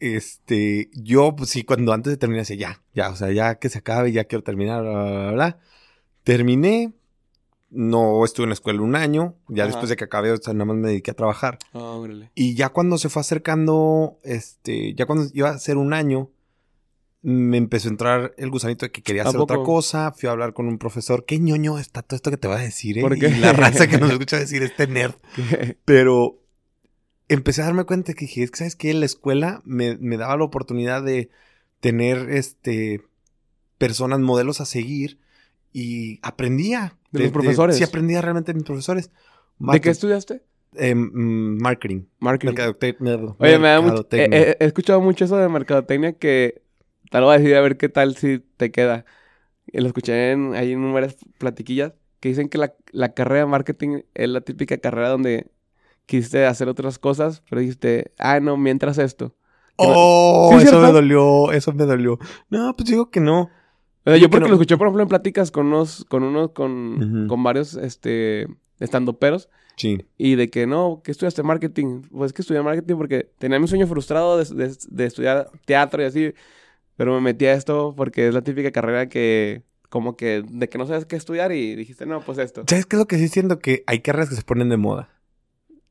Este, 0.00 0.90
yo, 0.94 1.34
pues 1.36 1.50
sí, 1.50 1.64
cuando 1.64 1.92
antes 1.92 2.12
de 2.12 2.16
terminar, 2.16 2.46
decía, 2.46 2.56
ya, 2.56 2.82
ya, 2.94 3.10
o 3.10 3.16
sea, 3.16 3.32
ya 3.32 3.56
que 3.56 3.68
se 3.68 3.78
acabe, 3.78 4.12
ya 4.12 4.24
quiero 4.24 4.44
terminar, 4.44 4.82
bla, 4.82 5.04
bla, 5.04 5.32
bla. 5.32 5.58
Terminé, 6.22 6.92
no 7.70 8.24
estuve 8.24 8.44
en 8.44 8.50
la 8.50 8.54
escuela 8.54 8.80
un 8.80 8.96
año, 8.96 9.34
ya 9.48 9.66
después 9.66 9.88
de 9.88 9.96
que 9.96 10.04
acabé, 10.04 10.32
o 10.32 10.36
sea, 10.36 10.54
nada 10.54 10.66
más 10.66 10.76
me 10.76 10.88
dediqué 10.88 11.10
a 11.10 11.14
trabajar. 11.14 11.58
Oh, 11.72 12.06
y 12.34 12.54
ya 12.54 12.70
cuando 12.70 12.98
se 12.98 13.08
fue 13.08 13.20
acercando, 13.20 14.18
este, 14.22 14.94
ya 14.94 15.06
cuando 15.06 15.26
iba 15.34 15.50
a 15.50 15.58
ser 15.58 15.76
un 15.76 15.92
año, 15.92 16.30
me 17.20 17.56
empezó 17.56 17.88
a 17.88 17.90
entrar 17.90 18.34
el 18.38 18.50
gusanito 18.50 18.86
de 18.86 18.92
que 18.92 19.02
quería 19.02 19.24
hacer 19.24 19.40
otra 19.40 19.58
cosa. 19.58 20.12
Fui 20.12 20.28
a 20.28 20.32
hablar 20.32 20.54
con 20.54 20.66
un 20.66 20.78
profesor. 20.78 21.24
Qué 21.26 21.38
ñoño 21.38 21.78
está 21.78 22.02
todo 22.02 22.16
esto 22.16 22.30
que 22.30 22.36
te 22.36 22.48
va 22.48 22.56
a 22.56 22.62
decir, 22.62 22.98
¿eh? 22.98 23.30
La 23.40 23.52
raza 23.52 23.88
que 23.88 23.98
nos 23.98 24.10
escucha 24.12 24.38
decir 24.38 24.62
este 24.62 24.86
nerd. 24.86 25.14
Pero 25.84 26.40
empecé 27.28 27.62
a 27.62 27.66
darme 27.66 27.84
cuenta 27.84 28.14
que 28.14 28.26
dije, 28.26 28.44
es 28.44 28.50
que, 28.50 28.58
¿sabes 28.58 28.76
qué? 28.76 28.94
La 28.94 29.04
escuela 29.04 29.62
me, 29.64 29.96
me 29.98 30.16
daba 30.16 30.36
la 30.36 30.44
oportunidad 30.44 31.02
de 31.02 31.28
tener, 31.80 32.30
este, 32.30 33.02
personas, 33.78 34.20
modelos 34.20 34.60
a 34.60 34.66
seguir 34.66 35.18
y 35.72 36.18
aprendía. 36.22 36.97
¿De, 37.10 37.20
los 37.20 37.32
profesores? 37.32 37.76
sí, 37.76 37.84
aprendía 37.84 38.20
realmente 38.20 38.52
de 38.52 38.56
mis 38.56 38.64
profesores. 38.64 39.10
¿De 39.58 39.80
qué 39.80 39.90
estudiaste? 39.90 40.42
Eh, 40.74 40.94
marketing. 40.94 42.04
Marketing. 42.18 42.54
Oye, 43.38 43.58
me 43.58 43.68
da 43.68 43.80
mucho. 43.80 44.06
he 44.10 44.56
escuchado 44.60 45.00
mucho 45.00 45.24
eso 45.24 45.36
de 45.36 45.48
mercadotecnia 45.48 46.12
que 46.12 46.62
tal 47.10 47.24
vez 47.24 47.40
decir 47.40 47.56
a 47.56 47.60
ver 47.60 47.76
qué 47.76 47.88
tal 47.88 48.16
si 48.16 48.40
te 48.56 48.70
queda. 48.70 49.04
lo 49.72 49.86
escuché 49.86 50.32
en, 50.32 50.54
ahí 50.54 50.72
en 50.72 50.92
varias 50.92 51.16
platiquillas, 51.38 51.94
que 52.20 52.28
dicen 52.28 52.48
que 52.48 52.58
la, 52.58 52.74
la 52.92 53.14
carrera 53.14 53.40
de 53.40 53.46
marketing 53.46 54.00
es 54.14 54.28
la 54.28 54.40
típica 54.40 54.78
carrera 54.78 55.08
donde 55.08 55.50
quisiste 56.06 56.46
hacer 56.46 56.68
otras 56.68 56.98
cosas, 56.98 57.42
pero 57.48 57.60
dijiste, 57.60 58.12
ah, 58.18 58.40
no, 58.40 58.56
mientras 58.56 58.98
esto. 58.98 59.34
Oh, 59.76 60.48
¿Sí 60.52 60.56
es 60.58 60.64
eso 60.64 60.80
me 60.80 60.90
dolió, 60.90 61.52
eso 61.52 61.72
me 61.72 61.84
dolió. 61.84 62.18
No, 62.50 62.74
pues 62.74 62.88
digo 62.88 63.10
que 63.10 63.20
no. 63.20 63.50
O 64.08 64.10
sea, 64.12 64.18
yo 64.18 64.26
que 64.26 64.30
porque 64.30 64.44
no. 64.44 64.48
lo 64.48 64.54
escuché, 64.54 64.76
por 64.76 64.86
ejemplo, 64.86 65.02
en 65.02 65.08
pláticas 65.08 65.50
con 65.50 65.66
unos, 65.66 66.04
con 66.08 66.22
unos, 66.22 66.50
con, 66.52 67.26
con 67.28 67.42
varios, 67.42 67.74
este, 67.74 68.46
estandoperos, 68.80 69.48
Sí. 69.76 70.04
y 70.16 70.34
de 70.34 70.48
que 70.50 70.66
no, 70.66 71.02
que 71.04 71.10
estudiaste 71.12 71.42
marketing. 71.42 72.02
Pues 72.10 72.32
que 72.32 72.42
estudié 72.42 72.62
marketing 72.62 72.96
porque 72.96 73.30
tenía 73.38 73.58
mi 73.60 73.68
sueño 73.68 73.86
frustrado 73.86 74.38
de, 74.38 74.44
de- 74.54 74.76
de 74.88 75.04
estudiar 75.06 75.50
teatro 75.66 76.02
y 76.02 76.06
así, 76.06 76.32
pero 76.96 77.14
me 77.14 77.20
metí 77.20 77.46
a 77.46 77.52
esto 77.54 77.94
porque 77.96 78.26
es 78.28 78.34
la 78.34 78.42
típica 78.42 78.72
carrera 78.72 79.08
que, 79.08 79.62
como 79.88 80.16
que, 80.16 80.42
de 80.50 80.68
que 80.68 80.78
no 80.78 80.86
sabes 80.86 81.06
qué 81.06 81.14
estudiar 81.16 81.52
y 81.52 81.76
dijiste, 81.76 82.06
no, 82.06 82.20
pues 82.22 82.38
esto. 82.38 82.64
¿Sabes 82.66 82.86
qué 82.86 82.96
es 82.96 83.00
lo 83.00 83.06
que 83.06 83.18
sí 83.18 83.28
siento? 83.28 83.58
Que 83.60 83.84
hay 83.86 84.00
carreras 84.00 84.28
que 84.30 84.34
se 84.36 84.42
ponen 84.42 84.68
de 84.68 84.76
moda. 84.78 85.10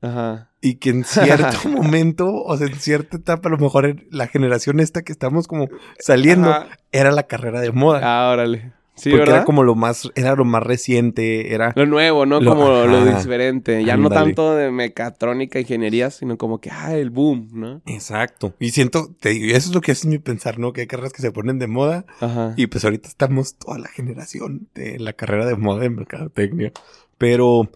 Ajá. 0.01 0.51
Y 0.61 0.75
que 0.75 0.89
en 0.91 1.03
cierto 1.03 1.69
momento, 1.69 2.27
o 2.33 2.57
sea, 2.57 2.67
en 2.67 2.75
cierta 2.75 3.17
etapa, 3.17 3.49
a 3.49 3.51
lo 3.51 3.57
mejor 3.57 3.85
en 3.85 4.07
la 4.11 4.27
generación 4.27 4.79
esta 4.79 5.01
que 5.03 5.11
estamos 5.11 5.47
como 5.47 5.67
saliendo, 5.99 6.49
Ajá. 6.51 6.67
era 6.91 7.11
la 7.11 7.23
carrera 7.23 7.61
de 7.61 7.71
moda. 7.71 8.01
Ah, 8.03 8.31
órale. 8.31 8.73
Sí, 8.95 9.11
porque 9.11 9.19
¿verdad? 9.25 9.35
era 9.35 9.45
como 9.45 9.61
lo 9.63 9.75
más, 9.75 10.09
era 10.15 10.33
lo 10.35 10.43
más 10.43 10.63
reciente, 10.63 11.53
era... 11.53 11.71
Lo 11.75 11.85
nuevo, 11.85 12.25
¿no? 12.25 12.39
Lo- 12.41 12.49
como 12.55 12.67
lo 12.85 13.05
diferente. 13.05 13.83
Ya 13.85 13.95
no 13.95 14.09
tanto 14.09 14.55
de 14.55 14.71
mecatrónica, 14.71 15.59
ingeniería, 15.59 16.09
sino 16.09 16.35
como 16.39 16.59
que, 16.59 16.71
ah, 16.71 16.95
el 16.95 17.11
boom, 17.11 17.49
¿no? 17.53 17.81
Exacto. 17.85 18.55
Y 18.59 18.71
siento, 18.71 19.13
te 19.19 19.29
digo, 19.29 19.55
eso 19.55 19.69
es 19.69 19.75
lo 19.75 19.81
que 19.81 19.91
hace 19.91 20.07
mi 20.07 20.17
pensar, 20.17 20.57
¿no? 20.57 20.73
Que 20.73 20.81
hay 20.81 20.87
carreras 20.87 21.13
que 21.13 21.21
se 21.21 21.31
ponen 21.31 21.59
de 21.59 21.67
moda 21.67 22.05
Ajá. 22.21 22.53
y 22.57 22.65
pues 22.65 22.85
ahorita 22.85 23.07
estamos 23.07 23.59
toda 23.59 23.77
la 23.77 23.87
generación 23.87 24.67
de 24.73 24.97
la 24.97 25.13
carrera 25.13 25.45
de 25.45 25.55
moda 25.55 25.85
en 25.85 25.95
mercadotecnia. 25.95 26.71
Pero, 27.19 27.69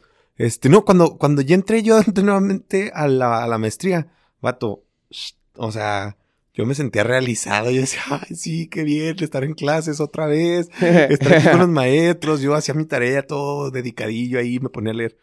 este, 0.46 0.70
no, 0.70 0.84
cuando, 0.86 1.18
cuando 1.18 1.42
ya 1.42 1.56
entré 1.56 1.84
yo 1.84 2.00
nuevamente 2.24 2.92
a 2.94 3.08
la, 3.08 3.44
a 3.44 3.48
la 3.48 3.58
maestría, 3.58 4.08
vato, 4.42 4.84
sh- 5.10 5.36
o 5.56 5.72
sea, 5.72 6.18
yo 6.54 6.66
me 6.66 6.76
sentía 6.76 7.04
realizado. 7.04 7.72
Yo 7.72 7.82
decía, 7.82 8.02
ay, 8.10 8.36
sí, 8.36 8.68
qué 8.68 8.84
bien 8.84 9.16
estar 9.22 9.44
en 9.44 9.54
clases 9.54 10.00
otra 10.00 10.26
vez, 10.28 10.70
estar 10.82 11.34
aquí 11.34 11.48
con 11.50 11.60
los 11.60 11.70
maestros. 11.82 12.42
Yo 12.42 12.54
hacía 12.56 12.74
mi 12.74 12.86
tarea 12.86 13.26
todo 13.26 13.72
dedicadillo 13.72 14.40
ahí, 14.40 14.60
me 14.60 14.70
ponía 14.70 14.92
a 14.92 14.96
leer. 14.96 15.18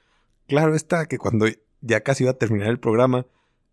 Claro 0.46 0.74
está 0.74 1.07
que 1.07 1.18
cuando 1.18 1.46
ya 1.81 2.00
casi 2.00 2.24
iba 2.24 2.31
a 2.31 2.38
terminar 2.38 2.68
el 2.68 2.78
programa, 2.81 3.26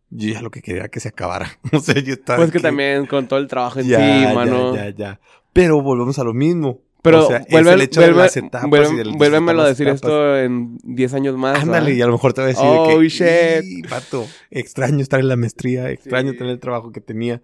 yo 0.10 0.34
ya 0.34 0.42
lo 0.42 0.52
que 0.52 0.62
quería 0.62 0.82
era 0.82 0.90
que 0.90 1.00
se 1.00 1.10
acabara. 1.10 1.58
O 1.72 1.80
sea, 1.80 1.96
yo 1.96 2.14
estaba. 2.14 2.38
Pues 2.40 2.52
que 2.52 2.60
también 2.60 3.06
con 3.06 3.28
todo 3.28 3.40
el 3.40 3.48
trabajo 3.48 3.80
ya, 3.82 4.24
encima, 4.26 4.46
ya, 4.46 4.52
¿no? 4.52 4.76
ya, 4.76 4.90
ya. 4.90 5.20
Pero 5.54 5.82
volvemos 5.82 6.20
a 6.20 6.24
lo 6.24 6.34
mismo. 6.34 6.82
Pero 7.06 7.26
O 7.26 7.28
sea, 7.30 7.46
vuelve, 7.50 7.84
y 7.86 9.18
vuélvemelo 9.18 9.62
a 9.62 9.68
decir 9.70 9.88
etapas. 9.88 10.02
esto 10.04 10.38
en 10.40 10.78
10 10.84 11.14
años 11.14 11.38
más. 11.38 11.60
Ándale, 11.62 11.94
y 11.94 12.00
¿va? 12.00 12.04
a 12.06 12.08
lo 12.08 12.14
mejor 12.14 12.34
te 12.34 12.42
voy 12.42 12.46
a 12.46 12.54
decir 12.54 12.66
Oh, 12.68 12.88
de 12.90 12.98
que, 12.98 13.10
shit. 13.10 13.64
"Y, 13.64 13.82
pato, 13.84 14.26
extraño 14.52 15.00
estar 15.02 15.20
en 15.20 15.28
la 15.28 15.36
maestría, 15.36 15.90
extraño 15.92 16.32
Sí. 16.32 16.38
tener 16.38 16.54
el 16.54 16.60
trabajo 16.60 16.92
que 16.92 17.00
tenía. 17.02 17.42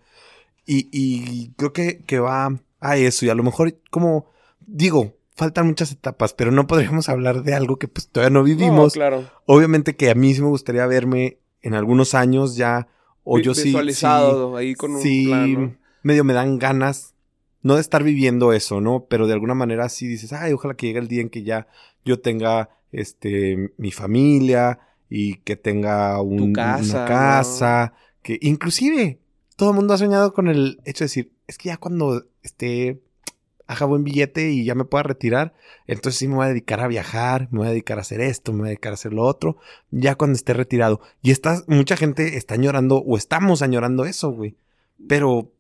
Y, 0.66 0.90
y 0.92 1.52
creo 1.58 1.74
que, 1.74 2.04
que 2.06 2.20
va 2.20 2.60
a 2.80 2.98
eso. 2.98 3.26
Y 3.26 3.30
a 3.30 3.36
lo 3.36 3.44
mejor, 3.44 3.76
como 3.90 4.26
digo, 4.66 5.16
faltan 5.36 5.68
muchas 5.68 5.92
etapas, 5.92 6.34
pero 6.34 6.52
no 6.52 6.68
podríamos 6.68 7.08
hablar 7.10 7.44
de 7.44 7.54
algo 7.54 7.78
que 7.78 7.88
pues 7.88 8.08
todavía 8.10 8.32
no 8.34 8.40
No, 8.40 8.46
vivimos. 8.46 8.94
claro. 8.94 9.24
Obviamente 9.46 9.96
que 9.96 10.10
a 10.10 10.16
mí 10.16 10.34
sí 10.34 10.42
me 10.42 10.48
gustaría 10.50 10.86
verme 10.88 11.38
en 11.62 11.74
algunos 11.76 12.14
años 12.16 12.56
ya, 12.56 12.88
o 13.24 13.38
Vi- 13.38 13.44
yo 13.44 13.54
sí. 13.54 13.66
Visualizado 13.66 14.58
ahí 14.58 14.74
con 14.76 14.96
un 14.96 15.02
sí, 15.02 15.26
plan, 15.28 15.54
¿no? 15.54 15.76
medio 16.04 16.24
me 16.24 16.34
dan 16.34 16.58
ganas, 16.58 17.14
no 17.64 17.76
de 17.76 17.82
estar 17.82 18.04
viviendo 18.04 18.54
eso, 18.54 18.82
¿no? 18.82 19.06
Pero 19.10 19.28
de 19.28 19.34
alguna 19.34 19.54
manera 19.56 19.88
sí 19.90 20.08
dices, 20.08 20.34
ay, 20.34 20.54
ojalá 20.54 20.76
que 20.76 20.88
llegue 20.88 21.00
el 21.00 21.08
día 21.08 21.22
en 21.22 21.30
que 21.30 21.44
ya 21.44 21.68
yo 22.06 22.20
tenga, 22.20 22.70
este, 22.92 23.72
mi 23.78 23.92
familia 23.92 24.80
y 25.10 25.36
que 25.38 25.56
tenga 25.56 26.22
un- 26.22 26.54
casa, 26.54 26.84
una 26.84 27.06
casa, 27.06 27.94
que 28.22 28.38
inclusive 28.42 29.20
todo 29.56 29.70
el 29.72 29.76
mundo 29.76 29.94
ha 29.94 29.98
soñado 29.98 30.34
con 30.34 30.48
el 30.48 30.80
hecho 30.86 31.04
de 31.04 31.06
decir, 31.06 31.32
es 31.48 31.58
que 31.58 31.70
ya 31.70 31.78
cuando 31.78 32.26
esté, 32.44 33.00
haga 33.68 33.86
buen 33.86 34.04
billete 34.04 34.52
y 34.52 34.66
ya 34.66 34.76
me 34.76 34.84
pueda 34.86 35.04
retirar, 35.04 35.54
entonces 35.88 36.20
sí 36.20 36.28
me 36.28 36.36
voy 36.36 36.46
a 36.46 36.50
dedicar 36.50 36.80
a 36.82 36.88
viajar, 36.88 37.48
me 37.52 37.60
voy 37.60 37.68
a 37.68 37.72
dedicar 37.72 37.98
a 37.98 38.02
hacer 38.02 38.20
esto, 38.22 38.52
me 38.52 38.60
voy 38.60 38.68
a 38.68 38.70
dedicar 38.70 38.92
a 38.92 38.96
hacer 38.96 39.14
lo 39.14 39.24
otro, 39.24 39.58
ya 39.92 40.16
cuando 40.16 40.36
esté 40.36 40.54
retirado. 40.54 41.00
Y 41.22 41.32
estás, 41.32 41.64
mucha 41.68 41.96
gente 41.96 42.36
está 42.38 42.56
añorando 42.56 42.98
o 42.98 43.16
estamos 43.18 43.62
añorando 43.62 44.04
eso, 44.06 44.32
güey. 44.32 44.56
Pero 45.08 45.52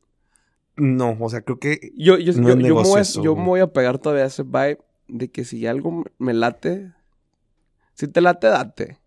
no, 0.81 1.15
o 1.19 1.29
sea, 1.29 1.41
creo 1.41 1.59
que 1.59 1.91
Yo, 1.95 2.17
yo, 2.17 2.33
No 2.33 2.49
yo, 2.49 2.57
me 2.57 2.71
voy 2.71 2.97
a, 2.97 3.01
eso, 3.01 3.23
yo 3.23 3.35
me 3.35 3.45
voy 3.45 3.59
a 3.59 3.71
pegar 3.71 3.99
todavía 3.99 4.23
a 4.23 4.27
ese 4.27 4.43
vibe 4.43 4.79
de 5.07 5.29
que 5.29 5.45
si 5.45 5.67
algo 5.67 6.03
me 6.17 6.33
late, 6.33 6.91
si 7.93 8.07
te 8.07 8.19
late, 8.19 8.47
date. 8.47 8.97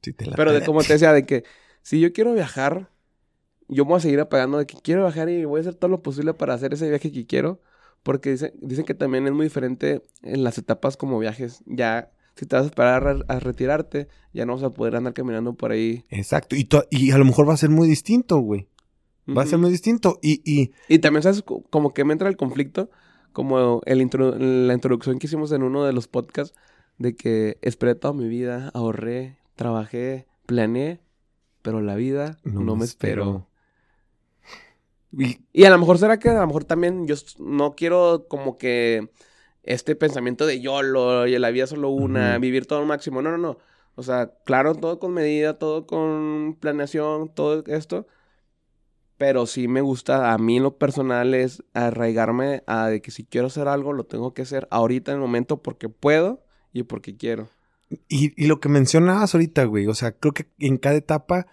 te 0.00 0.12
Pero 0.12 0.52
de 0.52 0.62
como 0.64 0.82
te 0.82 0.92
decía, 0.92 1.12
de 1.12 1.24
que 1.24 1.44
si 1.80 2.00
yo 2.00 2.12
quiero 2.12 2.34
viajar, 2.34 2.90
yo 3.68 3.84
me 3.84 3.90
voy 3.90 3.98
a 3.98 4.00
seguir 4.00 4.20
apagando 4.20 4.58
de 4.58 4.66
que 4.66 4.76
quiero 4.82 5.02
viajar 5.02 5.28
y 5.30 5.44
voy 5.44 5.58
a 5.58 5.62
hacer 5.62 5.74
todo 5.74 5.90
lo 5.90 6.02
posible 6.02 6.34
para 6.34 6.54
hacer 6.54 6.74
ese 6.74 6.88
viaje 6.88 7.10
que 7.10 7.26
quiero. 7.26 7.60
Porque 8.02 8.30
dicen, 8.30 8.52
dicen 8.60 8.84
que 8.84 8.94
también 8.94 9.26
es 9.26 9.32
muy 9.32 9.46
diferente 9.46 10.02
en 10.22 10.44
las 10.44 10.58
etapas 10.58 10.96
como 10.96 11.18
viajes. 11.18 11.62
Ya, 11.66 12.10
si 12.34 12.46
te 12.46 12.56
vas 12.56 12.64
a 12.64 12.66
esperar 12.66 13.24
a, 13.28 13.40
retirarte, 13.40 14.08
ya 14.32 14.44
no 14.44 14.54
vas 14.54 14.64
a 14.64 14.70
poder 14.70 14.96
andar 14.96 15.14
caminando 15.14 15.54
por 15.54 15.70
ahí. 15.70 16.04
Exacto. 16.10 16.56
Y, 16.56 16.68
y 16.90 17.12
a 17.12 17.18
lo 17.18 17.24
mejor 17.24 17.48
va 17.48 17.54
a 17.54 17.58
ser 17.58 17.70
muy 17.70 17.88
distinto, 17.88 18.38
güey. 18.38 18.68
Va 19.28 19.42
a 19.42 19.46
ser 19.46 19.58
muy 19.58 19.70
distinto. 19.70 20.18
Y, 20.22 20.42
y 20.44 20.72
Y 20.88 20.98
también, 20.98 21.22
¿sabes? 21.22 21.42
Co- 21.42 21.62
Como 21.70 21.94
que 21.94 22.04
me 22.04 22.12
entra 22.12 22.28
el 22.28 22.36
conflicto, 22.36 22.90
como 23.32 23.80
el 23.86 24.00
intro- 24.00 24.36
la 24.38 24.74
introducción 24.74 25.18
que 25.18 25.26
hicimos 25.26 25.52
en 25.52 25.62
uno 25.62 25.84
de 25.84 25.92
los 25.92 26.08
podcasts, 26.08 26.54
de 26.98 27.14
que 27.14 27.58
esperé 27.62 27.94
toda 27.94 28.14
mi 28.14 28.28
vida, 28.28 28.70
ahorré, 28.74 29.38
trabajé, 29.54 30.26
planeé, 30.46 31.00
pero 31.62 31.80
la 31.80 31.94
vida 31.94 32.38
no, 32.44 32.76
me 32.76 32.84
esperó. 32.84 33.46
y- 35.12 35.40
Y 35.52 35.64
a 35.64 35.70
lo 35.70 35.78
mejor 35.78 35.98
será 35.98 36.18
que 36.18 36.28
a 36.30 36.40
lo 36.40 36.46
mejor 36.46 36.64
también 36.64 37.06
yo 37.06 37.14
no 37.38 37.74
quiero 37.74 38.26
como 38.28 38.56
que 38.58 39.10
este 39.62 39.94
pensamiento 39.94 40.46
de 40.46 40.60
YOLO 40.60 41.26
y 41.26 41.38
la 41.38 41.50
vida 41.50 41.66
solo 41.66 41.90
una, 41.90 42.38
vivir 42.38 42.66
todo 42.66 42.80
al 42.80 42.86
máximo. 42.86 43.22
No, 43.22 43.30
no, 43.30 43.38
no. 43.38 43.58
O 43.94 44.02
sea, 44.02 44.32
claro, 44.44 44.74
todo 44.74 44.98
con 44.98 45.12
medida, 45.12 45.58
todo 45.58 45.86
con 45.86 46.56
planeación, 46.60 47.28
todo 47.34 47.62
esto. 47.66 48.06
Pero 49.22 49.46
sí 49.46 49.68
me 49.68 49.82
gusta, 49.82 50.32
a 50.32 50.38
mí 50.38 50.56
en 50.56 50.64
lo 50.64 50.78
personal 50.78 51.32
es 51.32 51.62
arraigarme 51.74 52.64
a 52.66 52.88
de 52.88 53.00
que 53.00 53.12
si 53.12 53.22
quiero 53.22 53.46
hacer 53.46 53.68
algo, 53.68 53.92
lo 53.92 54.02
tengo 54.02 54.34
que 54.34 54.42
hacer 54.42 54.66
ahorita 54.72 55.12
en 55.12 55.18
el 55.18 55.20
momento 55.20 55.62
porque 55.62 55.88
puedo 55.88 56.42
y 56.72 56.82
porque 56.82 57.16
quiero. 57.16 57.48
Y, 58.08 58.32
y 58.36 58.48
lo 58.48 58.58
que 58.58 58.68
mencionabas 58.68 59.32
ahorita, 59.32 59.62
güey, 59.66 59.86
o 59.86 59.94
sea, 59.94 60.10
creo 60.10 60.34
que 60.34 60.48
en 60.58 60.76
cada 60.76 60.96
etapa, 60.96 61.46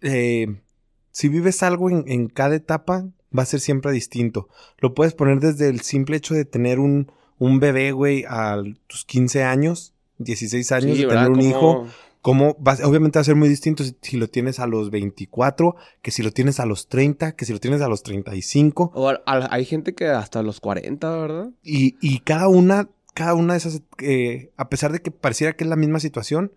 eh, 0.00 0.62
si 1.10 1.28
vives 1.28 1.62
algo 1.62 1.90
en, 1.90 2.04
en 2.06 2.28
cada 2.28 2.56
etapa, 2.56 3.06
va 3.38 3.42
a 3.42 3.44
ser 3.44 3.60
siempre 3.60 3.92
distinto. 3.92 4.48
Lo 4.78 4.94
puedes 4.94 5.12
poner 5.12 5.40
desde 5.40 5.68
el 5.68 5.82
simple 5.82 6.16
hecho 6.16 6.32
de 6.32 6.46
tener 6.46 6.78
un, 6.78 7.12
un 7.36 7.60
bebé, 7.60 7.92
güey, 7.92 8.24
a 8.26 8.62
tus 8.86 9.04
15 9.04 9.44
años, 9.44 9.92
16 10.16 10.72
años, 10.72 10.96
Sí, 10.96 11.02
de 11.02 11.08
tener 11.10 11.28
un 11.28 11.42
hijo. 11.42 11.86
Cómo 12.28 12.58
obviamente 12.84 13.18
va 13.18 13.22
a 13.22 13.24
ser 13.24 13.36
muy 13.36 13.48
distinto 13.48 13.84
si, 13.84 13.96
si 14.02 14.18
lo 14.18 14.28
tienes 14.28 14.60
a 14.60 14.66
los 14.66 14.90
24, 14.90 15.76
que 16.02 16.10
si 16.10 16.22
lo 16.22 16.30
tienes 16.30 16.60
a 16.60 16.66
los 16.66 16.86
30, 16.88 17.32
que 17.34 17.46
si 17.46 17.54
lo 17.54 17.58
tienes 17.58 17.80
a 17.80 17.88
los 17.88 18.02
35. 18.02 18.90
O 18.94 19.08
a- 19.08 19.22
a- 19.24 19.48
hay 19.54 19.64
gente 19.64 19.94
que 19.94 20.08
hasta 20.08 20.42
los 20.42 20.60
40, 20.60 21.16
¿verdad? 21.16 21.48
Y, 21.62 21.96
y 22.02 22.18
cada 22.20 22.48
una, 22.48 22.90
cada 23.14 23.32
una 23.32 23.54
de 23.54 23.58
esas, 23.60 23.80
eh, 24.02 24.50
a 24.58 24.68
pesar 24.68 24.92
de 24.92 25.00
que 25.00 25.10
pareciera 25.10 25.54
que 25.54 25.64
es 25.64 25.70
la 25.70 25.76
misma 25.76 26.00
situación, 26.00 26.52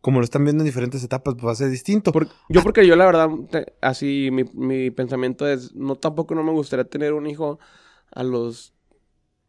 como 0.00 0.20
lo 0.20 0.24
están 0.24 0.44
viendo 0.44 0.62
en 0.62 0.66
diferentes 0.66 1.02
etapas, 1.02 1.34
pues 1.34 1.44
va 1.44 1.52
a 1.52 1.56
ser 1.56 1.70
distinto. 1.70 2.12
Por- 2.12 2.28
yo 2.48 2.62
porque 2.62 2.86
yo 2.86 2.94
la 2.94 3.06
verdad, 3.06 3.28
te- 3.50 3.72
así 3.80 4.28
mi, 4.30 4.44
mi 4.54 4.92
pensamiento 4.92 5.48
es, 5.48 5.74
no 5.74 5.96
tampoco 5.96 6.36
no 6.36 6.44
me 6.44 6.52
gustaría 6.52 6.84
tener 6.84 7.14
un 7.14 7.26
hijo 7.26 7.58
a 8.12 8.22
los, 8.22 8.74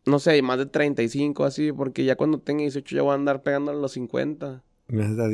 no 0.07 0.17
sé, 0.17 0.41
más 0.41 0.57
de 0.57 0.65
35, 0.65 1.43
así, 1.45 1.71
porque 1.71 2.03
ya 2.03 2.15
cuando 2.15 2.39
tenga 2.39 2.61
18 2.61 2.95
ya 2.95 3.03
voy 3.03 3.11
a 3.11 3.13
andar 3.13 3.43
pegando 3.43 3.69
a 3.69 3.75
los 3.75 3.91
50. 3.91 4.63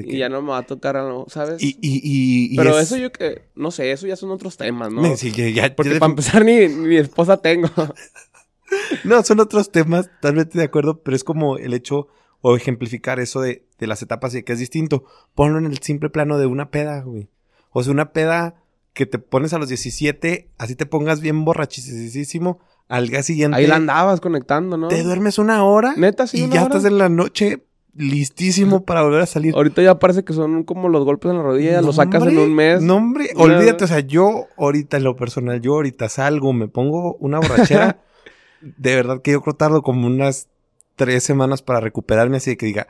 Y 0.06 0.17
ya 0.17 0.30
no 0.30 0.41
me 0.41 0.50
va 0.50 0.60
a 0.60 0.65
tocar, 0.65 0.96
a 0.98 1.04
lo- 1.08 1.26
¿sabes? 1.30 1.62
y, 1.62 1.77
y, 1.82 1.98
y- 2.04 2.54
y 2.54 2.58
Pero 2.58 2.77
es- 2.77 2.88
eso 2.88 2.98
yo 2.98 3.12
que, 3.12 3.44
no 3.56 3.71
sé, 3.71 3.92
eso 3.92 4.06
ya 4.08 4.15
son 4.15 4.32
otros 4.32 4.56
temas, 4.58 4.92
¿no? 4.92 5.15
Sí, 5.17 5.32
ya- 5.32 5.50
ya- 5.50 5.75
Porque 5.75 5.94
ya 5.94 6.00
para 6.00 6.10
empezar 6.12 6.46
ni, 6.46 6.67
ni 6.67 6.98
esposa 6.98 7.38
tengo. 7.38 7.69
No, 9.06 9.23
son 9.23 9.40
otros 9.40 9.71
temas, 9.71 10.10
totalmente 10.15 10.58
de 10.58 10.65
acuerdo, 10.65 11.02
pero 11.02 11.15
es 11.15 11.23
como 11.23 11.58
el 11.58 11.73
hecho 11.73 12.08
o 12.42 12.56
ejemplificar 12.58 13.19
eso 13.19 13.40
de, 13.42 13.65
de 13.79 13.88
las 13.88 14.02
etapas 14.02 14.36
y 14.36 14.44
que 14.44 14.54
es 14.54 14.60
distinto. 14.60 15.06
Ponlo 15.36 15.58
en 15.58 15.65
el 15.65 15.77
simple 15.79 16.10
plano 16.10 16.38
de 16.38 16.48
una 16.48 16.69
peda, 16.69 17.02
güey. 17.02 17.29
O 17.71 17.82
sea, 17.84 17.94
una 17.94 18.12
peda 18.12 18.56
que 18.94 19.06
te 19.06 19.19
pones 19.19 19.54
a 19.54 19.58
los 19.60 19.69
17, 19.69 20.50
así 20.58 20.75
te 20.75 20.86
pongas 20.86 21.21
bien 21.21 21.46
borrachísimo, 21.46 22.60
al 22.90 23.08
día 23.10 23.23
siguiente 23.23 23.56
Ahí 23.58 23.67
la 23.67 23.75
andabas 23.75 24.19
conectando, 24.19 24.75
¿no? 24.77 24.88
te 24.90 25.02
duermes 25.04 25.38
una 25.40 25.63
hora 25.63 25.94
Neta, 25.96 26.25
sí, 26.27 26.40
y 26.40 26.44
una 26.44 26.56
ya 26.56 26.65
hora. 26.65 26.75
estás 26.77 26.92
en 26.92 26.98
la 26.98 27.08
noche 27.10 27.63
listísimo 27.98 28.83
para 28.85 29.02
volver 29.02 29.21
a 29.21 29.25
salir. 29.25 29.54
Ahorita 29.56 29.81
ya 29.81 29.98
parece 30.00 30.23
que 30.23 30.33
son 30.33 30.63
como 30.63 30.87
los 30.89 31.04
golpes 31.04 31.31
en 31.31 31.37
la 31.37 31.43
rodilla, 31.43 31.81
lo 31.81 31.91
sacas 31.91 32.25
en 32.27 32.37
un 32.37 32.54
mes. 32.56 32.81
No, 32.81 32.95
hombre, 32.98 33.29
Una- 33.35 33.56
olvídate, 33.58 33.83
o 33.83 33.87
sea, 33.87 34.00
yo 34.00 34.45
ahorita 34.58 34.98
en 34.98 35.04
lo 35.04 35.15
personal, 35.15 35.60
yo 35.62 35.73
ahorita 35.73 36.08
salgo, 36.10 36.54
me 36.54 36.67
pongo 36.67 37.15
una 37.19 37.39
borrachera 37.39 38.00
de 38.62 38.95
verdad 38.95 39.21
que 39.21 39.31
yo 39.31 39.41
creo 39.41 39.56
tardo 39.56 39.81
como 39.81 40.08
unas 40.08 40.48
tres 40.95 41.23
semanas 41.23 41.62
para 41.62 41.79
recuperarme 41.79 42.37
así 42.37 42.52
de 42.52 42.58
que 42.58 42.65
diga, 42.67 42.87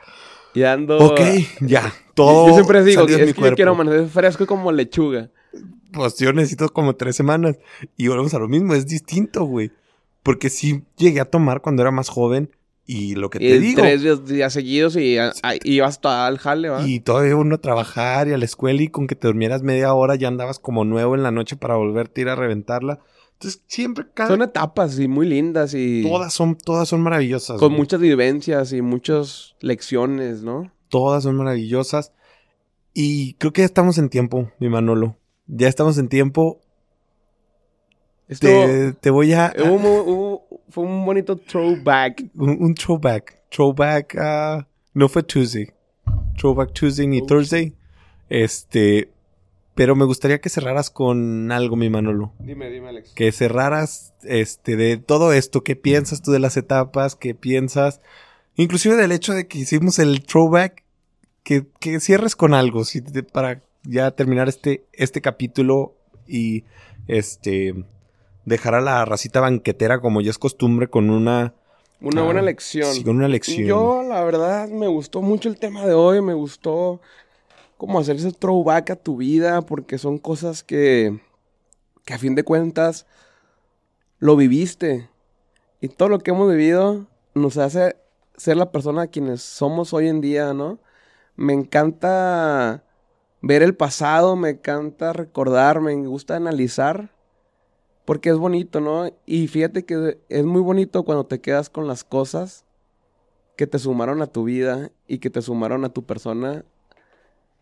Y 0.54 0.62
ando... 0.62 0.98
ok, 0.98 1.20
ya, 1.60 1.92
todo 2.14 2.48
Yo 2.48 2.54
siempre 2.54 2.82
digo, 2.84 3.06
de 3.06 3.12
es 3.14 3.18
que 3.20 3.26
yo 3.28 3.34
cuerpo". 3.34 3.56
quiero 3.56 3.70
amanecer 3.72 4.06
fresco 4.08 4.46
como 4.46 4.72
lechuga. 4.72 5.30
Pues 5.92 6.16
yo 6.18 6.32
necesito 6.34 6.68
como 6.68 6.96
tres 6.96 7.16
semanas. 7.16 7.56
Y 7.96 8.08
volvemos 8.08 8.34
a 8.34 8.38
lo 8.38 8.46
mismo, 8.46 8.74
es 8.74 8.86
distinto, 8.86 9.44
güey. 9.44 9.72
Porque 10.22 10.50
sí 10.50 10.82
llegué 10.98 11.20
a 11.20 11.24
tomar 11.24 11.62
cuando 11.62 11.80
era 11.80 11.90
más 11.90 12.10
joven 12.10 12.50
y 12.90 13.14
lo 13.16 13.28
que 13.28 13.38
te 13.38 13.44
Y 13.44 13.58
digo. 13.58 13.82
tres 13.82 14.02
días, 14.02 14.24
días 14.26 14.52
seguidos 14.52 14.96
y 14.96 15.18
a- 15.18 15.32
a- 15.42 15.54
ibas 15.62 16.00
al 16.04 16.38
jale, 16.38 16.70
¿va? 16.70 16.88
Y 16.88 17.00
todavía 17.00 17.36
uno 17.36 17.56
a 17.56 17.60
trabajar 17.60 18.28
y 18.28 18.32
a 18.32 18.38
la 18.38 18.46
escuela 18.46 18.80
y 18.82 18.88
con 18.88 19.06
que 19.06 19.14
te 19.14 19.26
durmieras 19.28 19.62
media 19.62 19.92
hora 19.92 20.14
ya 20.16 20.28
andabas 20.28 20.58
como 20.58 20.86
nuevo 20.86 21.14
en 21.14 21.22
la 21.22 21.30
noche 21.30 21.54
para 21.56 21.76
volverte 21.76 22.20
a 22.20 22.22
ir 22.22 22.28
a 22.30 22.34
reventarla. 22.34 22.98
Entonces 23.34 23.62
siempre 23.66 24.06
cada... 24.14 24.30
Son 24.30 24.40
etapas 24.42 24.98
y 24.98 25.06
muy 25.06 25.28
lindas 25.28 25.74
y 25.74 26.02
Todas 26.02 26.32
son, 26.32 26.56
todas 26.56 26.88
son 26.88 27.02
maravillosas. 27.02 27.58
con 27.58 27.68
güey. 27.68 27.80
muchas 27.82 28.00
vivencias 28.00 28.72
y 28.72 28.80
muchas 28.80 29.54
lecciones, 29.60 30.42
¿no? 30.42 30.72
Todas 30.88 31.22
son 31.24 31.36
maravillosas. 31.36 32.12
Y 32.94 33.34
creo 33.34 33.52
que 33.52 33.60
ya 33.60 33.66
estamos 33.66 33.98
en 33.98 34.08
tiempo, 34.08 34.50
mi 34.58 34.68
Manolo. 34.70 35.16
Ya 35.46 35.68
estamos 35.68 35.98
en 35.98 36.08
tiempo. 36.08 36.60
Esto 38.28 38.46
Te, 38.46 38.92
te 38.94 39.10
voy 39.10 39.32
a... 39.34 39.54
hubo- 39.58 40.46
fue 40.70 40.84
un 40.84 41.04
bonito 41.04 41.36
throwback. 41.36 42.24
un, 42.34 42.56
un 42.60 42.74
throwback. 42.74 43.38
Throwback 43.50 44.16
a... 44.18 44.68
no 44.94 45.08
fue 45.08 45.22
Tuesday. 45.22 45.70
Throwback 46.36 46.72
Tuesday 46.72 47.06
ni. 47.06 47.24
Thursday. 47.26 47.74
Este... 48.28 49.10
Pero 49.74 49.94
me 49.94 50.04
gustaría 50.04 50.40
que 50.40 50.48
cerraras 50.48 50.90
con 50.90 51.52
algo, 51.52 51.76
mi 51.76 51.88
Manolo. 51.88 52.32
Dime, 52.40 52.68
dime, 52.68 52.88
Alex. 52.88 53.12
Que 53.14 53.30
cerraras 53.30 54.12
este, 54.24 54.74
de 54.74 54.96
todo 54.96 55.32
esto. 55.32 55.62
¿Qué 55.62 55.76
piensas 55.76 56.20
tú 56.20 56.32
de 56.32 56.40
las 56.40 56.56
etapas? 56.56 57.14
¿Qué 57.14 57.34
piensas? 57.36 58.00
Inclusive 58.56 58.96
del 58.96 59.12
hecho 59.12 59.34
de 59.34 59.46
que 59.46 59.58
hicimos 59.58 60.00
el 60.00 60.24
throwback. 60.24 60.82
Que, 61.44 61.64
que 61.78 62.00
cierres 62.00 62.34
con 62.34 62.54
algo. 62.54 62.84
si 62.84 63.02
te- 63.02 63.22
para 63.22 63.62
ya 63.84 64.10
terminar 64.10 64.48
este, 64.48 64.84
este 64.92 65.20
capítulo. 65.20 65.94
Y 66.26 66.64
este... 67.06 67.84
Dejar 68.48 68.74
a 68.74 68.80
la 68.80 69.04
racita 69.04 69.40
banquetera 69.40 70.00
como 70.00 70.20
ya 70.20 70.30
es 70.30 70.38
costumbre 70.38 70.88
con 70.88 71.10
una... 71.10 71.54
Una 72.00 72.22
Ah, 72.22 72.24
buena 72.24 72.42
lección. 72.42 72.92
Sí, 72.94 73.04
con 73.04 73.16
una 73.16 73.28
lección. 73.28 73.66
Yo, 73.66 74.02
la 74.02 74.22
verdad, 74.24 74.68
me 74.68 74.86
gustó 74.86 75.20
mucho 75.20 75.48
el 75.48 75.58
tema 75.58 75.84
de 75.84 75.94
hoy. 75.94 76.22
Me 76.22 76.32
gustó 76.32 77.00
como 77.76 77.98
hacer 77.98 78.16
ese 78.16 78.32
throwback 78.32 78.90
a 78.90 78.96
tu 78.96 79.16
vida, 79.16 79.62
porque 79.62 79.98
son 79.98 80.18
cosas 80.18 80.62
que, 80.62 81.20
que 82.04 82.14
a 82.14 82.18
fin 82.18 82.34
de 82.34 82.44
cuentas 82.44 83.06
lo 84.18 84.36
viviste. 84.36 85.10
Y 85.80 85.88
todo 85.88 86.08
lo 86.08 86.20
que 86.20 86.30
hemos 86.30 86.48
vivido 86.48 87.06
nos 87.34 87.58
hace 87.58 87.96
ser 88.36 88.56
la 88.56 88.70
persona 88.72 89.08
quienes 89.08 89.42
somos 89.42 89.92
hoy 89.92 90.08
en 90.08 90.20
día, 90.20 90.54
¿no? 90.54 90.78
Me 91.36 91.52
encanta 91.52 92.84
ver 93.42 93.62
el 93.62 93.74
pasado, 93.74 94.36
me 94.36 94.50
encanta 94.50 95.12
recordar, 95.12 95.80
me 95.80 95.94
gusta 95.96 96.36
analizar. 96.36 97.10
Porque 98.08 98.30
es 98.30 98.38
bonito, 98.38 98.80
¿no? 98.80 99.10
Y 99.26 99.48
fíjate 99.48 99.84
que 99.84 100.18
es 100.30 100.42
muy 100.42 100.62
bonito 100.62 101.02
cuando 101.02 101.26
te 101.26 101.42
quedas 101.42 101.68
con 101.68 101.86
las 101.86 102.04
cosas 102.04 102.64
que 103.54 103.66
te 103.66 103.78
sumaron 103.78 104.22
a 104.22 104.26
tu 104.28 104.44
vida 104.44 104.90
y 105.06 105.18
que 105.18 105.28
te 105.28 105.42
sumaron 105.42 105.84
a 105.84 105.90
tu 105.90 106.04
persona. 106.04 106.64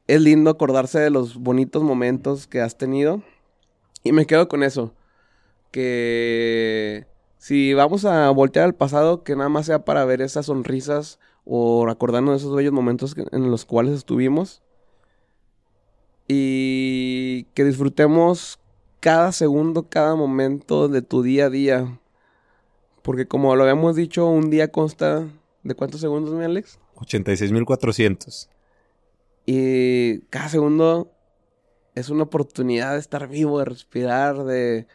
Es 0.06 0.20
lindo 0.20 0.48
acordarse 0.48 1.00
de 1.00 1.10
los 1.10 1.34
bonitos 1.38 1.82
momentos 1.82 2.46
que 2.46 2.60
has 2.60 2.78
tenido. 2.78 3.24
Y 4.04 4.12
me 4.12 4.24
quedo 4.24 4.46
con 4.46 4.62
eso. 4.62 4.94
Que 5.72 7.08
si 7.38 7.74
vamos 7.74 8.04
a 8.04 8.30
voltear 8.30 8.66
al 8.66 8.74
pasado, 8.76 9.24
que 9.24 9.34
nada 9.34 9.48
más 9.48 9.66
sea 9.66 9.84
para 9.84 10.04
ver 10.04 10.22
esas 10.22 10.46
sonrisas 10.46 11.18
o 11.44 11.88
acordarnos 11.88 12.34
de 12.34 12.36
esos 12.36 12.54
bellos 12.54 12.72
momentos 12.72 13.16
en 13.32 13.50
los 13.50 13.64
cuales 13.64 13.94
estuvimos. 13.94 14.62
Y 16.28 17.48
que 17.54 17.64
disfrutemos 17.64 18.60
cada 19.00 19.32
segundo, 19.32 19.88
cada 19.88 20.14
momento 20.16 20.88
de 20.88 21.02
tu 21.02 21.22
día 21.22 21.46
a 21.46 21.50
día. 21.50 22.00
Porque 23.02 23.26
como 23.26 23.54
lo 23.54 23.62
habíamos 23.62 23.94
dicho, 23.96 24.26
un 24.26 24.50
día 24.50 24.68
consta 24.72 25.26
de 25.62 25.74
cuántos 25.74 26.00
segundos, 26.00 26.34
mi 26.34 26.44
Alex. 26.44 26.78
86.400. 26.96 28.48
Y 29.44 30.20
cada 30.30 30.48
segundo 30.48 31.12
es 31.94 32.10
una 32.10 32.24
oportunidad 32.24 32.94
de 32.94 32.98
estar 32.98 33.28
vivo, 33.28 33.58
de 33.60 33.64
respirar, 33.64 34.44
de, 34.44 34.86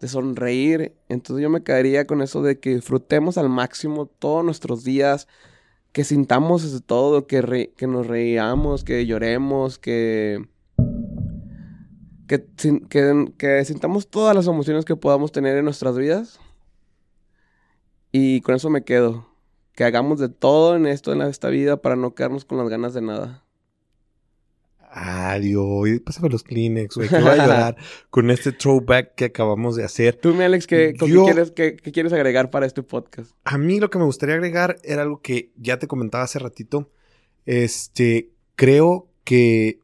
de 0.00 0.08
sonreír. 0.08 0.94
Entonces 1.08 1.42
yo 1.42 1.50
me 1.50 1.62
quedaría 1.62 2.06
con 2.06 2.20
eso 2.22 2.42
de 2.42 2.60
que 2.60 2.74
disfrutemos 2.74 3.38
al 3.38 3.48
máximo 3.48 4.06
todos 4.06 4.44
nuestros 4.44 4.84
días, 4.84 5.28
que 5.92 6.04
sintamos 6.04 6.82
todo, 6.84 7.26
que, 7.26 7.40
re- 7.40 7.72
que 7.76 7.86
nos 7.86 8.06
reíamos, 8.06 8.84
que 8.84 9.06
lloremos, 9.06 9.78
que, 9.78 10.46
que, 12.26 12.44
que, 12.88 13.32
que 13.38 13.64
sintamos 13.64 14.08
todas 14.08 14.34
las 14.34 14.46
emociones 14.46 14.84
que 14.84 14.96
podamos 14.96 15.32
tener 15.32 15.56
en 15.56 15.64
nuestras 15.64 15.96
vidas. 15.96 16.40
Y 18.12 18.40
con 18.42 18.54
eso 18.54 18.70
me 18.70 18.84
quedo. 18.84 19.28
Que 19.74 19.84
hagamos 19.84 20.18
de 20.20 20.28
todo 20.30 20.74
en 20.76 20.86
esto, 20.86 21.12
en 21.12 21.20
esta 21.22 21.48
vida, 21.48 21.76
para 21.82 21.96
no 21.96 22.14
quedarnos 22.14 22.44
con 22.44 22.56
las 22.58 22.68
ganas 22.68 22.94
de 22.94 23.02
nada. 23.02 23.44
Adiós. 24.90 26.00
Pásame 26.04 26.30
los 26.30 26.42
Kleenex, 26.42 26.96
güey. 26.96 27.08
Que 27.08 27.18
voy 27.18 27.28
a 27.28 27.36
llorar 27.36 27.76
con 28.10 28.30
este 28.30 28.52
throwback 28.52 29.14
que 29.14 29.26
acabamos 29.26 29.76
de 29.76 29.84
hacer. 29.84 30.16
Tú, 30.16 30.32
mi 30.32 30.44
Alex, 30.44 30.66
¿qué, 30.66 30.94
Yo- 31.06 31.24
quieres, 31.24 31.50
qué- 31.50 31.76
qué 31.76 31.92
quieres 31.92 32.12
agregar 32.14 32.50
para 32.50 32.64
este 32.66 32.82
podcast? 32.82 33.32
A 33.44 33.58
mí 33.58 33.78
lo 33.78 33.90
que 33.90 33.98
me 33.98 34.04
gustaría 34.04 34.36
agregar 34.36 34.78
era 34.84 35.02
algo 35.02 35.20
que 35.20 35.52
ya 35.56 35.78
te 35.78 35.86
comentaba 35.86 36.24
hace 36.24 36.38
ratito. 36.38 36.90
Este, 37.44 38.30
creo 38.54 39.08
que 39.24 39.80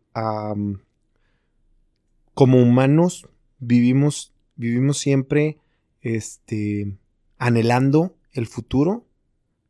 como 2.34 2.62
humanos 2.62 3.28
vivimos, 3.58 4.32
vivimos 4.56 4.98
siempre, 4.98 5.58
este, 6.00 6.96
anhelando 7.38 8.16
el 8.32 8.46
futuro, 8.46 9.06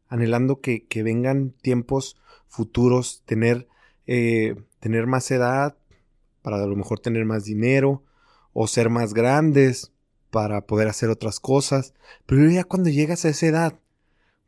anhelando 0.08 0.60
que, 0.60 0.84
que 0.86 1.02
vengan 1.02 1.50
tiempos 1.62 2.16
futuros, 2.48 3.22
tener, 3.24 3.68
eh, 4.06 4.56
tener 4.80 5.06
más 5.06 5.30
edad, 5.30 5.76
para 6.42 6.62
a 6.62 6.66
lo 6.66 6.76
mejor 6.76 7.00
tener 7.00 7.24
más 7.24 7.44
dinero, 7.44 8.02
o 8.52 8.66
ser 8.66 8.90
más 8.90 9.14
grandes, 9.14 9.92
para 10.30 10.66
poder 10.66 10.88
hacer 10.88 11.08
otras 11.08 11.40
cosas. 11.40 11.94
Pero 12.26 12.48
ya 12.50 12.64
cuando 12.64 12.90
llegas 12.90 13.24
a 13.24 13.30
esa 13.30 13.46
edad, 13.46 13.80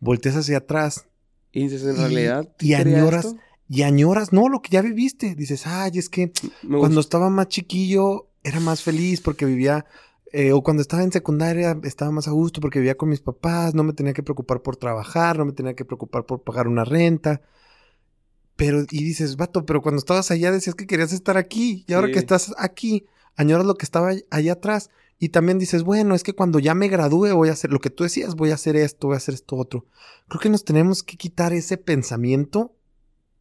volteas 0.01 0.37
hacia 0.37 0.59
atrás 0.59 1.07
Y 1.53 1.65
dices, 1.69 1.85
en 1.85 1.97
realidad, 1.97 2.49
y 2.61 2.75
¿quería 2.77 2.99
añoras 2.99 3.27
esto? 3.27 3.41
Y 3.69 3.83
añoras, 3.83 4.33
no, 4.33 4.49
lo 4.49 4.61
que 4.63 4.71
ya 4.71 4.83
viviste. 4.83 5.35
Dices, 5.35 5.67
ay, 5.67 5.93
es 5.99 6.09
que 6.09 6.33
Me 6.63 6.79
cuando 6.79 7.01
estaba 7.01 7.31
más 7.31 7.49
chiquillo 7.49 8.29
era 8.43 8.61
más 8.61 8.83
feliz 8.83 9.21
porque 9.21 9.47
vivía, 9.47 9.87
eh, 10.33 10.53
o 10.53 10.63
cuando 10.63 10.83
estaba 10.83 11.03
en 11.03 11.13
secundaria 11.13 11.79
estaba 11.85 12.11
más 12.11 12.29
a 12.29 12.33
gusto 12.33 12.61
porque 12.61 12.79
vivía 12.81 12.97
con 12.97 13.09
mis 13.09 13.21
papás, 13.21 13.75
no 13.75 13.83
me 13.85 13.93
tenía 13.95 14.13
que 14.13 14.23
preocupar 14.23 14.61
por 14.63 14.77
trabajar, 14.77 15.39
no 15.39 15.45
me 15.47 15.53
tenía 15.53 15.75
que 15.75 15.85
preocupar 15.85 16.27
por 16.27 16.43
pagar 16.43 16.69
una 16.69 16.85
renta. 16.85 17.41
Pero, 18.57 18.83
y 18.91 19.03
dices, 19.05 19.37
vato, 19.37 19.67
pero 19.67 19.83
cuando 19.83 19.99
estabas 19.99 20.31
allá 20.31 20.53
decías 20.53 20.77
que 20.77 20.87
querías 20.87 21.13
estar 21.13 21.37
aquí, 21.37 21.85
y 21.89 21.93
ahora 21.93 22.07
Sí. 22.09 22.13
que 22.15 22.19
estás 22.21 22.55
aquí, 22.59 23.05
añoras 23.37 23.67
lo 23.67 23.75
que 23.77 23.85
estaba 23.85 24.09
all- 24.11 24.27
allá 24.31 24.53
atrás. 24.53 24.91
Y 25.19 25.31
también 25.31 25.59
dices, 25.59 25.83
bueno, 25.85 26.15
es 26.15 26.23
que 26.23 26.35
cuando 26.35 26.59
ya 26.59 26.75
me 26.75 26.89
gradúe 26.89 27.35
voy 27.35 27.49
a 27.49 27.53
hacer 27.53 27.73
lo 27.73 27.81
que 27.81 27.91
tú 27.91 28.05
decías, 28.05 28.35
voy 28.37 28.51
a 28.51 28.55
hacer 28.55 28.77
esto, 28.77 29.09
voy 29.09 29.15
a 29.15 29.17
hacer 29.19 29.35
esto 29.35 29.57
otro. 29.57 29.87
Creo 30.29 30.41
que 30.41 30.49
nos 30.51 30.65
tenemos 30.65 31.03
que 31.03 31.17
quitar 31.17 31.53
ese 31.53 31.79
pensamiento 31.79 32.73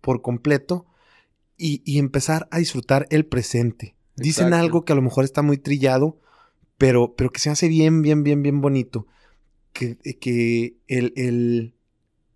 por 0.04 0.22
completo 0.22 0.86
y, 1.58 1.82
y 1.86 1.98
empezar 1.98 2.50
a 2.52 2.58
disfrutar 2.58 3.08
el 3.10 3.26
presente. 3.26 3.96
Dicen 4.18 4.54
algo 4.54 4.84
que 4.84 4.92
a 4.92 4.98
lo 4.98 5.02
mejor 5.02 5.24
está 5.24 5.42
muy 5.42 5.58
trillado, 5.58 6.20
pero, 6.78 7.16
pero 7.16 7.32
que 7.32 7.40
se 7.40 7.50
hace 7.50 7.70
bien, 7.70 8.02
bien, 8.02 8.22
bien, 8.22 8.44
bien 8.44 8.60
bonito. 8.60 9.08
Que, 9.72 9.96
que 9.96 10.76
el, 10.88 11.14
el, 11.16 11.74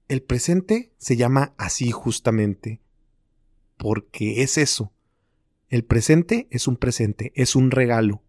el 0.07 0.23
presente 0.23 0.93
se 0.97 1.17
llama 1.17 1.53
así 1.57 1.91
justamente. 1.91 2.79
Porque 3.75 4.41
es 4.41 4.57
eso. 4.57 4.93
El 5.67 5.83
presente 5.83 6.47
es 6.49 6.67
un 6.69 6.77
presente, 6.77 7.33
es 7.35 7.53
un 7.53 7.69
regalo. 7.69 8.23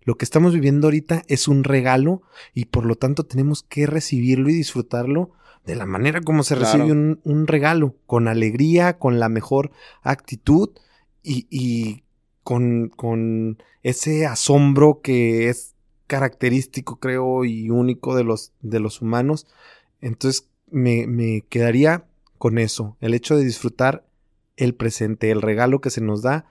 Lo 0.00 0.16
que 0.16 0.24
estamos 0.24 0.54
viviendo 0.54 0.86
ahorita 0.86 1.22
es 1.28 1.48
un 1.48 1.64
regalo 1.64 2.22
y 2.54 2.64
por 2.64 2.86
lo 2.86 2.96
tanto 2.96 3.26
tenemos 3.26 3.62
que 3.62 3.86
recibirlo 3.86 4.48
y 4.48 4.54
disfrutarlo 4.54 5.32
de 5.66 5.74
la 5.76 5.86
manera 5.86 6.20
como 6.20 6.42
se 6.42 6.56
Claro. 6.56 6.78
recibe 6.78 6.92
un, 6.92 7.20
un 7.24 7.46
regalo, 7.46 7.94
con 8.06 8.28
alegría, 8.28 8.98
con 8.98 9.18
la 9.20 9.28
mejor 9.28 9.70
actitud 10.02 10.70
y, 11.22 11.46
y 11.50 12.04
con, 12.42 12.88
con 12.94 13.58
ese 13.82 14.26
asombro 14.26 15.00
que 15.02 15.48
es 15.48 15.74
característico, 16.06 16.96
creo, 16.96 17.44
y 17.44 17.70
único 17.70 18.14
de 18.14 18.24
los, 18.24 18.52
de 18.60 18.78
los 18.80 19.00
humanos. 19.00 19.46
Entonces 20.00 20.48
me, 20.70 21.06
me 21.06 21.42
quedaría 21.48 22.04
con 22.38 22.58
eso, 22.58 22.96
el 23.00 23.14
hecho 23.14 23.36
de 23.36 23.44
disfrutar 23.44 24.06
el 24.56 24.74
presente, 24.74 25.30
el 25.30 25.40
regalo 25.42 25.80
que 25.80 25.90
se 25.90 26.00
nos 26.02 26.20
da 26.22 26.44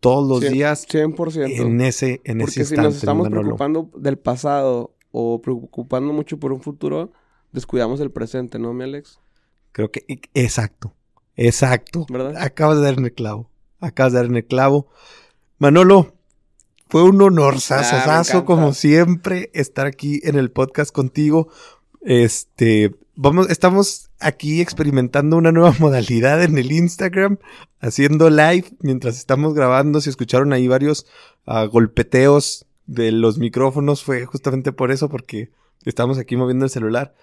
todos 0.00 0.28
los 0.42 0.50
días 0.50 0.86
100%. 0.88 1.46
en 1.60 1.80
ese, 1.82 2.20
en 2.24 2.38
Porque 2.38 2.62
ese 2.62 2.64
si 2.64 2.76
nos 2.76 2.96
estamos 2.96 3.24
Manolo. 3.24 3.42
preocupando 3.56 3.90
del 3.96 4.18
pasado 4.18 4.94
o 5.12 5.40
preocupando 5.40 6.12
mucho 6.12 6.38
por 6.40 6.52
un 6.52 6.60
futuro, 6.60 7.12
descuidamos 7.52 8.00
el 8.00 8.10
presente, 8.10 8.58
¿no, 8.58 8.72
mi 8.72 8.84
Alex? 8.84 9.18
Creo 9.72 9.90
que 9.90 10.04
e- 10.08 10.20
exacto. 10.34 10.94
Exacto. 11.36 12.06
¿Verdad? 12.10 12.36
Acabas 12.36 12.78
de 12.78 12.84
dar 12.84 12.94
en 12.98 13.04
el 13.04 13.12
clavo. 13.12 13.48
Acabas 13.80 14.12
de 14.12 14.18
dar 14.18 14.26
en 14.26 14.36
el 14.36 14.44
clavo. 14.46 14.88
Manolo, 15.58 16.14
fue 16.88 17.02
un 17.02 17.20
honor, 17.22 17.54
Ah, 17.56 17.60
sasasazo, 17.60 18.44
como 18.44 18.74
siempre, 18.74 19.50
estar 19.54 19.86
aquí 19.86 20.20
en 20.24 20.36
el 20.36 20.50
podcast 20.50 20.92
contigo. 20.92 21.48
Este, 22.02 22.94
vamos, 23.14 23.48
estamos 23.50 24.10
aquí 24.18 24.60
experimentando 24.60 25.36
una 25.36 25.52
nueva 25.52 25.72
modalidad 25.78 26.42
en 26.42 26.58
el 26.58 26.72
Instagram, 26.72 27.38
haciendo 27.80 28.28
live 28.30 28.64
mientras 28.80 29.16
estamos 29.18 29.54
grabando. 29.54 30.00
Si 30.00 30.10
escucharon 30.10 30.52
ahí 30.52 30.66
varios 30.68 31.06
ah, 31.46 31.64
golpeteos 31.64 32.66
de 32.86 33.12
los 33.12 33.38
micrófonos, 33.38 34.02
fue 34.02 34.26
justamente 34.26 34.72
por 34.72 34.90
eso, 34.90 35.08
porque 35.08 35.50
estamos 35.84 36.18
aquí 36.18 36.36
moviendo 36.36 36.64
el 36.64 36.70
celular. 36.70 37.14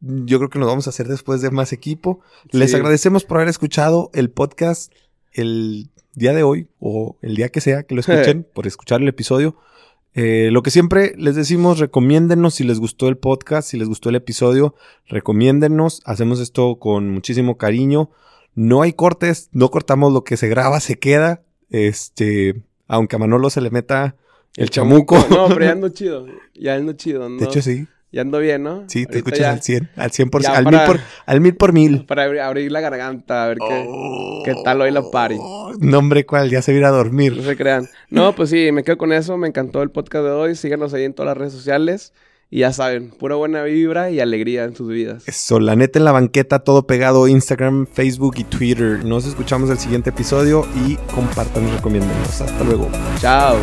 Yo 0.00 0.38
creo 0.38 0.50
que 0.50 0.58
nos 0.58 0.68
vamos 0.68 0.86
a 0.86 0.90
hacer 0.90 1.08
después 1.08 1.40
de 1.40 1.50
más 1.50 1.72
equipo. 1.72 2.20
Les 2.50 2.74
agradecemos 2.74 3.24
por 3.24 3.38
haber 3.38 3.48
escuchado 3.48 4.10
el 4.12 4.30
podcast 4.30 4.92
el 5.32 5.90
día 6.14 6.32
de 6.32 6.42
hoy 6.42 6.68
o 6.80 7.16
el 7.22 7.36
día 7.36 7.48
que 7.50 7.60
sea 7.60 7.84
que 7.84 7.94
lo 7.94 8.00
escuchen, 8.06 8.46
por 8.52 8.66
escuchar 8.66 9.00
el 9.00 9.08
episodio. 9.08 9.56
Eh, 10.14 10.48
lo 10.50 10.62
que 10.62 10.70
siempre 10.70 11.12
les 11.18 11.36
decimos, 11.36 11.78
recomiéndenos 11.78 12.54
si 12.54 12.64
les 12.64 12.80
gustó 12.80 13.08
el 13.08 13.18
podcast, 13.18 13.68
si 13.68 13.76
les 13.76 13.86
gustó 13.86 14.08
el 14.08 14.16
episodio, 14.16 14.74
recomiéndennos. 15.06 16.00
Hacemos 16.04 16.40
esto 16.40 16.78
con 16.78 17.10
muchísimo 17.10 17.58
cariño. 17.58 18.10
No 18.54 18.80
hay 18.80 18.94
cortes, 18.94 19.50
no 19.52 19.70
cortamos 19.70 20.14
lo 20.14 20.24
que 20.24 20.38
se 20.38 20.48
graba, 20.48 20.80
se 20.80 20.98
queda. 20.98 21.42
Este, 21.68 22.62
aunque 22.88 23.16
a 23.16 23.18
Manolo 23.18 23.50
se 23.50 23.60
le 23.60 23.70
meta 23.70 24.16
el, 24.56 24.70
chamuco. 24.70 25.18
No, 25.28 25.48
pero 25.48 25.66
ya 25.66 25.72
ando 25.72 25.90
chido. 25.90 26.26
Ya 26.54 26.74
ando 26.74 26.94
chido. 26.94 27.28
De 27.28 27.44
hecho, 27.44 27.60
sí. 27.60 27.86
Ya 28.16 28.22
ando 28.22 28.38
bien, 28.38 28.62
¿no? 28.62 28.84
Sí, 28.88 29.04
te 29.04 29.12
Ahorita 29.12 29.18
escuchas 29.18 29.38
ya- 29.40 29.50
al 29.52 29.62
100, 29.62 29.90
al 29.94 30.10
100 30.10 30.30
por, 30.30 30.46
al, 30.46 30.64
para- 30.64 30.70
mil 30.78 30.86
por, 30.86 31.00
al 31.26 31.40
mil 31.42 31.54
por 31.54 31.72
mil. 31.74 32.04
Para 32.06 32.24
abrir, 32.24 32.40
abrir 32.40 32.72
la 32.72 32.80
garganta, 32.80 33.44
a 33.44 33.48
ver 33.48 33.58
qué, 33.58 33.84
Oh. 33.86 34.42
qué 34.42 34.54
tal 34.64 34.80
hoy 34.80 34.90
la 34.90 35.02
party. 35.02 35.36
No, 35.80 35.98
hombre, 35.98 36.24
cuál, 36.24 36.48
ya 36.48 36.62
se 36.62 36.72
va 36.72 36.76
a 36.76 36.78
ir 36.78 36.84
a 36.86 36.90
No 36.90 36.96
dormir. 36.96 37.42
se 37.44 37.56
crean. 37.56 37.86
No, 38.08 38.34
pues 38.34 38.48
sí, 38.50 38.72
me 38.72 38.82
quedo 38.84 38.96
con 38.96 39.12
eso. 39.12 39.36
Me 39.36 39.48
encantó 39.48 39.82
el 39.82 39.90
podcast 39.90 40.24
de 40.24 40.30
hoy. 40.30 40.54
Síganos 40.54 40.94
ahí 40.94 41.04
en 41.04 41.12
todas 41.12 41.26
las 41.28 41.36
redes 41.36 41.52
sociales. 41.52 42.14
Y 42.48 42.60
ya 42.60 42.72
saben, 42.72 43.10
pura 43.10 43.34
buena 43.34 43.64
vibra 43.64 44.10
y 44.10 44.20
alegría 44.20 44.64
en 44.64 44.76
sus 44.76 44.88
vidas. 44.88 45.24
Eso, 45.26 45.58
la 45.58 45.74
neta 45.74 45.98
en 45.98 46.04
la 46.04 46.12
banqueta, 46.12 46.60
todo 46.60 46.86
pegado, 46.86 47.26
Instagram, 47.26 47.86
Facebook 47.92 48.34
y 48.38 48.44
Twitter. 48.44 49.04
Nos 49.04 49.26
escuchamos 49.26 49.68
el 49.68 49.78
siguiente 49.78 50.10
episodio 50.10 50.64
y 50.86 50.94
compartan 51.12 51.66
y 51.68 51.72
recomiéndenos. 51.72 52.40
Hasta 52.40 52.64
luego. 52.64 52.88
Chao. 53.20 53.56